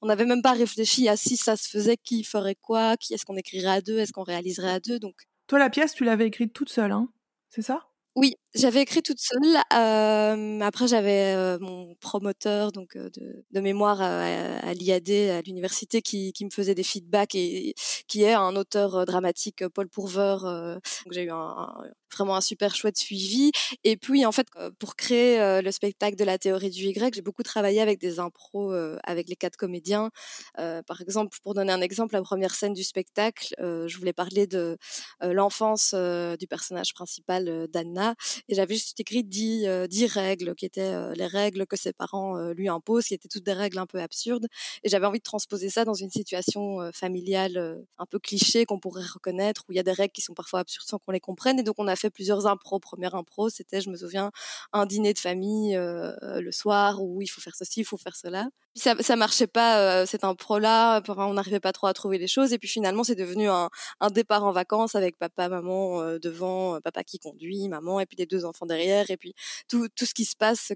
on 0.03 0.07
n'avait 0.07 0.27
même 0.27 0.43
pas 0.43 0.53
réfléchi 0.53 1.09
à 1.09 1.17
si 1.17 1.37
ça 1.37 1.57
se 1.57 1.69
faisait, 1.69 1.97
qui 1.97 2.25
ferait 2.25 2.57
quoi, 2.57 2.97
qui 2.97 3.15
est-ce 3.15 3.25
qu'on 3.25 3.37
écrirait 3.37 3.69
à 3.69 3.81
deux, 3.81 3.99
est-ce 3.99 4.13
qu'on 4.13 4.25
réaliserait 4.25 4.73
à 4.73 4.81
deux. 4.81 4.99
Donc 4.99 5.15
toi 5.47 5.61
la 5.61 5.71
pièce 5.71 5.95
tu 5.95 6.05
l'avais 6.05 6.27
écrite 6.27 6.53
toute 6.53 6.71
seule, 6.71 6.91
hein? 6.91 7.09
C'est 7.51 7.63
ça? 7.63 7.87
Oui, 8.17 8.35
j'avais 8.57 8.83
écrit 8.83 9.03
toute 9.03 9.21
seule. 9.21 9.57
Euh, 9.75 10.61
après, 10.61 10.89
j'avais 10.89 11.35
euh, 11.35 11.59
mon 11.61 11.95
promoteur 11.97 12.73
donc 12.73 12.97
euh, 12.97 13.11
de, 13.11 13.45
de, 13.51 13.61
mémoire 13.61 14.01
à, 14.01 14.23
à 14.25 14.75
l'IAD 14.75 15.11
à 15.11 15.43
l'université 15.43 16.03
qui, 16.03 16.33
qui, 16.33 16.45
me 16.45 16.51
faisait 16.51 16.75
des 16.75 16.83
feedbacks 16.83 17.35
et 17.35 17.75
qui 18.09 18.23
est 18.23 18.33
un 18.33 18.57
auteur 18.57 19.05
dramatique, 19.05 19.67
Paul 19.69 19.89
Pourveur. 19.89 20.43
donc 20.43 21.13
j'ai 21.13 21.25
eu 21.25 21.31
un, 21.31 21.37
un, 21.37 21.75
vraiment 22.13 22.37
un 22.37 22.41
super 22.41 22.75
chouette 22.75 22.97
suivi. 22.97 23.53
Et 23.85 23.97
puis, 23.97 24.25
en 24.25 24.33
fait, 24.33 24.47
pour 24.79 24.97
créer 24.97 25.61
le 25.61 25.71
spectacle 25.71 26.17
de 26.17 26.25
la 26.25 26.39
théorie 26.39 26.71
du 26.71 26.85
Y, 26.87 27.15
j'ai 27.15 27.23
beaucoup 27.23 27.43
travaillé 27.43 27.81
avec 27.81 28.01
des 28.01 28.19
impros 28.21 28.73
avec 29.05 29.29
les 29.29 29.37
quatre 29.37 29.57
comédiens. 29.57 30.11
par 30.55 31.01
exemple, 31.01 31.37
pour 31.43 31.55
donner 31.55 31.73
un 31.73 31.81
exemple, 31.81 32.15
la 32.15 32.23
première 32.23 32.55
scène 32.55 32.73
du 32.75 32.85
spectacle, 32.85 33.55
je 33.59 33.99
voulais 33.99 34.13
parler 34.13 34.47
de 34.47 34.79
l'enfance 35.21 35.95
du 35.95 36.47
personnage 36.47 36.95
principal 36.95 37.67
d'Anna 37.69 38.15
et 38.49 38.55
j'avais 38.55 38.75
juste 38.75 38.99
écrit 39.01 39.25
dix, 39.25 39.67
euh, 39.67 39.87
dix 39.87 40.07
règles 40.07 40.55
qui 40.55 40.67
étaient 40.67 40.81
euh, 40.81 41.13
les 41.15 41.27
règles 41.27 41.67
que 41.67 41.77
ses 41.77 41.93
parents 41.93 42.37
euh, 42.39 42.53
lui 42.53 42.69
imposent, 42.69 43.07
qui 43.07 43.15
étaient 43.15 43.29
toutes 43.29 43.45
des 43.45 43.53
règles 43.53 43.79
un 43.79 43.87
peu 43.87 44.01
absurdes. 44.01 44.47
Et 44.85 44.89
j'avais 44.89 45.07
envie 45.07 45.19
de 45.19 45.25
transposer 45.25 45.69
ça 45.69 45.85
dans 45.85 45.95
une 45.95 46.11
situation 46.11 46.81
euh, 46.81 46.91
familiale 46.93 47.57
euh, 47.57 47.77
un 47.99 48.07
peu 48.07 48.19
cliché 48.19 48.65
qu'on 48.65 48.79
pourrait 48.79 49.05
reconnaître, 49.05 49.65
où 49.69 49.73
il 49.73 49.77
y 49.77 49.81
a 49.81 49.83
des 49.83 49.93
règles 49.93 50.13
qui 50.13 50.23
sont 50.23 50.35
parfois 50.35 50.61
absurdes 50.61 50.87
sans 50.87 50.99
qu'on 50.99 51.13
les 51.13 51.21
comprenne. 51.21 51.59
Et 51.59 51.63
donc 51.63 51.77
on 51.79 51.89
a 51.89 51.97
fait 51.97 52.11
plusieurs 52.11 52.47
impros. 52.47 52.79
Première 52.79 53.15
impro, 53.15 53.49
c'était, 53.49 53.81
je 53.81 53.91
me 53.91 53.97
souviens, 53.97 54.31
un 54.73 54.87
dîner 54.87 55.13
de 55.13 55.19
famille 55.19 55.75
le 55.77 56.51
soir 56.53 57.03
où 57.03 57.23
il 57.23 57.27
faut 57.27 57.41
faire 57.41 57.55
ceci, 57.57 57.81
il 57.81 57.85
faut 57.85 57.97
faire 57.97 58.17
cela. 58.17 58.49
Puis 58.75 58.83
ça, 58.83 58.95
ça 59.01 59.17
marchait 59.17 59.47
pas, 59.47 60.03
euh, 60.03 60.07
cette 60.07 60.23
impro-là, 60.23 61.03
on 61.09 61.35
n'arrivait 61.35 61.61
pas 61.61 61.73
trop 61.73 61.87
à 61.87 61.95
trouver 61.95 62.19
les 62.19 62.27
choses. 62.27 62.53
Et 62.53 62.59
puis 62.59 62.69
finalement, 62.69 63.05
c'est 63.05 63.15
devenu 63.15 63.49
un, 63.49 63.71
un, 64.01 64.11
départ 64.11 64.45
en 64.45 64.53
vacances 64.53 64.95
avec 64.95 65.17
papa, 65.19 65.49
maman 65.49 66.19
devant, 66.19 66.79
papa 66.83 67.03
qui 67.03 67.19
conduit, 67.19 67.69
maman, 67.69 68.01
deux 68.27 68.45
enfants 68.45 68.67
derrière, 68.67 69.11
et 69.11 69.17
puis 69.17 69.35
tout, 69.69 69.89
tout 69.95 70.07
ce 70.07 70.15
qui 70.15 70.25
se 70.25 70.37
passe 70.37 70.73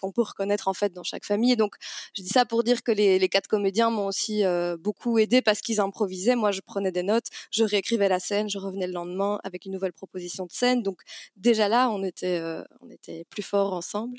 qu'on 0.00 0.12
peut 0.12 0.22
reconnaître 0.22 0.68
en 0.68 0.74
fait 0.74 0.92
dans 0.92 1.02
chaque 1.02 1.24
famille. 1.24 1.52
Et 1.52 1.56
donc, 1.56 1.76
je 2.16 2.22
dis 2.22 2.28
ça 2.28 2.44
pour 2.44 2.64
dire 2.64 2.82
que 2.82 2.92
les, 2.92 3.28
quatre 3.28 3.48
comédiens 3.48 3.90
m'ont 3.90 4.06
aussi 4.06 4.44
euh, 4.44 4.76
beaucoup 4.76 5.18
aidé 5.18 5.42
parce 5.42 5.60
qu'ils 5.60 5.80
improvisaient. 5.80 6.36
Moi, 6.36 6.50
je 6.50 6.60
prenais 6.60 6.90
des 6.90 7.02
notes, 7.02 7.26
je 7.50 7.64
réécrivais 7.64 8.08
la 8.08 8.18
scène, 8.18 8.50
je 8.50 8.58
revenais 8.58 8.86
le 8.86 8.92
lendemain 8.92 9.38
avec 9.44 9.66
une 9.66 9.72
nouvelle 9.72 9.92
proposition 9.92 10.46
de 10.46 10.52
scène. 10.52 10.82
Donc 10.82 11.00
déjà 11.36 11.68
là, 11.68 11.90
on 11.90 12.02
était, 12.02 12.38
euh, 12.40 12.62
on 12.80 12.90
était 12.90 13.24
plus 13.30 13.42
forts 13.42 13.72
ensemble. 13.72 14.18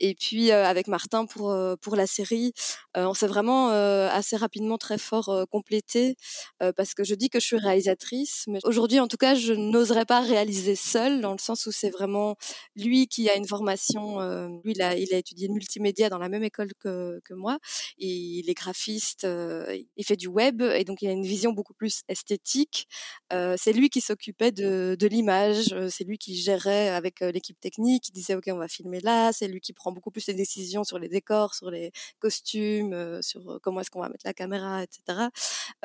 Et 0.00 0.14
puis 0.14 0.52
euh, 0.52 0.64
avec 0.64 0.88
Martin 0.88 1.26
pour 1.26 1.54
pour 1.80 1.96
la 1.96 2.06
série, 2.06 2.52
on 2.94 3.14
s'est 3.14 3.26
vraiment 3.26 3.68
assez 3.68 4.36
rapidement 4.36 4.78
très 4.78 4.98
fort 4.98 5.46
complété 5.50 6.16
parce 6.76 6.94
que 6.94 7.04
je 7.04 7.14
dis 7.14 7.28
que 7.30 7.40
je 7.40 7.46
suis 7.46 7.58
réalisatrice, 7.58 8.44
mais 8.46 8.60
aujourd'hui, 8.64 9.00
en 9.00 9.08
tout 9.08 9.16
cas, 9.16 9.34
je 9.34 9.52
n'oserais 9.52 10.04
pas 10.04 10.20
réaliser 10.20 10.76
seule 10.76 11.20
dans 11.20 11.32
le 11.32 11.38
sens 11.38 11.66
où 11.66 11.72
c'est 11.72 11.90
vraiment 11.90 12.13
lui 12.76 13.06
qui 13.06 13.28
a 13.28 13.36
une 13.36 13.46
formation. 13.46 14.20
lui, 14.64 14.72
il 14.72 14.82
a, 14.82 14.94
étudié 14.96 15.48
le 15.48 15.54
multimédia 15.54 16.08
dans 16.08 16.18
la 16.18 16.28
même 16.28 16.44
école 16.44 16.72
que, 16.78 17.20
moi. 17.30 17.58
Il 17.98 18.48
est 18.48 18.54
graphiste, 18.54 19.24
euh, 19.24 19.78
il 19.96 20.04
fait 20.04 20.16
du 20.16 20.28
web 20.28 20.62
et 20.62 20.84
donc 20.84 21.02
il 21.02 21.08
a 21.08 21.12
une 21.12 21.24
vision 21.24 21.52
beaucoup 21.52 21.74
plus 21.74 22.02
esthétique. 22.08 22.88
Euh, 23.32 23.56
c'est 23.58 23.72
lui 23.72 23.90
qui 23.90 24.00
s'occupait 24.00 24.52
de, 24.52 24.96
l'image, 25.06 25.74
c'est 25.90 26.04
lui 26.04 26.18
qui 26.18 26.34
gérait 26.36 26.88
avec 26.88 27.20
l'équipe 27.20 27.60
technique, 27.60 28.08
il 28.08 28.12
disait 28.12 28.34
ok 28.34 28.44
on 28.48 28.56
va 28.56 28.68
filmer 28.68 29.00
là, 29.00 29.32
c'est 29.32 29.48
lui 29.48 29.60
qui 29.60 29.74
prend 29.74 29.92
beaucoup 29.92 30.10
plus 30.10 30.26
les 30.28 30.34
décisions 30.34 30.82
sur 30.82 30.98
les 30.98 31.08
décors, 31.08 31.54
sur 31.54 31.70
les 31.70 31.92
costumes, 32.20 33.20
sur 33.22 33.60
comment 33.62 33.80
est-ce 33.80 33.90
qu'on 33.90 34.00
va 34.00 34.08
mettre 34.08 34.24
la 34.24 34.32
caméra, 34.32 34.82
etc. 34.82 35.28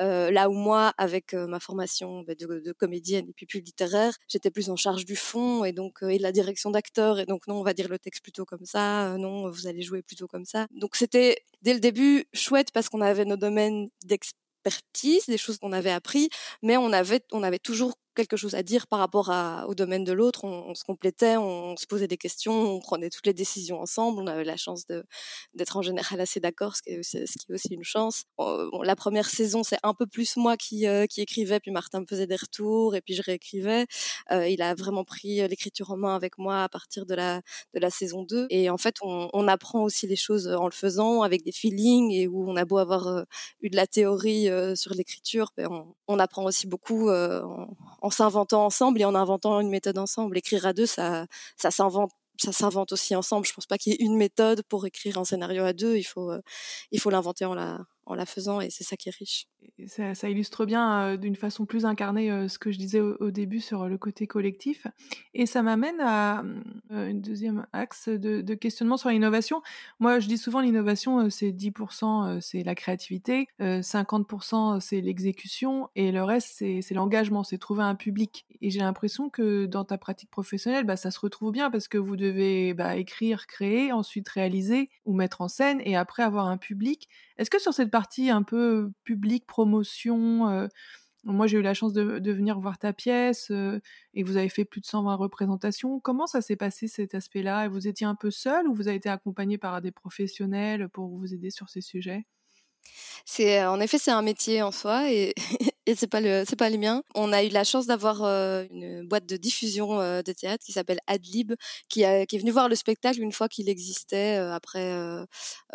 Euh, 0.00 0.30
là 0.30 0.48
où 0.48 0.54
moi, 0.54 0.94
avec 0.96 1.34
ma 1.34 1.60
formation 1.60 2.22
bah, 2.22 2.34
de, 2.34 2.72
comédienne 2.72 3.28
et 3.28 3.32
puis 3.32 3.46
plus 3.46 3.60
littéraire, 3.60 4.16
j'étais 4.26 4.50
plus 4.50 4.70
en 4.70 4.76
charge 4.76 5.04
du 5.04 5.16
fond 5.16 5.64
et 5.64 5.72
donc 5.72 6.02
la 6.20 6.32
direction 6.32 6.70
d'acteur 6.70 7.18
et 7.18 7.26
donc 7.26 7.46
non 7.46 7.60
on 7.60 7.62
va 7.62 7.72
dire 7.72 7.88
le 7.88 7.98
texte 7.98 8.22
plutôt 8.22 8.44
comme 8.44 8.64
ça, 8.64 9.16
non 9.18 9.50
vous 9.50 9.66
allez 9.66 9.82
jouer 9.82 10.02
plutôt 10.02 10.26
comme 10.26 10.44
ça. 10.44 10.66
Donc 10.72 10.96
c'était 10.96 11.36
dès 11.62 11.74
le 11.74 11.80
début 11.80 12.26
chouette 12.32 12.72
parce 12.72 12.88
qu'on 12.88 13.00
avait 13.00 13.24
nos 13.24 13.36
domaines 13.36 13.88
d'expertise, 14.04 15.26
des 15.26 15.38
choses 15.38 15.58
qu'on 15.58 15.72
avait 15.72 15.90
appris, 15.90 16.28
mais 16.62 16.76
on 16.76 16.92
avait, 16.92 17.22
on 17.32 17.42
avait 17.42 17.58
toujours 17.58 17.94
quelque 18.14 18.36
chose 18.36 18.54
à 18.54 18.62
dire 18.62 18.86
par 18.86 18.98
rapport 18.98 19.30
à, 19.30 19.66
au 19.68 19.74
domaine 19.74 20.04
de 20.04 20.12
l'autre. 20.12 20.44
On, 20.44 20.74
se 20.74 20.84
complétait, 20.84 21.36
on, 21.36 21.76
se 21.76 21.86
posait 21.86 22.08
des 22.08 22.16
questions, 22.16 22.52
on 22.52 22.80
prenait 22.80 23.10
toutes 23.10 23.26
les 23.26 23.34
décisions 23.34 23.80
ensemble. 23.80 24.20
On 24.20 24.26
avait 24.26 24.44
la 24.44 24.56
chance 24.56 24.84
d'être 24.86 25.76
en 25.76 25.82
général 25.82 26.20
assez 26.20 26.40
d'accord, 26.40 26.76
ce, 26.76 27.02
ce 27.02 27.38
qui 27.38 27.46
est 27.50 27.54
aussi 27.54 27.74
une 27.74 27.84
chance. 27.84 28.24
Bon, 28.38 28.82
la 28.82 28.96
première 28.96 29.28
saison, 29.28 29.62
c'est 29.62 29.78
un 29.82 29.94
peu 29.94 30.06
plus 30.06 30.36
moi 30.36 30.56
qui, 30.56 30.86
euh, 30.86 31.06
qui 31.06 31.20
écrivais, 31.20 31.60
puis 31.60 31.70
Martin 31.70 32.00
me 32.00 32.06
faisait 32.06 32.26
des 32.26 32.36
retours 32.36 32.94
et 32.94 33.00
puis 33.00 33.14
je 33.14 33.22
réécrivais. 33.22 33.86
Euh, 34.32 34.48
il 34.48 34.62
a 34.62 34.74
vraiment 34.74 35.04
pris 35.04 35.46
l'écriture 35.48 35.90
en 35.90 35.96
main 35.96 36.14
avec 36.14 36.38
moi 36.38 36.64
à 36.64 36.68
partir 36.68 37.06
de 37.06 37.14
la, 37.14 37.42
de 37.74 37.80
la 37.80 37.90
saison 37.90 38.24
2. 38.24 38.46
Et 38.50 38.70
en 38.70 38.78
fait, 38.78 38.96
on, 39.02 39.28
on 39.32 39.48
apprend 39.48 39.82
aussi 39.82 40.06
les 40.06 40.16
choses 40.16 40.48
en 40.48 40.66
le 40.66 40.72
faisant, 40.72 41.22
avec 41.22 41.44
des 41.44 41.52
feelings, 41.52 42.12
et 42.12 42.26
où 42.26 42.48
on 42.48 42.56
a 42.56 42.64
beau 42.64 42.78
avoir 42.78 43.08
euh, 43.08 43.22
eu 43.60 43.70
de 43.70 43.76
la 43.76 43.86
théorie 43.86 44.48
sur 44.74 44.94
l'écriture, 44.94 45.52
ben 45.56 45.68
on, 45.70 45.94
on, 46.10 46.18
apprend 46.18 46.44
aussi 46.44 46.66
beaucoup 46.66 47.10
en, 47.10 47.68
en 48.02 48.10
s'inventant 48.10 48.66
ensemble 48.66 49.00
et 49.00 49.04
en 49.04 49.14
inventant 49.14 49.60
une 49.60 49.70
méthode 49.70 49.98
ensemble. 49.98 50.36
Écrire 50.38 50.66
à 50.66 50.72
deux, 50.72 50.86
ça, 50.86 51.26
ça 51.56 51.70
s'invente 51.70 52.12
ça 52.40 52.52
s'invente 52.52 52.92
aussi 52.92 53.14
ensemble. 53.14 53.46
Je 53.46 53.52
pense 53.52 53.66
pas 53.66 53.78
qu'il 53.78 53.92
y 53.92 53.96
ait 53.96 54.04
une 54.04 54.16
méthode 54.16 54.62
pour 54.62 54.86
écrire 54.86 55.18
un 55.18 55.24
scénario 55.24 55.64
à 55.64 55.72
deux. 55.72 55.96
Il 55.96 56.04
faut, 56.04 56.30
euh, 56.30 56.40
il 56.90 57.00
faut 57.00 57.10
l'inventer 57.10 57.44
en 57.44 57.54
la, 57.54 57.80
en 58.06 58.14
la 58.14 58.26
faisant 58.26 58.60
et 58.60 58.70
c'est 58.70 58.84
ça 58.84 58.96
qui 58.96 59.08
est 59.08 59.16
riche. 59.16 59.46
Ça, 59.86 60.28
illustre 60.28 60.66
bien 60.66 61.02
euh, 61.02 61.16
d'une 61.16 61.36
façon 61.36 61.64
plus 61.64 61.84
incarnée 61.84 62.30
euh, 62.30 62.48
ce 62.48 62.58
que 62.58 62.70
je 62.70 62.78
disais 62.78 63.00
au, 63.00 63.30
début 63.30 63.60
sur 63.60 63.88
le 63.88 63.98
côté 63.98 64.26
collectif. 64.26 64.86
Et 65.34 65.46
ça 65.46 65.62
m'amène 65.62 66.00
à 66.00 66.42
euh, 66.90 67.08
une 67.08 67.20
deuxième 67.20 67.66
axe 67.72 68.08
de, 68.08 68.40
de 68.40 68.54
questionnement 68.54 68.96
sur 68.96 69.10
l'innovation. 69.10 69.62
Moi, 69.98 70.18
je 70.18 70.28
dis 70.28 70.38
souvent 70.38 70.60
l'innovation, 70.60 71.30
c'est 71.30 71.50
10% 71.50 72.40
c'est 72.40 72.62
la 72.62 72.74
créativité, 72.74 73.46
50% 73.60 74.80
c'est 74.80 75.00
l'exécution 75.00 75.88
et 75.94 76.12
le 76.12 76.22
reste 76.22 76.56
c'est 76.58 76.94
l'engagement, 76.94 77.44
c'est 77.44 77.58
trouver 77.58 77.82
un 77.82 77.94
public. 77.94 78.46
Et 78.60 78.70
j'ai 78.70 78.80
l'impression 78.80 79.30
que 79.30 79.66
dans 79.66 79.84
ta 79.84 79.96
pratique 79.98 80.30
professionnelle, 80.30 80.84
bah, 80.84 80.96
ça 80.96 81.10
se 81.10 81.20
retrouve 81.20 81.52
bien 81.52 81.70
parce 81.70 81.88
que 81.88 81.98
vous 81.98 82.16
devez 82.16 82.74
bah, 82.74 82.96
écrire, 82.96 83.46
créer, 83.46 83.92
ensuite 83.92 84.28
réaliser 84.28 84.90
ou 85.06 85.14
mettre 85.14 85.40
en 85.40 85.48
scène 85.48 85.80
et 85.84 85.96
après 85.96 86.22
avoir 86.22 86.46
un 86.46 86.58
public. 86.58 87.08
Est-ce 87.38 87.48
que 87.48 87.58
sur 87.58 87.72
cette 87.72 87.90
partie 87.90 88.28
un 88.28 88.42
peu 88.42 88.90
publique, 89.04 89.46
promotion, 89.50 90.68
moi 91.24 91.46
j'ai 91.46 91.58
eu 91.58 91.62
la 91.62 91.74
chance 91.74 91.92
de, 91.92 92.32
venir 92.32 92.58
voir 92.60 92.78
ta 92.78 92.92
pièce 92.92 93.52
et 94.14 94.22
vous 94.22 94.36
avez 94.36 94.48
fait 94.48 94.64
plus 94.64 94.80
de 94.80 94.86
120 94.86 95.14
représentations. 95.16 96.00
Comment 96.00 96.26
ça 96.26 96.40
s'est 96.40 96.56
passé 96.56 96.88
cet 96.88 97.14
aspect-là? 97.14 97.68
Vous 97.68 97.88
étiez 97.88 98.06
un 98.06 98.14
peu 98.14 98.30
seul 98.30 98.68
ou 98.68 98.74
vous 98.74 98.88
avez 98.88 98.96
été 98.96 99.08
accompagné 99.08 99.58
par 99.58 99.82
des 99.82 99.90
professionnels 99.90 100.88
pour 100.88 101.08
vous 101.08 101.34
aider 101.34 101.50
sur 101.50 101.68
ces 101.68 101.82
sujets? 101.82 102.24
C'est 103.24 103.64
en 103.64 103.80
effet 103.80 103.98
c'est 103.98 104.10
un 104.10 104.22
métier 104.22 104.62
en 104.62 104.72
soi 104.72 105.12
et 105.12 105.34
et 105.90 105.96
c'est 105.96 106.06
pas 106.06 106.20
le 106.20 106.44
c'est 106.46 106.56
pas 106.56 106.70
les 106.70 106.78
miens. 106.78 107.02
On 107.16 107.32
a 107.32 107.42
eu 107.42 107.48
la 107.48 107.64
chance 107.64 107.86
d'avoir 107.86 108.22
euh, 108.22 108.64
une 108.70 109.02
boîte 109.08 109.26
de 109.26 109.36
diffusion 109.36 110.00
euh, 110.00 110.22
de 110.22 110.30
théâtre 110.32 110.64
qui 110.64 110.70
s'appelle 110.70 111.00
Adlib 111.08 111.54
qui, 111.88 112.02
est 112.02 112.38
venue 112.38 112.52
voir 112.52 112.68
le 112.68 112.76
spectacle 112.76 113.20
une 113.20 113.32
fois 113.32 113.48
qu'il 113.48 113.68
existait 113.68 114.38
euh, 114.38 114.52
après 114.52 114.80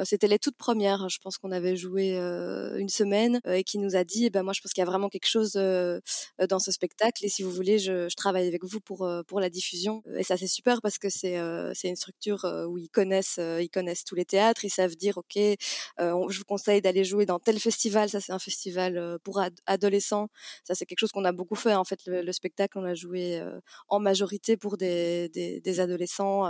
c'était 0.03 0.27
les 0.27 0.39
toutes 0.39 0.57
premières, 0.57 1.09
je 1.09 1.19
pense 1.19 1.37
qu'on 1.37 1.51
avait 1.51 1.75
joué 1.75 2.15
une 2.15 2.89
semaine 2.89 3.39
et 3.45 3.63
qui 3.63 3.77
nous 3.77 3.95
a 3.95 4.03
dit 4.03 4.25
eh 4.25 4.29
ben 4.29 4.43
moi 4.43 4.53
je 4.53 4.61
pense 4.61 4.71
qu'il 4.71 4.81
y 4.81 4.87
a 4.87 4.89
vraiment 4.89 5.09
quelque 5.09 5.27
chose 5.27 5.53
dans 5.53 6.59
ce 6.59 6.71
spectacle. 6.71 7.25
Et 7.25 7.29
si 7.29 7.43
vous 7.43 7.51
voulez 7.51 7.77
je, 7.79 8.07
je 8.09 8.15
travaille 8.15 8.47
avec 8.47 8.63
vous 8.63 8.79
pour 8.79 9.09
pour 9.27 9.39
la 9.39 9.49
diffusion. 9.49 10.01
Et 10.17 10.23
ça 10.23 10.37
c'est 10.37 10.47
super 10.47 10.81
parce 10.81 10.97
que 10.97 11.09
c'est 11.09 11.37
c'est 11.73 11.89
une 11.89 11.95
structure 11.95 12.45
où 12.69 12.77
ils 12.77 12.89
connaissent 12.89 13.39
ils 13.39 13.69
connaissent 13.69 14.05
tous 14.05 14.15
les 14.15 14.25
théâtres, 14.25 14.63
ils 14.63 14.69
savent 14.69 14.95
dire 14.95 15.17
OK 15.17 15.35
je 15.37 16.37
vous 16.37 16.45
conseille 16.45 16.81
d'aller 16.81 17.03
jouer 17.03 17.25
dans 17.25 17.39
tel 17.39 17.59
festival, 17.59 18.09
ça 18.09 18.21
c'est 18.21 18.33
un 18.33 18.39
festival 18.39 19.17
pour 19.23 19.41
adolescents 19.65 20.04
ça, 20.09 20.75
c'est 20.75 20.85
quelque 20.85 20.99
chose 20.99 21.11
qu'on 21.11 21.25
a 21.25 21.31
beaucoup 21.31 21.55
fait. 21.55 21.73
En 21.75 21.83
fait, 21.83 21.99
le, 22.05 22.31
spectacle, 22.31 22.77
on 22.77 22.81
l'a 22.81 22.95
joué 22.95 23.39
euh, 23.39 23.59
en 23.87 23.99
majorité 23.99 24.57
pour 24.57 24.77
des, 24.77 25.29
adolescents, 25.79 26.45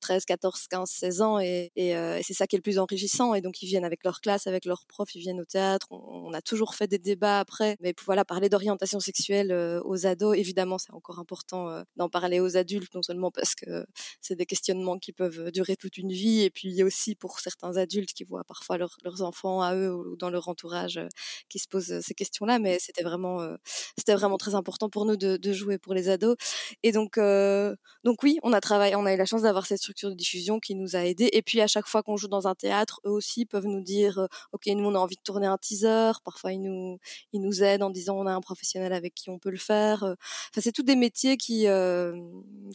13, 0.00 0.24
14, 0.24 0.66
15, 0.68 0.90
16 0.90 1.22
ans. 1.22 1.38
Et, 1.38 1.70
euh, 1.78 2.18
et, 2.18 2.22
c'est 2.22 2.34
ça 2.34 2.46
qui 2.46 2.56
est 2.56 2.58
le 2.58 2.62
plus 2.62 2.78
enrichissant. 2.78 3.34
Et 3.34 3.40
donc, 3.40 3.62
ils 3.62 3.66
viennent 3.66 3.84
avec 3.84 4.04
leur 4.04 4.20
classe, 4.20 4.46
avec 4.46 4.64
leurs 4.64 4.86
profs, 4.86 5.14
ils 5.14 5.20
viennent 5.20 5.40
au 5.40 5.44
théâtre. 5.44 5.86
On, 5.90 6.32
a 6.32 6.42
toujours 6.42 6.74
fait 6.74 6.86
des 6.86 6.98
débats 6.98 7.40
après. 7.40 7.76
Mais 7.80 7.94
voilà, 8.04 8.24
parler 8.24 8.48
d'orientation 8.48 9.00
sexuelle 9.00 9.50
euh, 9.50 9.80
aux 9.84 10.06
ados, 10.06 10.36
évidemment, 10.36 10.78
c'est 10.78 10.92
encore 10.92 11.18
important 11.18 11.84
d'en 11.96 12.08
parler 12.08 12.40
aux 12.40 12.56
adultes, 12.56 12.94
non 12.94 13.02
seulement 13.02 13.30
parce 13.30 13.54
que 13.54 13.84
c'est 14.20 14.36
des 14.36 14.46
questionnements 14.46 14.98
qui 14.98 15.12
peuvent 15.12 15.50
durer 15.50 15.76
toute 15.76 15.98
une 15.98 16.12
vie, 16.12 16.42
et 16.42 16.50
puis 16.50 16.82
aussi 16.82 17.14
pour 17.14 17.40
certains 17.40 17.76
adultes 17.76 18.12
qui 18.12 18.24
voient 18.24 18.44
parfois 18.44 18.78
leurs 18.78 19.22
enfants 19.22 19.62
à 19.62 19.74
eux 19.74 19.92
ou 19.92 20.16
dans 20.16 20.30
leur 20.30 20.48
entourage 20.48 21.00
qui 21.48 21.58
se 21.58 21.68
posent 21.68 22.00
ces 22.00 22.14
questions-là. 22.14 22.58
Mais 22.58 22.69
c'était 22.78 23.02
vraiment, 23.02 23.40
euh, 23.40 23.56
c'était 23.96 24.14
vraiment 24.14 24.38
très 24.38 24.54
important 24.54 24.88
pour 24.88 25.04
nous 25.06 25.16
de, 25.16 25.52
jouer 25.52 25.78
pour 25.78 25.94
les 25.94 26.08
ados. 26.08 26.36
Et 26.82 26.92
donc, 26.92 27.18
euh, 27.18 27.74
donc 28.04 28.22
oui, 28.22 28.38
on 28.42 28.52
a 28.52 28.60
travaillé, 28.60 28.94
on 28.94 29.06
a 29.06 29.14
eu 29.14 29.16
la 29.16 29.24
chance 29.26 29.42
d'avoir 29.42 29.66
cette 29.66 29.78
structure 29.78 30.10
de 30.10 30.14
diffusion 30.14 30.60
qui 30.60 30.74
nous 30.74 30.96
a 30.96 31.04
aidés. 31.04 31.30
Et 31.32 31.42
puis 31.42 31.60
à 31.60 31.66
chaque 31.66 31.86
fois 31.86 32.02
qu'on 32.02 32.16
joue 32.16 32.28
dans 32.28 32.46
un 32.46 32.54
théâtre, 32.54 33.00
eux 33.04 33.10
aussi 33.10 33.46
peuvent 33.46 33.66
nous 33.66 33.82
dire, 33.82 34.18
euh, 34.18 34.26
ok, 34.52 34.66
nous 34.68 34.84
on 34.88 34.94
a 34.94 34.98
envie 34.98 35.16
de 35.16 35.22
tourner 35.22 35.46
un 35.46 35.58
teaser. 35.58 36.12
Parfois 36.24 36.52
ils 36.52 36.62
nous, 36.62 36.98
ils 37.32 37.40
nous 37.40 37.62
aident 37.62 37.82
en 37.82 37.90
disant 37.90 38.16
on 38.16 38.26
a 38.26 38.32
un 38.32 38.40
professionnel 38.40 38.92
avec 38.92 39.14
qui 39.14 39.30
on 39.30 39.38
peut 39.38 39.50
le 39.50 39.58
faire. 39.58 40.02
Enfin, 40.04 40.60
c'est 40.60 40.72
tous 40.72 40.82
des 40.82 40.96
métiers 40.96 41.36
qui, 41.36 41.66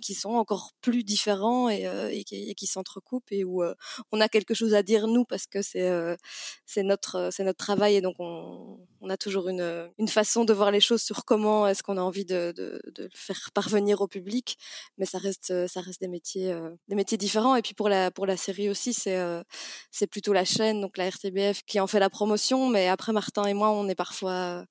qui 0.01 0.13
sont 0.13 0.31
encore 0.31 0.71
plus 0.81 1.03
différents 1.03 1.69
et, 1.69 2.23
qui, 2.25 2.67
s'entrecoupent 2.67 3.31
et 3.31 3.43
où 3.43 3.63
on 4.11 4.21
a 4.21 4.29
quelque 4.29 4.53
chose 4.53 4.73
à 4.73 4.83
dire 4.83 5.07
nous 5.07 5.25
parce 5.25 5.47
que 5.47 5.61
c'est, 5.61 6.17
c'est 6.65 6.83
notre, 6.83 7.29
c'est 7.31 7.43
notre 7.43 7.57
travail 7.57 7.95
et 7.95 8.01
donc 8.01 8.15
on, 8.19 8.79
on 9.01 9.09
a 9.09 9.17
toujours 9.17 9.49
une 9.49 9.84
une 9.97 10.07
façon 10.07 10.45
de 10.45 10.53
voir 10.53 10.71
les 10.71 10.79
choses 10.79 11.01
sur 11.01 11.25
comment 11.25 11.67
est-ce 11.67 11.83
qu'on 11.83 11.97
a 11.97 12.01
envie 12.01 12.25
de, 12.25 12.53
de, 12.55 12.81
de, 12.93 13.03
le 13.03 13.09
faire 13.13 13.49
parvenir 13.53 14.01
au 14.01 14.07
public, 14.07 14.57
mais 14.97 15.05
ça 15.05 15.17
reste 15.17 15.67
ça 15.67 15.81
reste 15.81 16.01
des 16.01 16.07
métiers 16.07 16.51
euh, 16.51 16.69
des 16.87 16.95
métiers 16.95 17.17
différents. 17.17 17.55
Et 17.55 17.61
puis 17.61 17.73
pour 17.73 17.89
la 17.89 18.11
pour 18.11 18.25
la 18.25 18.37
série 18.37 18.69
aussi, 18.69 18.93
c'est 18.93 19.17
euh, 19.17 19.43
c'est 19.91 20.07
plutôt 20.07 20.33
la 20.33 20.45
chaîne, 20.45 20.81
donc 20.81 20.97
la 20.97 21.09
RTBF, 21.09 21.63
qui 21.65 21.79
en 21.79 21.87
fait 21.87 21.99
la 21.99 22.09
promotion. 22.09 22.69
Mais 22.69 22.87
après 22.87 23.11
Martin 23.11 23.45
et 23.45 23.53
moi, 23.53 23.71
on 23.71 23.87
est 23.87 23.95
parfois 23.95 24.65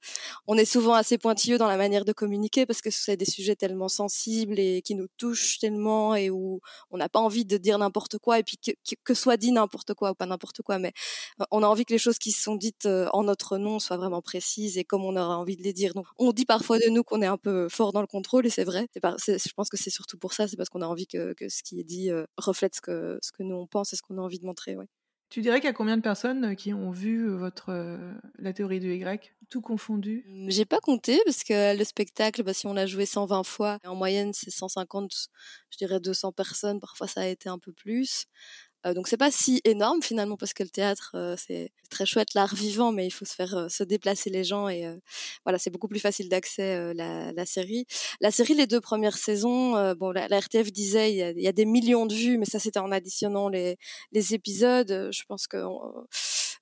on 0.47 0.57
est 0.57 0.65
souvent 0.65 0.95
assez 0.95 1.19
pointilleux 1.19 1.59
dans 1.59 1.69
la 1.69 1.77
manière 1.77 2.05
de 2.05 2.13
communiquer 2.13 2.67
parce 2.67 2.81
que 2.81 2.91
c'est 2.91 3.17
des 3.17 3.25
sujets 3.25 3.57
tellement 3.57 3.89
sensibles 3.89 4.59
et 4.59 4.83
qui 4.83 4.95
nous 4.95 5.09
touchent 5.17 5.59
tellement 5.59 6.15
et 6.15 6.31
où 6.31 6.61
on 6.91 6.97
n'a 6.99 7.09
pas 7.09 7.21
envie 7.21 7.45
de 7.45 7.57
dire 7.57 7.79
n'importe 7.79 8.19
quoi 8.19 8.39
et 8.39 8.43
puis 8.43 8.59
que, 8.59 8.73
que, 9.05 9.15
soit 9.15 9.37
dit 9.37 9.53
n'importe 9.53 9.95
quoi 9.95 10.13
ou 10.13 10.15
pas 10.15 10.27
n'importe 10.27 10.63
quoi, 10.63 10.79
mais 10.79 10.93
euh, 11.41 11.45
on 11.51 11.63
a 11.63 11.67
envie 11.67 11.85
que 11.85 11.93
les 11.93 11.99
choses 11.99 12.19
qui 12.19 12.33
sont 12.33 12.57
dites 12.57 12.87
en 13.13 13.25
notre 13.25 13.59
nom 13.59 13.79
soient 13.79 13.97
vraiment 13.97 14.23
précises 14.23 14.79
et 14.79 14.85
comme 14.85 15.04
on 15.07 15.17
aura 15.17 15.39
envie 15.39 15.57
de 15.57 15.63
les 15.63 15.73
dire. 15.73 15.95
Donc, 15.95 16.07
on 16.19 16.33
dit 16.33 16.45
parfois 16.45 16.79
de 16.79 16.89
nous 16.91 17.03
qu'on 17.03 17.23
est 17.23 17.27
un 17.27 17.37
peu 17.37 17.69
fort 17.69 17.93
dans 17.93 18.01
le 18.01 18.07
contrôle 18.07 18.47
et 18.47 18.51
c'est 18.51 18.65
vrai. 18.65 18.89
je 18.95 19.53
pense 19.57 19.69
que 19.69 19.77
c'est 19.77 19.91
surtout 19.91 20.19
pour 20.19 20.33
ça, 20.33 20.49
c'est 20.49 20.57
parce 20.57 20.69
qu'on 20.69 20.83
a 20.83 20.87
envie 20.87 21.07
que, 21.07 21.35
ce 21.49 21.63
qui 21.63 21.81
est 21.81 21.85
dit 21.85 22.11
euh, 22.11 22.25
reflète 22.37 22.75
ce 22.75 22.81
que, 22.81 23.19
ce 23.23 23.33
que 23.33 23.43
nous 23.43 23.57
on 23.57 23.67
pense 23.67 23.93
et 23.93 23.97
ce 23.97 24.03
qu'on 24.03 24.19
a 24.19 24.21
envie 24.23 24.39
de 24.39 24.47
montrer. 24.47 24.77
Ouais. 24.77 24.87
Tu 25.31 25.41
dirais 25.41 25.61
qu'il 25.61 25.67
y 25.67 25.71
a 25.71 25.75
combien 25.75 25.97
de 25.97 26.03
personnes 26.03 26.45
euh, 26.45 26.55
qui 26.55 26.73
ont 26.73 26.91
vu 26.91 27.29
euh, 27.29 27.37
votre 27.37 27.99
la 28.39 28.53
théorie 28.53 28.81
du 28.81 28.95
Y, 28.95 29.35
tout 29.51 29.61
confondu? 29.61 30.25
Mmh, 30.29 30.51
J'ai 30.51 30.65
pas 30.65 30.81
compté 30.81 31.21
parce 31.25 31.45
que 31.45 31.77
le 31.77 31.85
spectacle, 31.85 32.43
bah, 32.43 32.55
si 32.55 32.67
on 32.67 32.73
l'a 32.75 32.87
joué 32.87 33.07
120 33.07 33.43
fois, 33.45 33.79
en 33.85 33.95
moyenne 33.95 34.33
c'est 34.33 34.51
150, 34.51 35.29
je 35.71 35.79
dirais 35.79 36.01
200 36.01 36.33
personnes. 36.33 36.81
Parfois 36.81 37.09
ça 37.09 37.23
a 37.23 37.27
été 37.27 37.49
un 37.49 37.59
peu 37.59 37.73
plus. 37.73 38.27
Euh, 38.87 38.95
donc 38.95 39.09
c'est 39.09 39.17
pas 39.17 39.31
si 39.31 39.61
énorme 39.65 40.03
finalement 40.03 40.37
parce 40.37 40.53
que 40.53 40.63
le 40.63 40.69
théâtre 40.69 41.13
euh, 41.15 41.37
c'est 41.39 41.71
très 41.91 42.07
chouette 42.07 42.35
l'art 42.35 42.55
vivant 42.55 42.93
mais 42.93 43.07
il 43.07 43.11
faut 43.11 43.25
se 43.25 43.35
faire 43.35 43.57
euh, 43.57 43.69
se 43.69 43.83
déplacer 43.85 44.31
les 44.31 44.45
gens 44.45 44.69
et 44.69 44.85
voilà 45.45 45.59
c'est 45.59 45.71
beaucoup 45.71 45.89
plus 45.89 46.01
facile 46.01 46.29
d'accès 46.29 46.93
la, 46.95 47.33
la, 47.33 47.47
série. 47.47 47.87
La 48.21 48.31
série 48.31 48.55
les 48.55 48.67
deux 48.67 48.81
premières 48.81 49.17
saisons 49.17 49.95
bon 49.95 50.11
la, 50.11 50.27
RTF 50.27 50.73
disait 50.73 51.13
il 51.13 51.17
y, 51.17 51.23
a, 51.23 51.31
y, 51.31 51.49
a, 51.49 51.53
des 51.53 51.65
millions 51.65 52.07
de 52.07 52.15
vues 52.15 52.39
mais 52.39 52.45
ça 52.45 52.59
c'était 52.59 52.79
en 52.79 52.93
additionnant 52.93 53.49
les, 53.49 53.79
les 54.13 54.35
épisodes. 54.35 55.11
Je 55.13 55.23
pense 55.29 55.47
que 55.47 55.57
euh, 55.57 55.69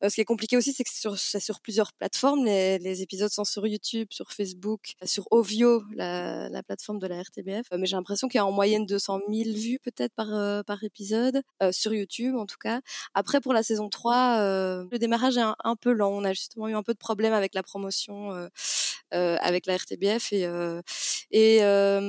ce 0.08 0.14
qui 0.14 0.20
est 0.20 0.24
compliqué 0.24 0.56
aussi, 0.56 0.72
c'est 0.72 0.84
que 0.84 0.90
c'est 1.16 1.40
sur, 1.40 1.60
plusieurs 1.60 1.92
plateformes. 1.92 2.44
Les, 2.44 2.78
les, 2.78 3.02
épisodes 3.02 3.30
sont 3.30 3.44
sur 3.44 3.66
YouTube, 3.66 4.08
sur 4.10 4.32
Facebook, 4.32 4.94
sur 5.04 5.26
Ovio, 5.30 5.82
la, 5.94 6.48
la 6.48 6.62
plateforme 6.62 6.98
de 6.98 7.06
la 7.06 7.20
RTBF. 7.22 7.66
Euh, 7.72 7.78
mais 7.78 7.86
j'ai 7.86 7.96
l'impression 7.96 8.28
qu'il 8.28 8.38
y 8.38 8.40
a 8.40 8.46
en 8.46 8.52
moyenne 8.52 8.86
200 8.86 9.20
000 9.28 9.50
vues 9.56 9.78
peut-être 9.82 10.14
par, 10.14 10.34
euh, 10.34 10.62
par 10.62 10.82
épisode, 10.84 11.42
sur 11.70 11.94
YouTube 11.94 12.34
en 12.36 12.46
tout 12.46 12.56
cas. 12.60 12.80
Après, 13.14 13.40
pour 13.40 13.52
la 13.52 13.62
saison 13.62 13.88
3, 13.88 14.38
le 14.90 14.98
démarrage 14.98 15.36
est 15.36 15.42
un, 15.42 15.56
un, 15.62 15.76
peu 15.76 15.92
lent. 15.92 16.10
On 16.10 16.24
a 16.24 16.32
justement 16.32 16.68
eu 16.68 16.74
un 16.74 16.82
peu 16.82 16.92
de 16.92 16.98
problème 16.98 17.32
avec 17.32 17.54
la 17.54 17.62
promotion 17.62 18.48
avec 19.12 19.66
la 19.66 19.76
RTBF. 19.76 20.32
Et, 20.32 20.48
et 21.30 21.58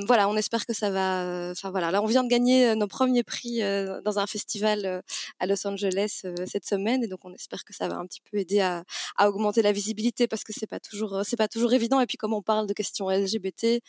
voilà, 0.07 0.29
on 0.29 0.35
espère 0.35 0.65
que 0.65 0.73
ça 0.73 0.89
va... 0.89 1.51
Enfin 1.51 1.71
voilà, 1.71 1.91
là 1.91 2.01
on 2.01 2.05
vient 2.05 2.23
de 2.23 2.29
gagner 2.29 2.75
nos 2.75 2.87
premiers 2.87 3.23
prix 3.23 3.59
dans 4.03 4.19
un 4.19 4.27
festival 4.27 5.03
à 5.39 5.45
Los 5.45 5.65
Angeles 5.67 6.23
cette 6.45 6.65
semaine. 6.65 7.03
Et 7.03 7.07
donc 7.07 7.19
on 7.23 7.33
espère 7.33 7.63
que 7.63 7.73
ça 7.73 7.87
va 7.87 7.97
un 7.97 8.05
petit 8.05 8.21
peu 8.21 8.37
aider 8.37 8.59
à, 8.59 8.83
à 9.17 9.29
augmenter 9.29 9.61
la 9.61 9.71
visibilité 9.71 10.27
parce 10.27 10.43
que 10.43 10.53
c'est 10.53 10.67
pas 10.67 10.79
toujours 10.79 11.21
c'est 11.23 11.37
pas 11.37 11.47
toujours 11.47 11.73
évident. 11.73 11.99
Et 11.99 12.05
puis 12.05 12.17
comme 12.17 12.33
on 12.33 12.41
parle 12.41 12.67
de 12.67 12.73
questions 12.73 13.09
LGBT, 13.09 13.81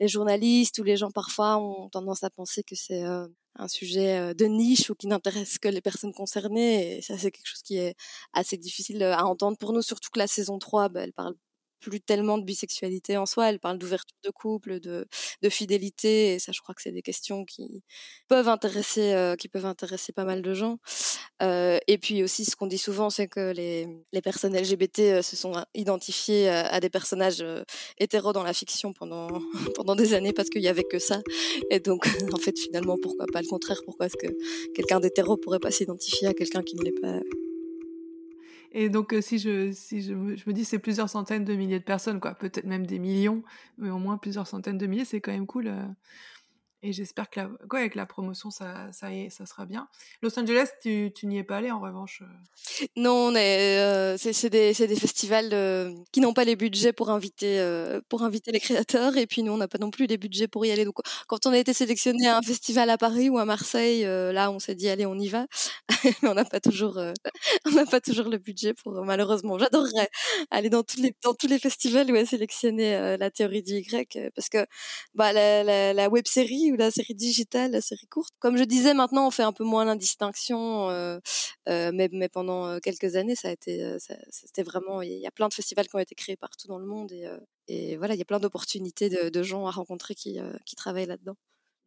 les 0.00 0.08
journalistes 0.08 0.78
ou 0.78 0.82
les 0.82 0.96
gens 0.96 1.10
parfois 1.10 1.58
ont 1.58 1.88
tendance 1.88 2.22
à 2.22 2.30
penser 2.30 2.62
que 2.62 2.74
c'est 2.74 3.04
euh, 3.04 3.26
un 3.56 3.68
sujet 3.68 4.18
euh, 4.18 4.34
de 4.34 4.44
niche 4.46 4.90
ou 4.90 4.94
qui 4.94 5.06
n'intéresse 5.06 5.58
que 5.58 5.68
les 5.68 5.80
personnes 5.80 6.12
concernées. 6.12 6.98
Et 6.98 7.02
ça, 7.02 7.16
c'est 7.18 7.30
quelque 7.30 7.46
chose 7.46 7.62
qui 7.62 7.78
est 7.78 7.94
assez 8.32 8.56
difficile 8.56 9.02
à 9.02 9.24
entendre 9.26 9.56
pour 9.58 9.72
nous, 9.72 9.82
surtout 9.82 10.10
que 10.12 10.18
la 10.18 10.26
saison 10.26 10.58
3, 10.58 10.88
bah, 10.90 11.02
elle 11.02 11.12
parle 11.12 11.34
plus 11.80 12.00
tellement 12.00 12.38
de 12.38 12.44
bisexualité 12.44 13.16
en 13.16 13.26
soi. 13.26 13.48
Elle 13.50 13.60
parle 13.60 13.78
d'ouverture 13.78 14.16
de 14.24 14.30
couple, 14.30 14.80
de, 14.80 15.06
de 15.42 15.48
fidélité, 15.48 16.34
et 16.34 16.38
ça, 16.38 16.52
je 16.52 16.60
crois 16.60 16.74
que 16.74 16.82
c'est 16.82 16.92
des 16.92 17.02
questions 17.02 17.44
qui 17.44 17.82
peuvent 18.28 18.48
intéresser, 18.48 19.12
euh, 19.14 19.36
qui 19.36 19.48
peuvent 19.48 19.66
intéresser 19.66 20.12
pas 20.12 20.24
mal 20.24 20.42
de 20.42 20.54
gens. 20.54 20.78
Euh, 21.42 21.78
et 21.86 21.98
puis 21.98 22.22
aussi, 22.22 22.44
ce 22.44 22.56
qu'on 22.56 22.66
dit 22.66 22.78
souvent, 22.78 23.10
c'est 23.10 23.28
que 23.28 23.52
les, 23.52 23.86
les 24.12 24.22
personnes 24.22 24.56
LGBT 24.56 24.98
euh, 25.00 25.22
se 25.22 25.36
sont 25.36 25.52
identifiées 25.74 26.48
à, 26.48 26.66
à 26.66 26.80
des 26.80 26.88
personnages 26.90 27.42
euh, 27.42 27.62
hétéros 27.98 28.32
dans 28.32 28.42
la 28.42 28.52
fiction 28.54 28.92
pendant 28.92 29.28
pendant 29.74 29.94
des 29.96 30.14
années 30.14 30.32
parce 30.32 30.48
qu'il 30.48 30.62
y 30.62 30.68
avait 30.68 30.84
que 30.84 30.98
ça. 30.98 31.20
Et 31.70 31.80
donc, 31.80 32.06
en 32.32 32.38
fait, 32.38 32.58
finalement, 32.58 32.96
pourquoi 33.00 33.26
pas 33.32 33.42
le 33.42 33.48
contraire? 33.48 33.82
Pourquoi 33.84 34.06
est-ce 34.06 34.16
que 34.16 34.32
quelqu'un 34.74 35.00
d'hétéro 35.00 35.36
pourrait 35.36 35.60
pas 35.60 35.70
s'identifier 35.70 36.28
à 36.28 36.34
quelqu'un 36.34 36.62
qui 36.62 36.76
ne 36.76 36.82
l'est 36.84 37.00
pas? 37.00 37.20
Et 38.78 38.90
donc, 38.90 39.14
euh, 39.14 39.22
si 39.22 39.38
je, 39.38 39.72
si 39.72 40.02
je, 40.02 40.12
me, 40.12 40.36
je 40.36 40.44
me 40.46 40.52
dis 40.52 40.66
c'est 40.66 40.78
plusieurs 40.78 41.08
centaines 41.08 41.44
de 41.46 41.54
milliers 41.54 41.78
de 41.78 41.84
personnes, 41.84 42.20
quoi, 42.20 42.34
peut-être 42.34 42.66
même 42.66 42.86
des 42.86 42.98
millions, 42.98 43.42
mais 43.78 43.88
au 43.88 43.98
moins 43.98 44.18
plusieurs 44.18 44.46
centaines 44.46 44.76
de 44.76 44.86
milliers, 44.86 45.06
c'est 45.06 45.22
quand 45.22 45.32
même 45.32 45.46
cool. 45.46 45.72
Et 46.86 46.92
j'espère 46.92 47.28
que 47.28 47.40
la, 47.40 47.50
quoi, 47.68 47.80
avec 47.80 47.96
la 47.96 48.06
promotion, 48.06 48.50
ça, 48.50 48.92
ça, 48.92 49.08
ça 49.28 49.44
sera 49.44 49.66
bien. 49.66 49.88
Los 50.22 50.38
Angeles, 50.38 50.68
tu, 50.80 51.10
tu 51.12 51.26
n'y 51.26 51.38
es 51.38 51.42
pas 51.42 51.56
allé 51.56 51.72
en 51.72 51.80
revanche 51.80 52.22
euh? 52.22 52.26
Non, 52.94 53.34
euh, 53.34 54.16
c'est 54.18 54.50
des, 54.50 54.72
des 54.72 54.96
festivals 54.96 55.50
euh, 55.52 55.92
qui 56.12 56.20
n'ont 56.20 56.32
pas 56.32 56.44
les 56.44 56.54
budgets 56.54 56.92
pour 56.92 57.10
inviter, 57.10 57.58
euh, 57.58 58.00
pour 58.08 58.22
inviter 58.22 58.52
les 58.52 58.60
créateurs, 58.60 59.16
et 59.16 59.26
puis 59.26 59.42
nous, 59.42 59.52
on 59.52 59.56
n'a 59.56 59.66
pas 59.66 59.78
non 59.78 59.90
plus 59.90 60.06
les 60.06 60.16
budgets 60.16 60.46
pour 60.46 60.64
y 60.64 60.70
aller. 60.70 60.84
Donc, 60.84 60.98
quand 61.26 61.44
on 61.46 61.50
a 61.50 61.58
été 61.58 61.72
sélectionné 61.72 62.28
à 62.28 62.38
un 62.38 62.42
festival 62.42 62.88
à 62.90 62.98
Paris 62.98 63.30
ou 63.30 63.38
à 63.38 63.44
Marseille, 63.44 64.02
là, 64.04 64.52
on 64.52 64.60
s'est 64.60 64.76
dit 64.76 64.88
allez, 64.88 65.06
on 65.06 65.18
y 65.18 65.28
va, 65.28 65.46
mais 66.04 66.28
on 66.28 66.34
n'a 66.34 66.44
pas 66.44 66.60
toujours, 66.60 67.00
pas 67.90 68.00
toujours 68.00 68.28
le 68.28 68.38
budget 68.38 68.74
pour, 68.74 68.92
malheureusement. 69.04 69.58
J'adorerais 69.58 70.08
aller 70.50 70.70
dans 70.70 70.82
tous 70.82 71.00
les, 71.00 71.14
dans 71.22 71.34
tous 71.34 71.46
les 71.48 71.58
festivals 71.58 72.10
où 72.10 72.16
est 72.16 72.26
sélectionné 72.26 72.94
euh, 72.96 73.16
la 73.16 73.30
théorie 73.30 73.62
du 73.62 73.74
Y, 73.74 74.30
parce 74.34 74.48
que 74.48 74.66
bah, 75.14 75.32
la, 75.32 75.62
la, 75.64 75.92
la 75.92 76.08
web 76.08 76.26
série 76.26 76.72
la 76.76 76.90
série 76.90 77.14
digitale, 77.14 77.72
la 77.72 77.80
série 77.80 78.06
courte, 78.06 78.32
comme 78.38 78.56
je 78.56 78.64
disais, 78.64 78.94
maintenant, 78.94 79.26
on 79.26 79.30
fait 79.30 79.42
un 79.42 79.52
peu 79.52 79.64
moins 79.64 79.84
l'indistinction, 79.84 80.90
euh, 80.90 81.18
euh, 81.68 81.90
mais, 81.94 82.08
mais 82.12 82.28
pendant 82.28 82.66
euh, 82.66 82.78
quelques 82.80 83.16
années, 83.16 83.36
ça 83.36 83.48
a 83.48 83.52
été, 83.52 83.96
c'était 84.30 84.62
vraiment, 84.62 85.02
il 85.02 85.18
y 85.18 85.26
a 85.26 85.30
plein 85.30 85.48
de 85.48 85.54
festivals 85.54 85.88
qui 85.88 85.96
ont 85.96 86.00
été 86.00 86.14
créés 86.14 86.36
partout 86.36 86.68
dans 86.68 86.78
le 86.78 86.86
monde 86.86 87.12
et, 87.68 87.96
voilà, 87.96 88.14
il 88.14 88.18
y 88.18 88.22
a 88.22 88.24
plein 88.24 88.40
d'opportunités 88.40 89.08
de, 89.08 89.28
de 89.28 89.42
gens 89.42 89.66
à 89.66 89.70
rencontrer 89.70 90.14
qui, 90.14 90.38
qui 90.64 90.76
travaillent 90.76 91.06
là-dedans. 91.06 91.36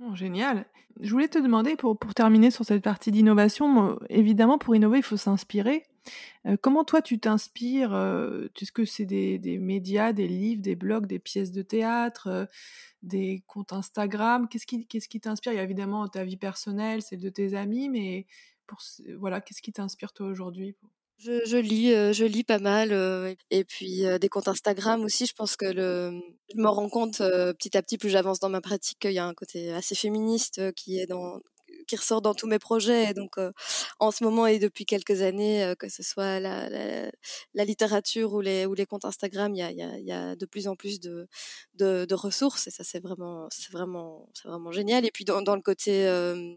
Oh, 0.02 0.16
génial. 0.16 0.66
Je 1.02 1.12
voulais 1.12 1.28
te 1.28 1.40
demander, 1.40 1.76
pour, 1.76 1.98
terminer 2.16 2.52
sur 2.52 2.66
cette 2.66 2.84
partie 2.84 3.12
d'innovation, 3.12 4.00
évidemment, 4.10 4.58
pour 4.58 4.76
innover, 4.76 5.00
il 5.00 5.04
faut 5.04 5.18
s'inspirer. 5.18 5.86
Euh, 6.46 6.58
comment 6.62 6.84
toi, 6.84 7.02
tu 7.02 7.20
t'inspires 7.20 7.94
euh, 7.94 8.48
Est-ce 8.60 8.72
que 8.72 8.86
c'est 8.86 9.06
des, 9.06 9.38
des 9.38 9.58
médias, 9.58 10.14
des 10.14 10.28
livres, 10.28 10.62
des 10.62 10.76
blogs, 10.76 11.06
des 11.06 11.20
pièces 11.20 11.52
de 11.52 11.62
théâtre, 11.62 12.28
euh, 12.28 12.46
des 13.04 13.44
comptes 13.48 13.74
Instagram? 13.74 14.48
Qu'est-ce 14.50 14.66
qui, 14.66 15.20
t'inspire? 15.20 15.52
Il 15.52 15.58
y 15.58 15.60
a 15.60 15.64
évidemment 15.64 16.08
ta 16.08 16.24
vie 16.24 16.38
personnelle, 16.38 17.02
celle 17.02 17.20
de 17.20 17.30
tes 17.30 17.54
amis, 17.56 17.90
mais 17.90 18.26
voilà, 19.18 19.42
qu'est-ce 19.42 19.62
qui 19.62 19.74
t'inspire 19.74 20.14
toi 20.14 20.28
aujourd'hui 20.28 20.76
Je, 21.20 21.46
je 21.46 21.58
lis, 21.58 21.94
euh, 21.94 22.14
je 22.14 22.24
lis 22.24 22.46
pas 22.46 22.60
mal, 22.60 22.94
euh, 22.94 23.36
et 23.52 23.66
puis 23.66 24.06
euh, 24.06 24.18
des 24.20 24.30
comptes 24.30 24.48
Instagram 24.48 25.04
aussi. 25.04 25.26
Je 25.26 25.34
pense 25.34 25.58
que 25.58 25.66
le, 25.66 26.18
je 26.54 26.58
me 26.58 26.70
rends 26.70 26.88
compte 26.88 27.18
petit 27.18 27.76
à 27.78 27.82
petit, 27.82 27.98
plus 27.98 28.10
j'avance 28.10 28.40
dans 28.40 28.48
ma 28.48 28.62
pratique, 28.62 29.00
qu'il 29.00 29.12
y 29.12 29.20
a 29.20 29.26
un 29.26 29.34
côté 29.34 29.74
assez 29.74 29.96
féministe 29.96 30.74
qui 30.76 30.98
est 31.00 31.08
dans, 31.08 31.42
qui 31.90 31.96
ressort 31.96 32.22
dans 32.22 32.36
tous 32.36 32.48
mes 32.48 32.60
projets. 32.60 33.10
Et 33.10 33.14
donc, 33.14 33.38
en 34.00 34.12
ce 34.12 34.24
moment 34.24 34.46
et 34.46 34.60
depuis 34.60 34.86
quelques 34.86 35.22
années, 35.22 35.74
que 35.80 35.90
ce 35.90 36.04
soit 36.04 36.40
la, 36.40 37.10
littérature 37.56 38.34
ou 38.34 38.42
les, 38.42 38.86
comptes 38.88 39.06
Instagram, 39.06 39.54
il 39.56 40.06
y 40.06 40.12
a, 40.12 40.36
de 40.36 40.46
plus 40.46 40.68
en 40.68 40.76
plus 40.76 41.00
de, 41.00 41.28
ressources, 42.14 42.68
et 42.68 42.72
ça 42.72 42.84
c'est 42.84 43.00
vraiment, 43.00 43.48
c'est 43.50 43.72
vraiment, 43.72 44.30
c'est 44.34 44.48
vraiment 44.48 44.72
génial. 44.72 45.06
Et 45.06 45.12
puis 45.12 45.26
dans, 45.26 45.56
le 45.56 45.62
côté 45.62 46.06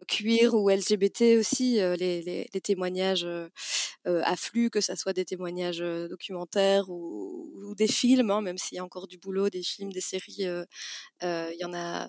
queer 0.09 0.55
ou 0.55 0.69
LGBT 0.69 1.39
aussi, 1.39 1.77
les, 1.97 2.49
témoignages 2.63 3.27
affluent, 4.05 4.71
que 4.71 4.81
ça 4.81 4.97
soit 4.97 5.13
des 5.13 5.25
témoignages 5.25 5.83
documentaires 6.09 6.91
ou, 6.91 7.75
des 7.77 7.89
films, 7.89 8.31
hein, 8.31 8.43
même 8.43 8.59
s'il 8.59 8.77
y 8.77 8.79
a 8.79 8.85
encore 8.85 9.07
du 9.07 9.17
boulot, 9.17 9.49
des 9.49 9.63
films, 9.63 9.93
des 9.93 10.03
séries, 10.03 10.47
euh, 11.23 11.51
il 11.53 11.59
y 11.59 11.65
en 11.65 11.73
a, 11.73 12.09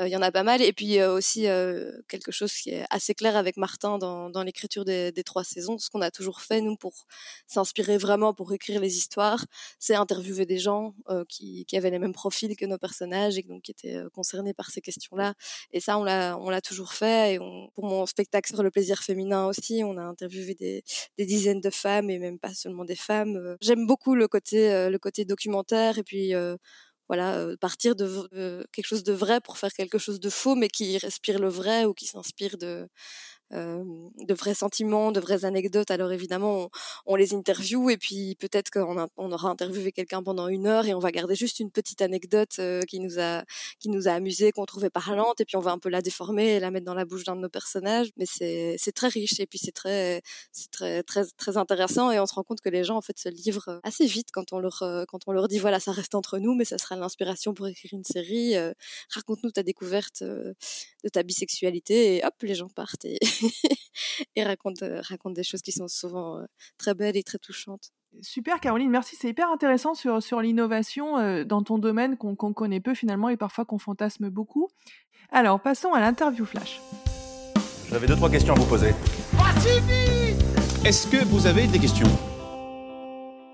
euh, 0.00 0.08
il 0.08 0.10
y 0.10 0.16
en 0.16 0.22
a 0.22 0.30
pas 0.32 0.42
mal. 0.42 0.62
Et 0.62 0.72
puis 0.72 1.02
aussi 1.02 1.42
quelque 2.08 2.32
chose 2.32 2.52
qui 2.62 2.70
est 2.70 2.84
assez 2.90 3.14
clair 3.14 3.36
avec 3.36 3.56
Martin 3.56 3.98
dans, 3.98 4.30
dans 4.30 4.42
l'écriture 4.42 4.84
des, 4.84 5.12
des 5.12 5.24
trois 5.24 5.44
saisons, 5.44 5.78
ce 5.78 5.90
qu'on 5.90 6.00
a 6.00 6.10
toujours 6.10 6.40
fait 6.40 6.60
nous 6.60 6.76
pour 6.76 7.06
s'inspirer 7.46 7.98
vraiment 7.98 8.32
pour 8.34 8.52
écrire 8.52 8.80
les 8.80 8.96
histoires, 8.96 9.44
c'est 9.78 9.94
interviewer 9.94 10.46
des 10.46 10.58
gens 10.58 10.94
euh, 11.08 11.24
qui, 11.28 11.64
qui 11.66 11.76
avaient 11.76 11.90
les 11.90 11.98
mêmes 11.98 12.12
profils 12.12 12.54
que 12.56 12.66
nos 12.66 12.78
personnages 12.78 13.36
et 13.38 13.42
donc 13.42 13.62
qui 13.62 13.72
étaient 13.72 13.96
euh, 13.96 14.08
concernés 14.10 14.54
par 14.54 14.70
ces 14.70 14.80
questions-là. 14.80 15.34
Et 15.72 15.80
ça, 15.80 15.98
on 15.98 16.04
l'a, 16.04 16.36
on 16.38 16.50
l'a 16.50 16.60
toujours 16.60 16.92
fait. 16.92 17.34
Et 17.34 17.38
on, 17.40 17.68
pour 17.74 17.84
mon 17.84 18.06
spectacle 18.06 18.52
sur 18.54 18.62
le 18.62 18.70
plaisir 18.70 19.02
féminin 19.02 19.46
aussi, 19.46 19.82
on 19.84 19.96
a 19.96 20.02
interviewé 20.02 20.54
des, 20.54 20.84
des 21.18 21.26
dizaines 21.26 21.60
de 21.60 21.70
femmes 21.70 22.10
et 22.10 22.18
même 22.18 22.38
pas 22.38 22.54
seulement 22.54 22.84
des 22.84 22.96
femmes. 22.96 23.36
Euh, 23.36 23.56
J'aime 23.60 23.86
beaucoup 23.86 24.14
le 24.14 24.28
côté, 24.28 24.70
euh, 24.72 24.90
le 24.90 24.98
côté 24.98 25.24
documentaire 25.24 25.98
et 25.98 26.02
puis 26.02 26.34
euh, 26.34 26.56
voilà, 27.12 27.46
partir 27.60 27.94
de 27.94 28.06
quelque 28.72 28.86
chose 28.86 29.04
de 29.04 29.12
vrai 29.12 29.40
pour 29.42 29.58
faire 29.58 29.70
quelque 29.74 29.98
chose 29.98 30.18
de 30.18 30.30
faux, 30.30 30.54
mais 30.54 30.68
qui 30.68 30.96
respire 30.96 31.38
le 31.38 31.48
vrai 31.48 31.84
ou 31.84 31.92
qui 31.92 32.06
s'inspire 32.06 32.56
de, 32.56 32.88
euh, 33.52 33.84
de 34.18 34.34
vrais 34.34 34.54
sentiments, 34.54 35.12
de 35.12 35.20
vraies 35.20 35.44
anecdotes. 35.44 35.90
Alors 35.90 36.12
évidemment, 36.12 36.64
on, 36.64 36.70
on 37.06 37.16
les 37.16 37.34
interviewe 37.34 37.90
et 37.90 37.96
puis 37.98 38.36
peut-être 38.38 38.70
qu'on 38.70 39.06
on 39.16 39.32
aura 39.32 39.48
interviewé 39.50 39.92
quelqu'un 39.92 40.22
pendant 40.22 40.48
une 40.48 40.66
heure 40.66 40.86
et 40.86 40.94
on 40.94 40.98
va 40.98 41.10
garder 41.10 41.34
juste 41.34 41.60
une 41.60 41.70
petite 41.70 42.02
anecdote 42.02 42.56
euh, 42.58 42.82
qui 42.82 43.00
nous 43.00 43.18
a 43.20 43.44
qui 43.78 43.88
nous 43.88 44.08
a 44.08 44.12
amusé, 44.12 44.52
qu'on 44.52 44.66
trouvait 44.66 44.90
parlante 44.90 45.40
et 45.40 45.44
puis 45.44 45.56
on 45.56 45.60
va 45.60 45.72
un 45.72 45.78
peu 45.78 45.88
la 45.88 46.02
déformer 46.02 46.56
et 46.56 46.60
la 46.60 46.70
mettre 46.70 46.86
dans 46.86 46.94
la 46.94 47.04
bouche 47.04 47.24
d'un 47.24 47.36
de 47.36 47.40
nos 47.40 47.48
personnages. 47.48 48.10
Mais 48.16 48.26
c'est 48.26 48.76
c'est 48.78 48.92
très 48.92 49.08
riche 49.08 49.40
et 49.40 49.46
puis 49.46 49.58
c'est 49.58 49.72
très 49.72 50.22
c'est 50.52 50.70
très 50.70 51.02
très 51.02 51.24
très 51.36 51.56
intéressant 51.56 52.10
et 52.10 52.18
on 52.20 52.26
se 52.26 52.34
rend 52.34 52.42
compte 52.44 52.60
que 52.60 52.68
les 52.70 52.84
gens 52.84 52.96
en 52.96 53.02
fait 53.02 53.18
se 53.18 53.28
livrent 53.28 53.80
assez 53.82 54.06
vite 54.06 54.28
quand 54.32 54.52
on 54.52 54.58
leur 54.58 54.82
euh, 54.82 55.04
quand 55.06 55.20
on 55.26 55.32
leur 55.32 55.48
dit 55.48 55.58
voilà 55.58 55.80
ça 55.80 55.92
reste 55.92 56.14
entre 56.14 56.38
nous 56.38 56.54
mais 56.54 56.64
ça 56.64 56.78
sera 56.78 56.96
l'inspiration 56.96 57.54
pour 57.54 57.66
écrire 57.68 57.90
une 57.92 58.04
série. 58.04 58.56
euh, 58.56 58.72
raconte-nous 59.10 59.50
ta 59.50 59.62
découverte 59.62 60.22
euh, 60.22 60.54
de 61.04 61.08
ta 61.08 61.22
bisexualité 61.22 62.16
et 62.16 62.24
hop 62.24 62.34
les 62.42 62.54
gens 62.54 62.68
partent 62.68 63.06
et 64.36 64.42
euh, 64.44 65.00
racontent 65.02 65.34
des 65.34 65.42
choses 65.42 65.62
qui 65.62 65.72
sont 65.72 65.88
souvent 65.88 66.38
euh, 66.38 66.44
très 66.78 66.94
belles 66.94 67.16
et 67.16 67.22
très 67.22 67.38
touchantes. 67.38 67.90
Super 68.20 68.60
Caroline, 68.60 68.90
merci. 68.90 69.16
C'est 69.18 69.28
hyper 69.28 69.50
intéressant 69.50 69.94
sur, 69.94 70.22
sur 70.22 70.40
l'innovation 70.42 71.18
euh, 71.18 71.44
dans 71.44 71.62
ton 71.62 71.78
domaine 71.78 72.16
qu'on 72.16 72.36
qu'on 72.36 72.52
connaît 72.52 72.80
peu 72.80 72.94
finalement 72.94 73.28
et 73.28 73.36
parfois 73.36 73.64
qu'on 73.64 73.78
fantasme 73.78 74.28
beaucoup. 74.28 74.68
Alors 75.30 75.60
passons 75.60 75.92
à 75.92 76.00
l'interview 76.00 76.44
flash. 76.44 76.80
J'avais 77.88 78.06
deux, 78.06 78.16
trois 78.16 78.30
questions 78.30 78.54
à 78.54 78.58
vous 78.58 78.66
poser. 78.66 78.94
Est-ce 80.84 81.06
que 81.06 81.24
vous 81.24 81.46
avez 81.46 81.66
des 81.66 81.78
questions? 81.78 82.08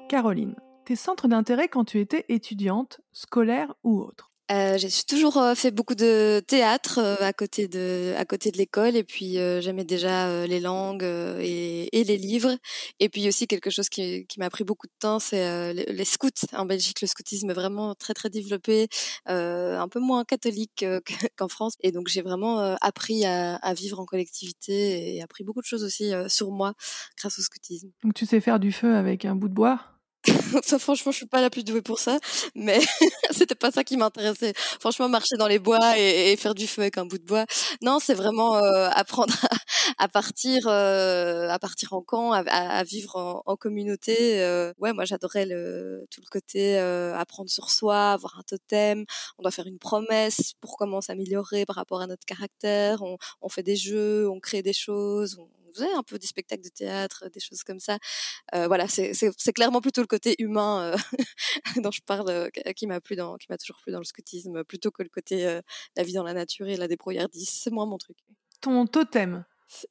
Caroline, 0.09 0.55
tes 0.87 0.97
centres 0.97 1.29
d'intérêt 1.29 1.69
quand 1.69 1.85
tu 1.85 2.01
étais 2.01 2.25
étudiante, 2.29 3.01
scolaire 3.13 3.75
ou 3.85 4.01
autre? 4.01 4.28
Euh, 4.51 4.79
j'ai 4.79 4.89
toujours 5.07 5.37
euh, 5.37 5.55
fait 5.55 5.71
beaucoup 5.71 5.95
de 5.95 6.41
théâtre 6.47 6.99
euh, 6.99 7.17
à 7.21 7.35
côté 7.35 7.69
de 7.69 8.15
à 8.17 8.25
côté 8.25 8.51
de 8.51 8.57
l'école 8.57 8.97
et 8.97 9.05
puis 9.05 9.39
euh, 9.39 9.61
j'aimais 9.61 9.85
déjà 9.85 10.29
euh, 10.29 10.47
les 10.47 10.59
langues 10.59 11.03
et, 11.03 11.99
et 11.99 12.03
les 12.05 12.17
livres. 12.17 12.57
Et 12.99 13.11
puis 13.11 13.29
aussi 13.29 13.47
quelque 13.47 13.69
chose 13.69 13.91
qui, 13.91 14.27
qui 14.27 14.39
m'a 14.39 14.49
pris 14.49 14.65
beaucoup 14.65 14.87
de 14.87 14.93
temps 14.99 15.19
c'est 15.19 15.75
les, 15.75 15.85
les 15.85 16.05
scouts. 16.07 16.29
En 16.55 16.65
Belgique 16.65 17.03
le 17.03 17.07
scoutisme 17.09 17.51
est 17.51 17.55
vraiment 17.55 17.95
très 17.95 18.15
très 18.15 18.31
développé 18.31 18.89
un 19.27 19.89
peu 19.89 20.01
moins 20.01 20.25
catholique 20.25 20.85
qu'en 21.37 21.49
France. 21.49 21.75
Et 21.83 21.93
donc 21.93 22.09
j'ai 22.09 22.23
vraiment 22.23 22.77
appris 22.81 23.27
à, 23.27 23.57
à 23.57 23.75
vivre 23.75 24.01
en 24.01 24.07
collectivité 24.07 25.15
et 25.17 25.23
appris 25.23 25.45
beaucoup 25.45 25.61
de 25.61 25.67
choses 25.67 25.85
aussi 25.85 26.13
sur 26.29 26.51
moi 26.51 26.73
grâce 27.19 27.39
au 27.39 27.43
scoutisme. 27.43 27.91
Donc 28.03 28.15
tu 28.15 28.25
sais 28.25 28.41
faire 28.41 28.59
du 28.59 28.73
feu 28.73 28.95
avec 28.95 29.27
un 29.27 29.35
bout 29.35 29.49
de 29.49 29.55
bois? 29.55 29.98
franchement, 30.79 31.13
je 31.13 31.17
suis 31.17 31.27
pas 31.27 31.41
la 31.41 31.51
plus 31.51 31.65
douée 31.65 31.83
pour 31.83 31.99
ça, 31.99 32.19
mais 32.55 32.81
c'était 33.31 33.55
pas 33.55 33.71
ça 33.71 33.85
qui 33.85 33.97
m'intéressait. 33.97 34.53
Franchement, 34.57 35.09
marcher 35.09 35.37
dans 35.37 35.47
les 35.47 35.59
bois 35.59 35.99
et, 35.99 36.37
faire 36.37 36.55
du 36.55 36.67
feu 36.67 36.83
avec 36.83 36.99
un 36.99 37.07
bout 37.07 37.19
de 37.19 37.25
bois, 37.25 37.45
non, 37.83 37.99
c'est 38.01 38.15
vraiment 38.15 38.57
euh, 38.57 38.89
apprendre 38.93 39.35
à, 39.99 40.09
partir, 40.09 40.67
euh, 40.67 41.49
à 41.49 41.59
partir 41.59 41.93
en 41.93 42.03
camp, 42.03 42.33
à, 42.33 42.85
vivre 42.85 43.43
en, 43.47 43.57
communauté. 43.57 44.43
euh. 44.43 44.73
ouais, 44.79 44.93
moi, 44.93 45.05
j'adorais 45.05 45.47
le 45.47 46.07
tout 46.11 46.21
le 46.21 46.29
côté 46.31 46.79
euh, 46.79 47.17
apprendre 47.17 47.51
sur 47.51 47.71
soi, 47.71 48.13
avoir 48.13 48.39
un 48.39 48.43
totem. 48.43 49.05
On 49.39 49.43
doit 49.43 49.51
faire 49.51 49.67
une 49.67 49.79
promesse 49.79 50.55
pour 50.61 50.77
comment 50.77 51.01
s'améliorer 51.01 51.67
par 51.67 51.77
rapport 51.77 52.01
à 52.01 52.07
notre 52.07 52.25
caractère. 52.25 53.03
On, 53.03 53.19
on 53.43 53.49
fait 53.49 53.63
des 53.63 53.77
jeux, 53.77 54.29
on 54.29 54.41
crée 54.41 54.63
des 54.63 54.73
choses. 54.73 55.39
Faisait 55.79 55.93
un 55.93 56.03
peu 56.03 56.19
des 56.19 56.27
spectacles 56.27 56.65
de 56.65 56.69
théâtre, 56.69 57.25
des 57.33 57.41
choses 57.41 57.63
comme 57.63 57.81
ça. 57.81 57.99
Euh, 58.55 58.67
voilà, 58.67 58.87
c'est 58.89 59.53
clairement 59.53 59.81
plutôt 59.81 60.01
le 60.01 60.07
côté 60.07 60.35
humain 60.39 60.93
euh, 60.93 60.97
dont 61.83 61.91
je 61.91 62.01
parle, 62.03 62.31
euh, 62.31 62.49
qui 62.77 62.87
m'a 62.87 63.01
plu 63.01 63.17
dans, 63.17 63.37
qui 63.37 63.47
m'a 63.51 63.59
toujours 63.59 63.81
plu 63.81 63.93
dans 63.93 63.99
le 63.99 64.05
scoutisme, 64.05 64.65
plutôt 64.65 64.91
que 64.91 65.03
le 65.03 65.09
côté 65.09 65.47
euh, 65.47 65.61
la 65.97 66.03
vie 66.03 66.13
dans 66.13 66.25
la 66.25 66.35
nature 66.35 66.69
et 66.69 66.77
la 66.77 66.89
débrouillardise. 66.89 67.49
C'est 67.49 67.71
moins 67.71 67.87
mon 67.87 67.99
truc. 67.99 68.17
Ton 68.61 68.87
totem 68.87 69.45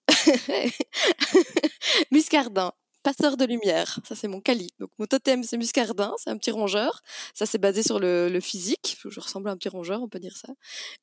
Muscardin. 2.12 2.73
Passeur 3.08 3.38
de 3.38 3.46
lumière. 3.46 4.00
Ça, 4.04 4.15
c'est 4.15 4.28
mon 4.28 4.41
Kali. 4.41 4.70
Donc, 4.80 4.89
mon 5.00 5.06
totem, 5.06 5.41
c'est 5.41 5.56
muscardin. 5.56 6.13
C'est 6.17 6.30
un 6.30 6.38
petit 6.38 6.52
rongeur. 6.52 7.02
Ça, 7.34 7.46
c'est 7.46 7.58
basé 7.58 7.82
sur 7.82 8.00
le, 8.00 8.38
physique. 8.41 8.98
Je 9.10 9.20
ressemble 9.22 9.48
à 9.48 9.54
un 9.54 9.56
petit 9.56 9.70
rongeur, 9.70 10.02
on 10.02 10.10
peut 10.10 10.20
dire 10.20 10.36
ça. 10.36 10.50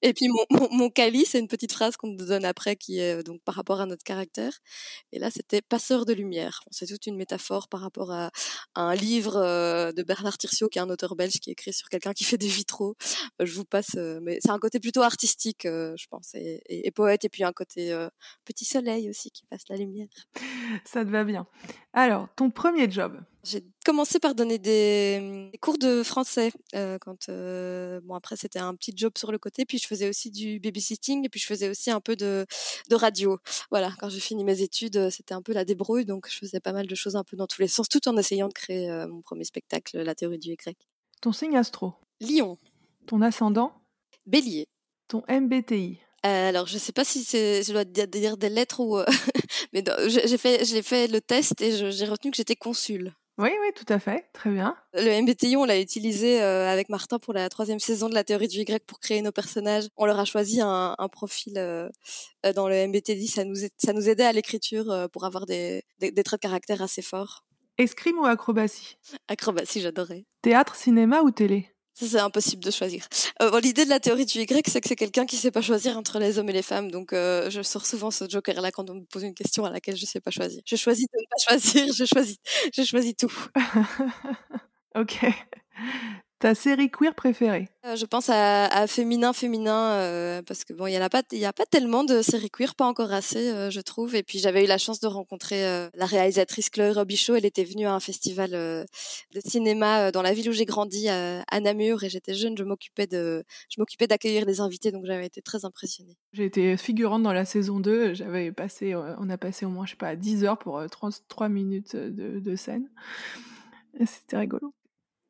Et 0.02 0.12
puis, 0.12 0.28
mon, 0.28 0.68
mon, 0.70 0.90
c'est 1.24 1.38
une 1.38 1.48
petite 1.48 1.72
phrase 1.72 1.96
qu'on 1.96 2.08
nous 2.08 2.26
donne 2.26 2.44
après 2.44 2.76
qui 2.76 2.98
est 2.98 3.22
donc 3.22 3.40
par 3.42 3.54
rapport 3.54 3.80
à 3.80 3.86
notre 3.86 4.04
caractère. 4.04 4.52
Et 5.12 5.18
là, 5.18 5.30
c'était 5.30 5.62
passeur 5.62 6.04
de 6.04 6.12
lumière. 6.12 6.60
C'est 6.70 6.84
toute 6.84 7.06
une 7.06 7.16
métaphore 7.16 7.68
par 7.68 7.80
rapport 7.80 8.12
à, 8.12 8.30
un 8.74 8.94
livre 8.94 9.36
euh, 9.36 9.92
de 9.92 10.02
Bernard 10.02 10.36
Tirciot, 10.36 10.68
qui 10.68 10.78
est 10.78 10.82
un 10.82 10.90
auteur 10.90 11.16
belge 11.16 11.40
qui 11.40 11.52
écrit 11.52 11.72
sur 11.72 11.88
quelqu'un 11.88 12.12
qui 12.12 12.24
fait 12.24 12.36
des 12.36 12.48
vitraux. 12.48 12.96
Euh, 13.40 13.46
je 13.46 13.54
vous 13.54 13.64
passe, 13.64 13.94
euh, 13.96 14.20
mais 14.20 14.40
c'est 14.42 14.50
un 14.50 14.58
côté 14.58 14.78
plutôt 14.78 15.02
artistique, 15.02 15.62
je 15.64 16.06
pense, 16.10 16.34
et, 16.34 16.60
et, 16.68 16.90
poète, 16.90 17.24
et 17.24 17.28
puis 17.30 17.44
un 17.44 17.52
côté 17.52 17.96
petit 18.44 18.66
soleil 18.66 19.08
aussi 19.08 19.30
qui 19.30 19.46
passe 19.46 19.62
la 19.70 19.76
lumière. 19.76 20.08
Ça 20.84 21.04
te 21.04 21.10
va 21.10 21.24
bien. 21.24 21.46
Alors, 21.96 22.26
ton 22.34 22.50
premier 22.50 22.90
job. 22.90 23.20
J'ai 23.44 23.64
commencé 23.86 24.18
par 24.18 24.34
donner 24.34 24.58
des, 24.58 25.48
des 25.52 25.58
cours 25.58 25.78
de 25.78 26.02
français 26.02 26.50
euh, 26.74 26.98
quand 26.98 27.28
euh, 27.28 28.00
bon 28.02 28.14
après 28.14 28.36
c'était 28.36 28.58
un 28.58 28.74
petit 28.74 28.94
job 28.96 29.12
sur 29.18 29.30
le 29.30 29.38
côté 29.38 29.66
puis 29.66 29.76
je 29.76 29.86
faisais 29.86 30.08
aussi 30.08 30.30
du 30.30 30.58
babysitting 30.58 31.26
et 31.26 31.28
puis 31.28 31.38
je 31.38 31.46
faisais 31.46 31.68
aussi 31.68 31.90
un 31.90 32.00
peu 32.00 32.16
de, 32.16 32.46
de 32.88 32.96
radio. 32.96 33.38
Voilà 33.70 33.92
quand 34.00 34.08
j'ai 34.08 34.20
fini 34.20 34.44
mes 34.44 34.62
études 34.62 34.96
euh, 34.96 35.10
c'était 35.10 35.34
un 35.34 35.42
peu 35.42 35.52
la 35.52 35.66
débrouille 35.66 36.06
donc 36.06 36.26
je 36.30 36.38
faisais 36.38 36.58
pas 36.58 36.72
mal 36.72 36.86
de 36.86 36.94
choses 36.94 37.16
un 37.16 37.22
peu 37.22 37.36
dans 37.36 37.46
tous 37.46 37.60
les 37.60 37.68
sens 37.68 37.86
tout 37.90 38.08
en 38.08 38.16
essayant 38.16 38.48
de 38.48 38.54
créer 38.54 38.90
euh, 38.90 39.06
mon 39.06 39.20
premier 39.20 39.44
spectacle 39.44 40.00
la 40.00 40.14
théorie 40.14 40.38
du 40.38 40.52
Y. 40.52 40.78
Ton 41.20 41.32
signe 41.32 41.56
astro. 41.58 41.92
Lion. 42.22 42.58
Ton 43.06 43.20
ascendant. 43.20 43.74
Bélier. 44.26 44.66
Ton 45.06 45.22
MBTI 45.28 45.98
alors, 46.26 46.66
je 46.66 46.78
sais 46.78 46.92
pas 46.92 47.04
si 47.04 47.22
je 47.22 47.70
dois 47.70 47.84
dire 47.84 48.38
des 48.38 48.48
lettres 48.48 48.80
ou, 48.80 48.96
mais 49.74 49.84
j'ai 50.06 50.38
fait, 50.38 50.64
j'ai 50.64 50.82
fait 50.82 51.08
le 51.08 51.20
test 51.20 51.60
et 51.60 51.90
j'ai 51.90 52.06
retenu 52.06 52.30
que 52.30 52.36
j'étais 52.36 52.56
consul. 52.56 53.12
Oui, 53.36 53.50
oui, 53.60 53.68
tout 53.74 53.92
à 53.92 53.98
fait. 53.98 54.26
Très 54.32 54.50
bien. 54.50 54.76
Le 54.92 55.20
MBTI, 55.20 55.56
on 55.56 55.64
l'a 55.64 55.80
utilisé 55.80 56.40
euh, 56.40 56.70
avec 56.70 56.88
Martin 56.88 57.18
pour 57.18 57.34
la 57.34 57.48
troisième 57.48 57.80
saison 57.80 58.08
de 58.08 58.14
la 58.14 58.22
théorie 58.22 58.46
du 58.46 58.60
Y 58.60 58.84
pour 58.86 59.00
créer 59.00 59.22
nos 59.22 59.32
personnages. 59.32 59.88
On 59.96 60.06
leur 60.06 60.20
a 60.20 60.24
choisi 60.24 60.60
un, 60.60 60.94
un 60.96 61.08
profil 61.08 61.54
euh, 61.56 61.88
euh, 62.46 62.52
dans 62.52 62.68
le 62.68 62.86
MBTI. 62.86 63.26
Ça 63.26 63.44
nous, 63.44 63.56
ça 63.76 63.92
nous 63.92 64.08
aidait 64.08 64.24
à 64.24 64.32
l'écriture 64.32 64.88
euh, 64.88 65.08
pour 65.08 65.24
avoir 65.24 65.46
des, 65.46 65.82
des, 65.98 66.12
des 66.12 66.22
traits 66.22 66.42
de 66.42 66.46
caractère 66.46 66.80
assez 66.80 67.02
forts. 67.02 67.44
Escrime 67.76 68.20
ou 68.20 68.24
acrobatie? 68.24 68.98
Acrobatie, 69.26 69.80
j'adorais. 69.80 70.26
Théâtre, 70.42 70.76
cinéma 70.76 71.22
ou 71.22 71.32
télé? 71.32 71.73
Ça, 71.94 72.06
c'est 72.08 72.18
impossible 72.18 72.64
de 72.64 72.70
choisir. 72.72 73.06
Euh, 73.40 73.50
bon, 73.50 73.58
L'idée 73.58 73.84
de 73.84 73.90
la 73.90 74.00
théorie 74.00 74.26
du 74.26 74.38
Y, 74.40 74.68
c'est 74.68 74.80
que 74.80 74.88
c'est 74.88 74.96
quelqu'un 74.96 75.26
qui 75.26 75.36
sait 75.36 75.52
pas 75.52 75.62
choisir 75.62 75.96
entre 75.96 76.18
les 76.18 76.38
hommes 76.38 76.48
et 76.48 76.52
les 76.52 76.62
femmes. 76.62 76.90
Donc, 76.90 77.12
euh, 77.12 77.50
je 77.50 77.62
sors 77.62 77.86
souvent 77.86 78.10
ce 78.10 78.28
joker-là 78.28 78.72
quand 78.72 78.90
on 78.90 78.94
me 78.96 79.04
pose 79.04 79.22
une 79.22 79.34
question 79.34 79.64
à 79.64 79.70
laquelle 79.70 79.96
je 79.96 80.04
sais 80.04 80.20
pas 80.20 80.32
choisir. 80.32 80.60
Je 80.66 80.74
choisis 80.76 81.06
de 81.06 81.16
ne 81.18 81.24
pas 81.26 81.36
choisir, 81.48 81.92
je 81.94 82.04
choisis, 82.04 82.36
je 82.76 82.82
choisis 82.84 83.14
tout. 83.16 83.32
Ok. 84.96 85.24
Ta 86.44 86.54
série 86.54 86.90
queer 86.90 87.14
préférée? 87.14 87.70
Euh, 87.86 87.96
je 87.96 88.04
pense 88.04 88.28
à, 88.28 88.66
à 88.66 88.86
féminin, 88.86 89.32
féminin, 89.32 89.92
euh, 89.92 90.42
parce 90.42 90.64
que 90.64 90.74
bon, 90.74 90.86
il 90.86 90.92
y 90.92 90.98
en 90.98 91.00
a 91.00 91.08
pas, 91.08 91.22
il 91.32 91.38
y 91.38 91.46
a 91.46 91.54
pas 91.54 91.64
tellement 91.64 92.04
de 92.04 92.20
séries 92.20 92.50
queer, 92.50 92.74
pas 92.74 92.84
encore 92.84 93.14
assez, 93.14 93.48
euh, 93.48 93.70
je 93.70 93.80
trouve. 93.80 94.14
Et 94.14 94.22
puis 94.22 94.38
j'avais 94.38 94.64
eu 94.64 94.66
la 94.66 94.76
chance 94.76 95.00
de 95.00 95.06
rencontrer 95.06 95.62
la 95.94 96.04
réalisatrice 96.04 96.68
Chloé 96.68 96.90
Robichaud. 96.90 97.34
Elle 97.34 97.46
était 97.46 97.64
venue 97.64 97.86
à 97.86 97.94
un 97.94 98.00
festival 98.00 98.50
de 98.50 99.40
cinéma 99.42 100.12
dans 100.12 100.20
la 100.20 100.34
ville 100.34 100.50
où 100.50 100.52
j'ai 100.52 100.66
grandi, 100.66 101.08
à, 101.08 101.60
Namur, 101.62 102.04
et 102.04 102.10
j'étais 102.10 102.34
jeune. 102.34 102.58
Je 102.58 102.64
m'occupais 102.64 103.06
de, 103.06 103.42
je 103.70 103.80
m'occupais 103.80 104.06
d'accueillir 104.06 104.44
les 104.44 104.60
invités, 104.60 104.92
donc 104.92 105.06
j'avais 105.06 105.24
été 105.24 105.40
très 105.40 105.64
impressionnée. 105.64 106.18
J'ai 106.34 106.44
été 106.44 106.76
figurante 106.76 107.22
dans 107.22 107.32
la 107.32 107.46
saison 107.46 107.80
2. 107.80 108.12
J'avais 108.12 108.52
passé, 108.52 108.94
on 108.94 109.30
a 109.30 109.38
passé 109.38 109.64
au 109.64 109.70
moins, 109.70 109.86
je 109.86 109.92
sais 109.92 109.96
pas, 109.96 110.14
10 110.14 110.44
heures 110.44 110.58
pour 110.58 110.76
euh, 110.76 110.88
33 110.88 111.48
minutes 111.48 111.96
de, 111.96 112.38
de 112.38 112.54
scène. 112.54 112.90
C'était 114.04 114.36
rigolo. 114.36 114.74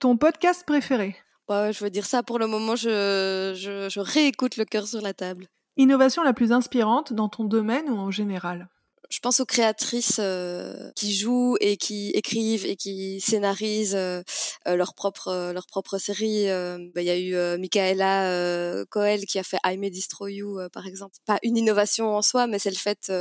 Ton 0.04 0.18
podcast 0.18 0.64
préféré 0.66 1.16
je 1.48 1.82
veux 1.82 1.88
dire 1.88 2.04
ça. 2.04 2.22
Pour 2.22 2.38
le 2.38 2.46
moment, 2.46 2.76
je, 2.76 3.54
je, 3.56 3.88
je 3.88 4.00
réécoute 4.00 4.58
le 4.58 4.66
cœur 4.66 4.86
sur 4.86 5.00
la 5.00 5.14
table. 5.14 5.46
Innovation 5.78 6.22
la 6.22 6.34
plus 6.34 6.52
inspirante 6.52 7.14
dans 7.14 7.30
ton 7.30 7.44
domaine 7.44 7.88
ou 7.88 7.96
en 7.96 8.10
général? 8.10 8.68
Je 9.14 9.20
pense 9.20 9.38
aux 9.38 9.46
créatrices 9.46 10.16
euh, 10.18 10.90
qui 10.96 11.14
jouent 11.14 11.56
et 11.60 11.76
qui 11.76 12.10
écrivent 12.10 12.66
et 12.66 12.74
qui 12.74 13.20
scénarisent 13.20 13.94
euh, 13.94 14.22
euh, 14.66 14.74
leur 14.74 14.92
propre 14.94 15.28
euh, 15.28 15.52
leur 15.52 15.66
propre 15.66 15.98
série. 15.98 16.50
Euh, 16.50 16.78
bah, 16.96 17.00
Il 17.00 17.06
y 17.06 17.10
a 17.10 17.18
eu 17.18 17.58
Michaela 17.58 18.84
Coel 18.90 19.24
qui 19.26 19.38
a 19.38 19.44
fait 19.44 19.58
I 19.64 19.76
May 19.78 19.90
Destroy 19.90 20.34
You 20.34 20.58
par 20.72 20.88
exemple. 20.88 21.14
Pas 21.26 21.38
une 21.44 21.56
innovation 21.56 22.16
en 22.16 22.22
soi, 22.22 22.48
mais 22.48 22.58
c'est 22.58 22.70
le 22.70 22.76
fait 22.76 23.12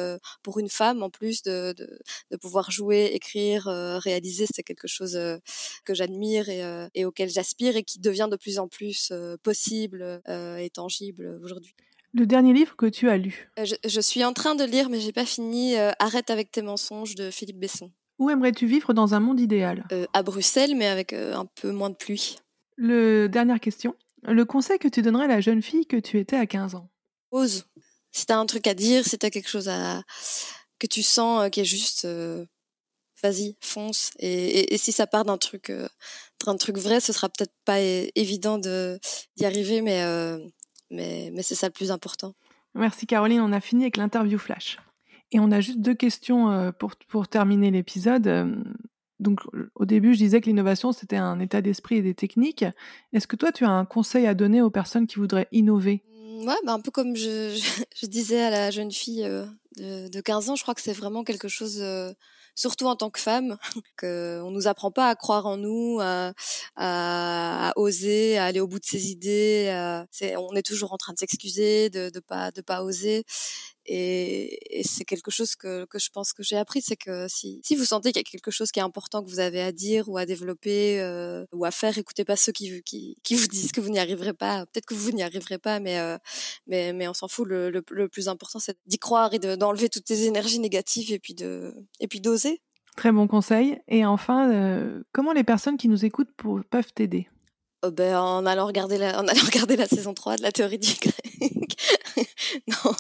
pour 0.41 0.57
une 0.57 0.69
femme 0.69 1.03
en 1.03 1.11
plus 1.11 1.43
de, 1.43 1.73
de, 1.77 1.99
de 2.31 2.37
pouvoir 2.37 2.71
jouer, 2.71 3.11
écrire, 3.13 3.65
réaliser. 3.65 4.47
C'est 4.51 4.63
quelque 4.63 4.87
chose 4.87 5.19
que 5.85 5.93
j'admire 5.93 6.49
et, 6.49 6.63
et 6.95 7.05
auquel 7.05 7.29
j'aspire 7.29 7.75
et 7.77 7.83
qui 7.83 7.99
devient 7.99 8.29
de 8.31 8.37
plus 8.37 8.57
en 8.57 8.67
plus 8.67 9.13
possible 9.43 10.21
et 10.27 10.69
tangible 10.71 11.39
aujourd'hui. 11.43 11.75
Le 12.13 12.25
dernier 12.27 12.53
livre 12.53 12.75
que 12.75 12.85
tu 12.85 13.09
as 13.09 13.17
lu 13.17 13.49
Euh, 13.57 13.65
Je, 13.65 13.75
je 13.87 14.01
suis 14.01 14.23
en 14.23 14.33
train 14.33 14.55
de 14.55 14.63
lire, 14.63 14.89
mais 14.89 14.99
j'ai 14.99 15.11
pas 15.11 15.25
fini. 15.25 15.75
euh, 15.77 15.91
Arrête 15.99 16.29
avec 16.29 16.51
tes 16.51 16.61
mensonges 16.61 17.15
de 17.15 17.31
Philippe 17.31 17.59
Besson. 17.59 17.91
Où 18.19 18.29
aimerais-tu 18.29 18.67
vivre 18.67 18.93
dans 18.93 19.15
un 19.15 19.19
monde 19.19 19.39
idéal? 19.39 19.85
Euh, 19.91 20.05
à 20.13 20.21
Bruxelles, 20.21 20.75
mais 20.75 20.85
avec 20.87 21.13
euh, 21.13 21.33
un 21.35 21.45
peu 21.45 21.71
moins 21.71 21.89
de 21.89 21.95
pluie. 21.95 22.37
Le 22.75 23.27
dernière 23.27 23.59
question. 23.59 23.95
Le 24.23 24.45
conseil 24.45 24.77
que 24.79 24.87
tu 24.87 25.01
donnerais 25.01 25.25
à 25.25 25.27
la 25.27 25.41
jeune 25.41 25.61
fille 25.61 25.85
que 25.87 25.97
tu 25.97 26.19
étais 26.19 26.37
à 26.37 26.45
15 26.45 26.75
ans? 26.75 26.89
Ose. 27.31 27.65
Si 28.11 28.25
t'as 28.27 28.37
un 28.37 28.45
truc 28.45 28.67
à 28.67 28.75
dire, 28.75 29.05
si 29.05 29.17
t'as 29.17 29.31
quelque 29.31 29.49
chose 29.49 29.67
à 29.67 30.03
que 30.77 30.85
tu 30.87 31.01
sens 31.01 31.49
qui 31.49 31.61
est 31.61 31.65
juste, 31.65 32.07
vas-y, 33.23 33.57
fonce. 33.59 34.11
Et, 34.19 34.59
et, 34.59 34.73
et 34.75 34.77
si 34.77 34.91
ça 34.91 35.07
part 35.07 35.25
d'un 35.25 35.37
truc, 35.39 35.71
d'un 36.45 36.55
truc 36.57 36.77
vrai, 36.77 36.99
ce 36.99 37.11
sera 37.11 37.27
peut-être 37.29 37.53
pas 37.65 37.79
évident 37.79 38.59
de 38.59 38.99
d'y 39.35 39.45
arriver, 39.45 39.81
mais 39.81 40.03
mais 40.93 41.31
mais 41.33 41.43
c'est 41.43 41.55
ça 41.55 41.67
le 41.67 41.73
plus 41.73 41.91
important. 41.91 42.33
Merci 42.75 43.05
Caroline, 43.05 43.41
on 43.41 43.51
a 43.51 43.59
fini 43.59 43.83
avec 43.83 43.97
l'interview 43.97 44.37
flash. 44.39 44.77
Et 45.31 45.39
on 45.39 45.51
a 45.51 45.59
juste 45.61 45.79
deux 45.79 45.95
questions 45.95 46.51
euh, 46.51 46.71
pour, 46.71 46.91
pour 47.07 47.27
terminer 47.27 47.71
l'épisode. 47.71 48.27
Euh, 48.27 48.55
Donc 49.19 49.39
au 49.75 49.85
début, 49.85 50.13
je 50.13 50.19
disais 50.19 50.41
que 50.41 50.47
l'innovation, 50.47 50.91
c'était 50.91 51.17
un 51.17 51.39
état 51.39 51.61
d'esprit 51.61 51.97
et 51.97 52.01
des 52.01 52.13
techniques. 52.13 52.65
Est-ce 53.13 53.27
que 53.27 53.35
toi, 53.35 53.51
tu 53.51 53.63
as 53.65 53.69
un 53.69 53.85
conseil 53.85 54.27
à 54.27 54.33
donner 54.33 54.61
aux 54.61 54.69
personnes 54.69 55.07
qui 55.07 55.15
voudraient 55.19 55.47
innover? 55.51 56.03
Mm, 56.07 56.47
Ouais, 56.47 56.55
bah 56.65 56.73
un 56.73 56.81
peu 56.81 56.91
comme 56.91 57.15
je, 57.15 57.55
je, 57.55 57.83
je 58.01 58.05
disais 58.07 58.41
à 58.41 58.49
la 58.49 58.69
jeune 58.71 58.91
fille 58.91 59.23
euh, 59.23 59.45
de, 59.77 60.09
de 60.09 60.21
15 60.21 60.49
ans, 60.49 60.55
je 60.55 60.61
crois 60.63 60.75
que 60.75 60.81
c'est 60.81 60.93
vraiment 60.93 61.23
quelque 61.23 61.47
chose, 61.47 61.77
surtout 62.55 62.85
en 62.87 62.95
tant 62.95 63.09
que 63.09 63.19
femme, 63.19 63.57
qu'on 63.99 64.51
nous 64.51 64.67
apprend 64.67 64.91
pas 64.91 65.09
à 65.09 65.15
croire 65.15 65.45
en 65.45 65.57
nous, 65.57 65.99
à, 66.01 66.33
à, 66.75 67.69
à 67.69 67.73
oser, 67.77 68.37
à 68.37 68.45
aller 68.45 68.59
au 68.59 68.67
bout 68.67 68.79
de 68.79 68.85
ses 68.85 69.09
idées. 69.11 69.71
on 70.37 70.55
est 70.55 70.65
toujours 70.65 70.93
en 70.93 70.97
train 70.97 71.13
de 71.13 71.19
s'excuser, 71.19 71.89
de, 71.89 72.09
de 72.09 72.19
pas 72.19 72.51
de 72.51 72.61
pas 72.61 72.83
oser. 72.83 73.23
Et, 73.85 74.79
et 74.79 74.83
c'est 74.83 75.03
quelque 75.05 75.29
chose 75.31 75.55
que, 75.55 75.85
que 75.85 75.99
je 75.99 76.09
pense 76.09 76.31
que 76.33 76.41
j'ai 76.43 76.55
appris, 76.57 76.81
c'est 76.81 76.95
que 76.95 77.27
si, 77.27 77.59
si 77.63 77.75
vous 77.75 77.83
sentez 77.85 78.11
qu'il 78.13 78.21
y 78.21 78.25
a 78.25 78.29
quelque 78.31 78.51
chose 78.51 78.71
qui 78.71 78.79
est 78.79 78.83
important 78.83 79.21
que 79.23 79.29
vous 79.29 79.39
avez 79.39 79.61
à 79.61 79.71
dire 79.71 80.07
ou 80.09 80.17
à 80.17 80.25
développer 80.25 81.01
euh, 81.01 81.45
ou 81.51 81.65
à 81.65 81.71
faire, 81.71 81.97
écoutez 81.97 82.23
pas 82.23 82.35
ceux 82.35 82.51
qui, 82.53 82.81
qui, 82.83 83.17
qui 83.23 83.35
vous 83.35 83.47
disent 83.47 83.71
que 83.73 83.81
vous 83.81 83.89
n'y 83.89 83.99
arriverez 83.99 84.33
pas. 84.33 84.65
Peut-être 84.67 84.85
que 84.85 84.93
vous 84.93 85.11
n'y 85.11 85.21
arriverez 85.23 85.57
pas, 85.57 85.79
mais 85.79 85.99
euh, 85.99 86.17
mais, 86.67 86.93
mais 86.93 87.07
on 87.07 87.13
s'en 87.13 87.27
fout. 87.27 87.47
Le, 87.47 87.69
le, 87.69 87.83
le 87.91 88.07
plus 88.07 88.27
important, 88.29 88.59
c'est 88.59 88.77
d'y 88.85 88.99
croire 88.99 89.33
et 89.33 89.39
de- 89.39 89.55
d'enlever 89.55 89.89
toutes 89.89 90.09
les 90.09 90.25
énergies 90.25 90.59
négatives 90.59 91.11
et 91.11 91.19
puis 91.19 91.33
de 91.33 91.73
et 91.99 92.07
puis 92.07 92.21
d'oser. 92.21 92.61
Très 92.95 93.11
bon 93.11 93.27
conseil. 93.27 93.79
Et 93.87 94.05
enfin, 94.05 94.51
euh, 94.51 95.03
comment 95.11 95.33
les 95.33 95.43
personnes 95.43 95.77
qui 95.77 95.87
nous 95.89 96.05
écoutent 96.05 96.31
pour- 96.37 96.61
peuvent 96.69 96.93
t'aider? 96.93 97.27
Euh, 97.83 97.91
ben, 97.91 98.17
en 98.17 98.45
allant 98.45 98.65
regarder 98.67 98.97
la, 98.97 99.19
en 99.19 99.27
allant 99.27 99.41
regarder 99.45 99.75
la 99.75 99.87
saison 99.87 100.13
3 100.13 100.37
de 100.37 100.41
la 100.43 100.51
théorie 100.51 100.77
du 100.79 100.93
grec. 101.01 101.77
non, 102.67 102.93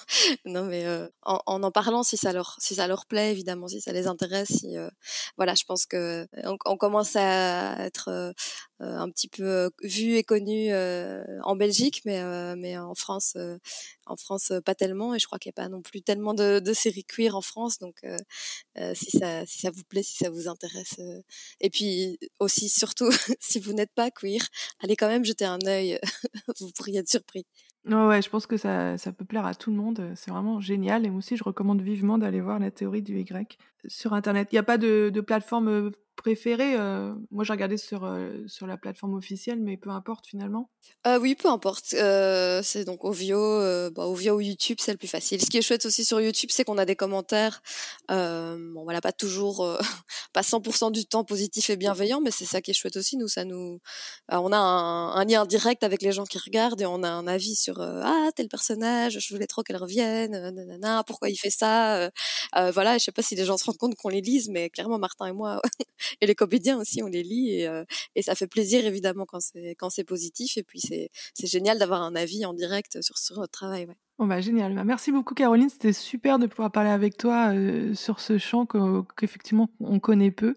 non, 0.45 0.65
mais 0.65 0.85
euh, 0.85 1.07
en, 1.23 1.39
en 1.45 1.63
en 1.63 1.71
parlant, 1.71 2.03
si 2.03 2.17
ça 2.17 2.33
leur, 2.33 2.55
si 2.59 2.75
ça 2.75 2.87
leur 2.87 3.05
plaît, 3.05 3.31
évidemment, 3.31 3.67
si 3.67 3.81
ça 3.81 3.91
les 3.93 4.07
intéresse, 4.07 4.49
si, 4.49 4.77
euh, 4.77 4.89
voilà, 5.37 5.55
je 5.55 5.63
pense 5.65 5.85
que 5.85 5.97
euh, 6.23 6.27
on, 6.45 6.57
on 6.65 6.77
commence 6.77 7.15
à 7.15 7.75
être 7.85 8.09
euh, 8.09 8.33
un 8.79 9.09
petit 9.09 9.27
peu 9.27 9.43
euh, 9.43 9.69
vu 9.83 10.15
et 10.15 10.23
connu 10.23 10.71
euh, 10.71 11.23
en 11.43 11.55
Belgique, 11.55 12.01
mais 12.05 12.19
euh, 12.19 12.55
mais 12.57 12.77
en 12.77 12.95
France, 12.95 13.33
euh, 13.37 13.57
en 14.05 14.15
France, 14.15 14.51
euh, 14.51 14.61
pas 14.61 14.75
tellement. 14.75 15.13
Et 15.13 15.19
je 15.19 15.25
crois 15.27 15.39
qu'il 15.39 15.49
n'y 15.49 15.61
a 15.61 15.63
pas 15.63 15.69
non 15.69 15.81
plus 15.81 16.01
tellement 16.01 16.33
de, 16.33 16.61
séries 16.73 17.05
queer 17.05 17.35
en 17.35 17.41
France, 17.41 17.79
donc 17.79 17.97
euh, 18.03 18.17
euh, 18.77 18.93
si 18.95 19.17
ça, 19.17 19.45
si 19.45 19.59
ça 19.59 19.71
vous 19.71 19.83
plaît, 19.83 20.03
si 20.03 20.17
ça 20.17 20.29
vous 20.29 20.47
intéresse, 20.47 20.95
euh, 20.99 21.21
et 21.61 21.69
puis 21.69 22.17
aussi 22.39 22.69
surtout, 22.69 23.09
si 23.39 23.59
vous 23.59 23.73
n'êtes 23.73 23.93
pas 23.93 24.11
queer, 24.11 24.41
allez 24.79 24.95
quand 24.95 25.07
même 25.07 25.25
jeter 25.25 25.45
un 25.45 25.59
œil, 25.67 25.99
vous 26.59 26.71
pourriez 26.71 26.99
être 26.99 27.09
surpris. 27.09 27.45
Ouais, 27.85 28.05
ouais, 28.07 28.21
je 28.21 28.29
pense 28.29 28.47
que 28.47 28.55
ça, 28.55 28.97
ça 28.97 29.11
peut 29.11 29.25
plaire 29.25 29.45
à 29.45 29.53
tout 29.53 29.69
le 29.69 29.75
monde. 29.75 30.13
C'est 30.15 30.31
vraiment 30.31 30.61
génial. 30.61 31.05
Et 31.05 31.09
moi 31.09 31.17
aussi, 31.17 31.35
je 31.35 31.43
recommande 31.43 31.81
vivement 31.81 32.17
d'aller 32.17 32.39
voir 32.39 32.57
la 32.57 32.71
théorie 32.71 33.01
du 33.01 33.19
Y. 33.19 33.57
sur 33.87 34.13
Internet 34.13 34.47
Il 34.53 34.55
n'y 34.55 34.59
a 34.59 34.63
pas 34.63 34.77
de 34.77 35.11
plateforme 35.19 35.91
préférée 36.15 36.77
Moi, 37.31 37.43
j'ai 37.43 37.53
regardé 37.53 37.77
sur, 37.77 38.09
sur 38.47 38.67
la 38.67 38.77
plateforme 38.77 39.15
officielle, 39.15 39.59
mais 39.59 39.77
peu 39.77 39.89
importe 39.89 40.27
finalement. 40.27 40.69
Euh, 41.05 41.19
oui, 41.19 41.35
peu 41.35 41.49
importe. 41.49 41.93
Euh, 41.93 42.61
c'est 42.63 42.85
donc 42.85 43.03
Ovio, 43.03 43.37
euh, 43.37 43.89
bah, 43.89 44.07
Ovio 44.07 44.35
ou 44.35 44.41
YouTube, 44.41 44.77
c'est 44.79 44.91
le 44.91 44.97
plus 44.97 45.07
facile. 45.07 45.41
Ce 45.41 45.49
qui 45.49 45.57
est 45.57 45.61
chouette 45.61 45.85
aussi 45.85 46.05
sur 46.05 46.21
YouTube, 46.21 46.49
c'est 46.51 46.63
qu'on 46.63 46.77
a 46.77 46.85
des 46.85 46.95
commentaires. 46.95 47.61
Euh, 48.09 48.57
bon, 48.73 48.83
voilà, 48.83 49.01
pas 49.01 49.11
toujours, 49.11 49.65
euh, 49.65 49.77
pas 50.33 50.41
100% 50.41 50.91
du 50.91 51.05
temps 51.05 51.25
positif 51.25 51.69
et 51.69 51.75
bienveillant, 51.75 52.21
mais 52.21 52.31
c'est 52.31 52.45
ça 52.45 52.61
qui 52.61 52.71
est 52.71 52.73
chouette 52.73 52.95
aussi. 52.95 53.17
Nous, 53.17 53.27
ça 53.27 53.43
nous, 53.43 53.79
euh, 54.31 54.37
on 54.37 54.51
a 54.53 54.57
un, 54.57 55.09
un, 55.15 55.25
lien 55.25 55.45
direct 55.45 55.83
avec 55.83 56.01
les 56.01 56.13
gens 56.13 56.23
qui 56.23 56.37
regardent 56.37 56.81
et 56.81 56.85
on 56.85 57.03
a 57.03 57.09
un 57.09 57.27
avis 57.27 57.55
sur 57.55 57.81
ah 57.81 58.29
tel 58.35 58.47
personnage, 58.47 59.19
je 59.19 59.33
voulais 59.33 59.47
trop 59.47 59.63
qu'elle 59.63 59.77
revienne, 59.77 60.31
nanana, 60.31 61.03
pourquoi 61.05 61.29
il 61.29 61.35
fait 61.35 61.49
ça. 61.49 62.09
voilà, 62.71 62.97
je 62.97 63.03
sais 63.03 63.11
pas 63.11 63.21
si 63.21 63.35
les 63.35 63.45
gens 63.45 63.57
se 63.57 63.65
rendent 63.65 63.77
compte 63.77 63.95
qu'on 63.95 64.09
les 64.09 64.21
lise, 64.21 64.49
mais 64.49 64.69
clairement 64.69 64.99
Martin 64.99 65.27
et 65.27 65.31
moi 65.33 65.61
et 66.21 66.27
les 66.27 66.35
comédiens 66.35 66.79
aussi, 66.79 67.03
on 67.03 67.07
les 67.07 67.23
lit 67.23 67.51
et, 67.51 67.83
et 68.15 68.21
ça 68.21 68.35
fait 68.35 68.47
plaisir 68.47 68.85
évidemment 68.85 69.25
quand 69.25 69.39
c'est 69.39 69.75
quand 69.75 69.89
c'est 69.89 70.03
positif 70.03 70.57
et 70.57 70.63
puis 70.63 70.79
c'est 70.79 71.09
génial 71.47 71.77
d'avoir 71.79 72.01
un 72.01 72.15
avis 72.15 72.45
en 72.45 72.53
direct 72.53 73.01
sur, 73.01 73.17
sur 73.17 73.37
notre 73.37 73.51
travail. 73.51 73.85
Ouais. 73.85 73.95
Bon 74.19 74.27
bah 74.27 74.41
génial. 74.41 74.75
Bah, 74.75 74.83
merci 74.83 75.11
beaucoup 75.11 75.33
Caroline, 75.33 75.69
c'était 75.69 75.93
super 75.93 76.37
de 76.37 76.45
pouvoir 76.45 76.71
parler 76.71 76.91
avec 76.91 77.17
toi 77.17 77.53
euh, 77.53 77.95
sur 77.95 78.19
ce 78.19 78.37
champ 78.37 78.67
qu'effectivement 79.17 79.69
on 79.79 79.99
connaît 79.99 80.31
peu 80.31 80.53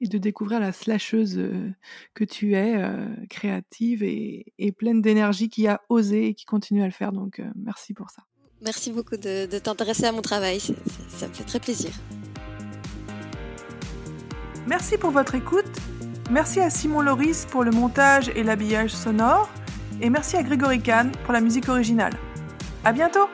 et 0.00 0.06
de 0.06 0.18
découvrir 0.18 0.60
la 0.60 0.72
slasheuse 0.72 1.38
euh, 1.38 1.70
que 2.14 2.24
tu 2.24 2.54
es, 2.54 2.76
euh, 2.76 3.06
créative 3.28 4.02
et, 4.02 4.52
et 4.58 4.72
pleine 4.72 5.02
d'énergie, 5.02 5.48
qui 5.48 5.66
a 5.66 5.80
osé 5.88 6.28
et 6.28 6.34
qui 6.34 6.44
continue 6.44 6.82
à 6.82 6.86
le 6.86 6.92
faire. 6.92 7.12
Donc 7.12 7.40
euh, 7.40 7.50
merci 7.56 7.94
pour 7.94 8.10
ça. 8.10 8.22
Merci 8.62 8.92
beaucoup 8.92 9.16
de, 9.16 9.46
de 9.46 9.58
t'intéresser 9.58 10.04
à 10.04 10.12
mon 10.12 10.22
travail, 10.22 10.60
ça 10.60 11.28
me 11.28 11.32
fait 11.32 11.44
très 11.44 11.60
plaisir. 11.60 11.90
Merci 14.70 14.98
pour 14.98 15.10
votre 15.10 15.34
écoute. 15.34 15.66
Merci 16.30 16.60
à 16.60 16.70
Simon 16.70 17.00
Loris 17.00 17.44
pour 17.44 17.64
le 17.64 17.72
montage 17.72 18.30
et 18.36 18.44
l'habillage 18.44 18.92
sonore. 18.92 19.50
Et 20.00 20.10
merci 20.10 20.36
à 20.36 20.44
Grégory 20.44 20.80
Kahn 20.80 21.10
pour 21.24 21.32
la 21.32 21.40
musique 21.40 21.68
originale. 21.68 22.12
À 22.84 22.92
bientôt! 22.92 23.28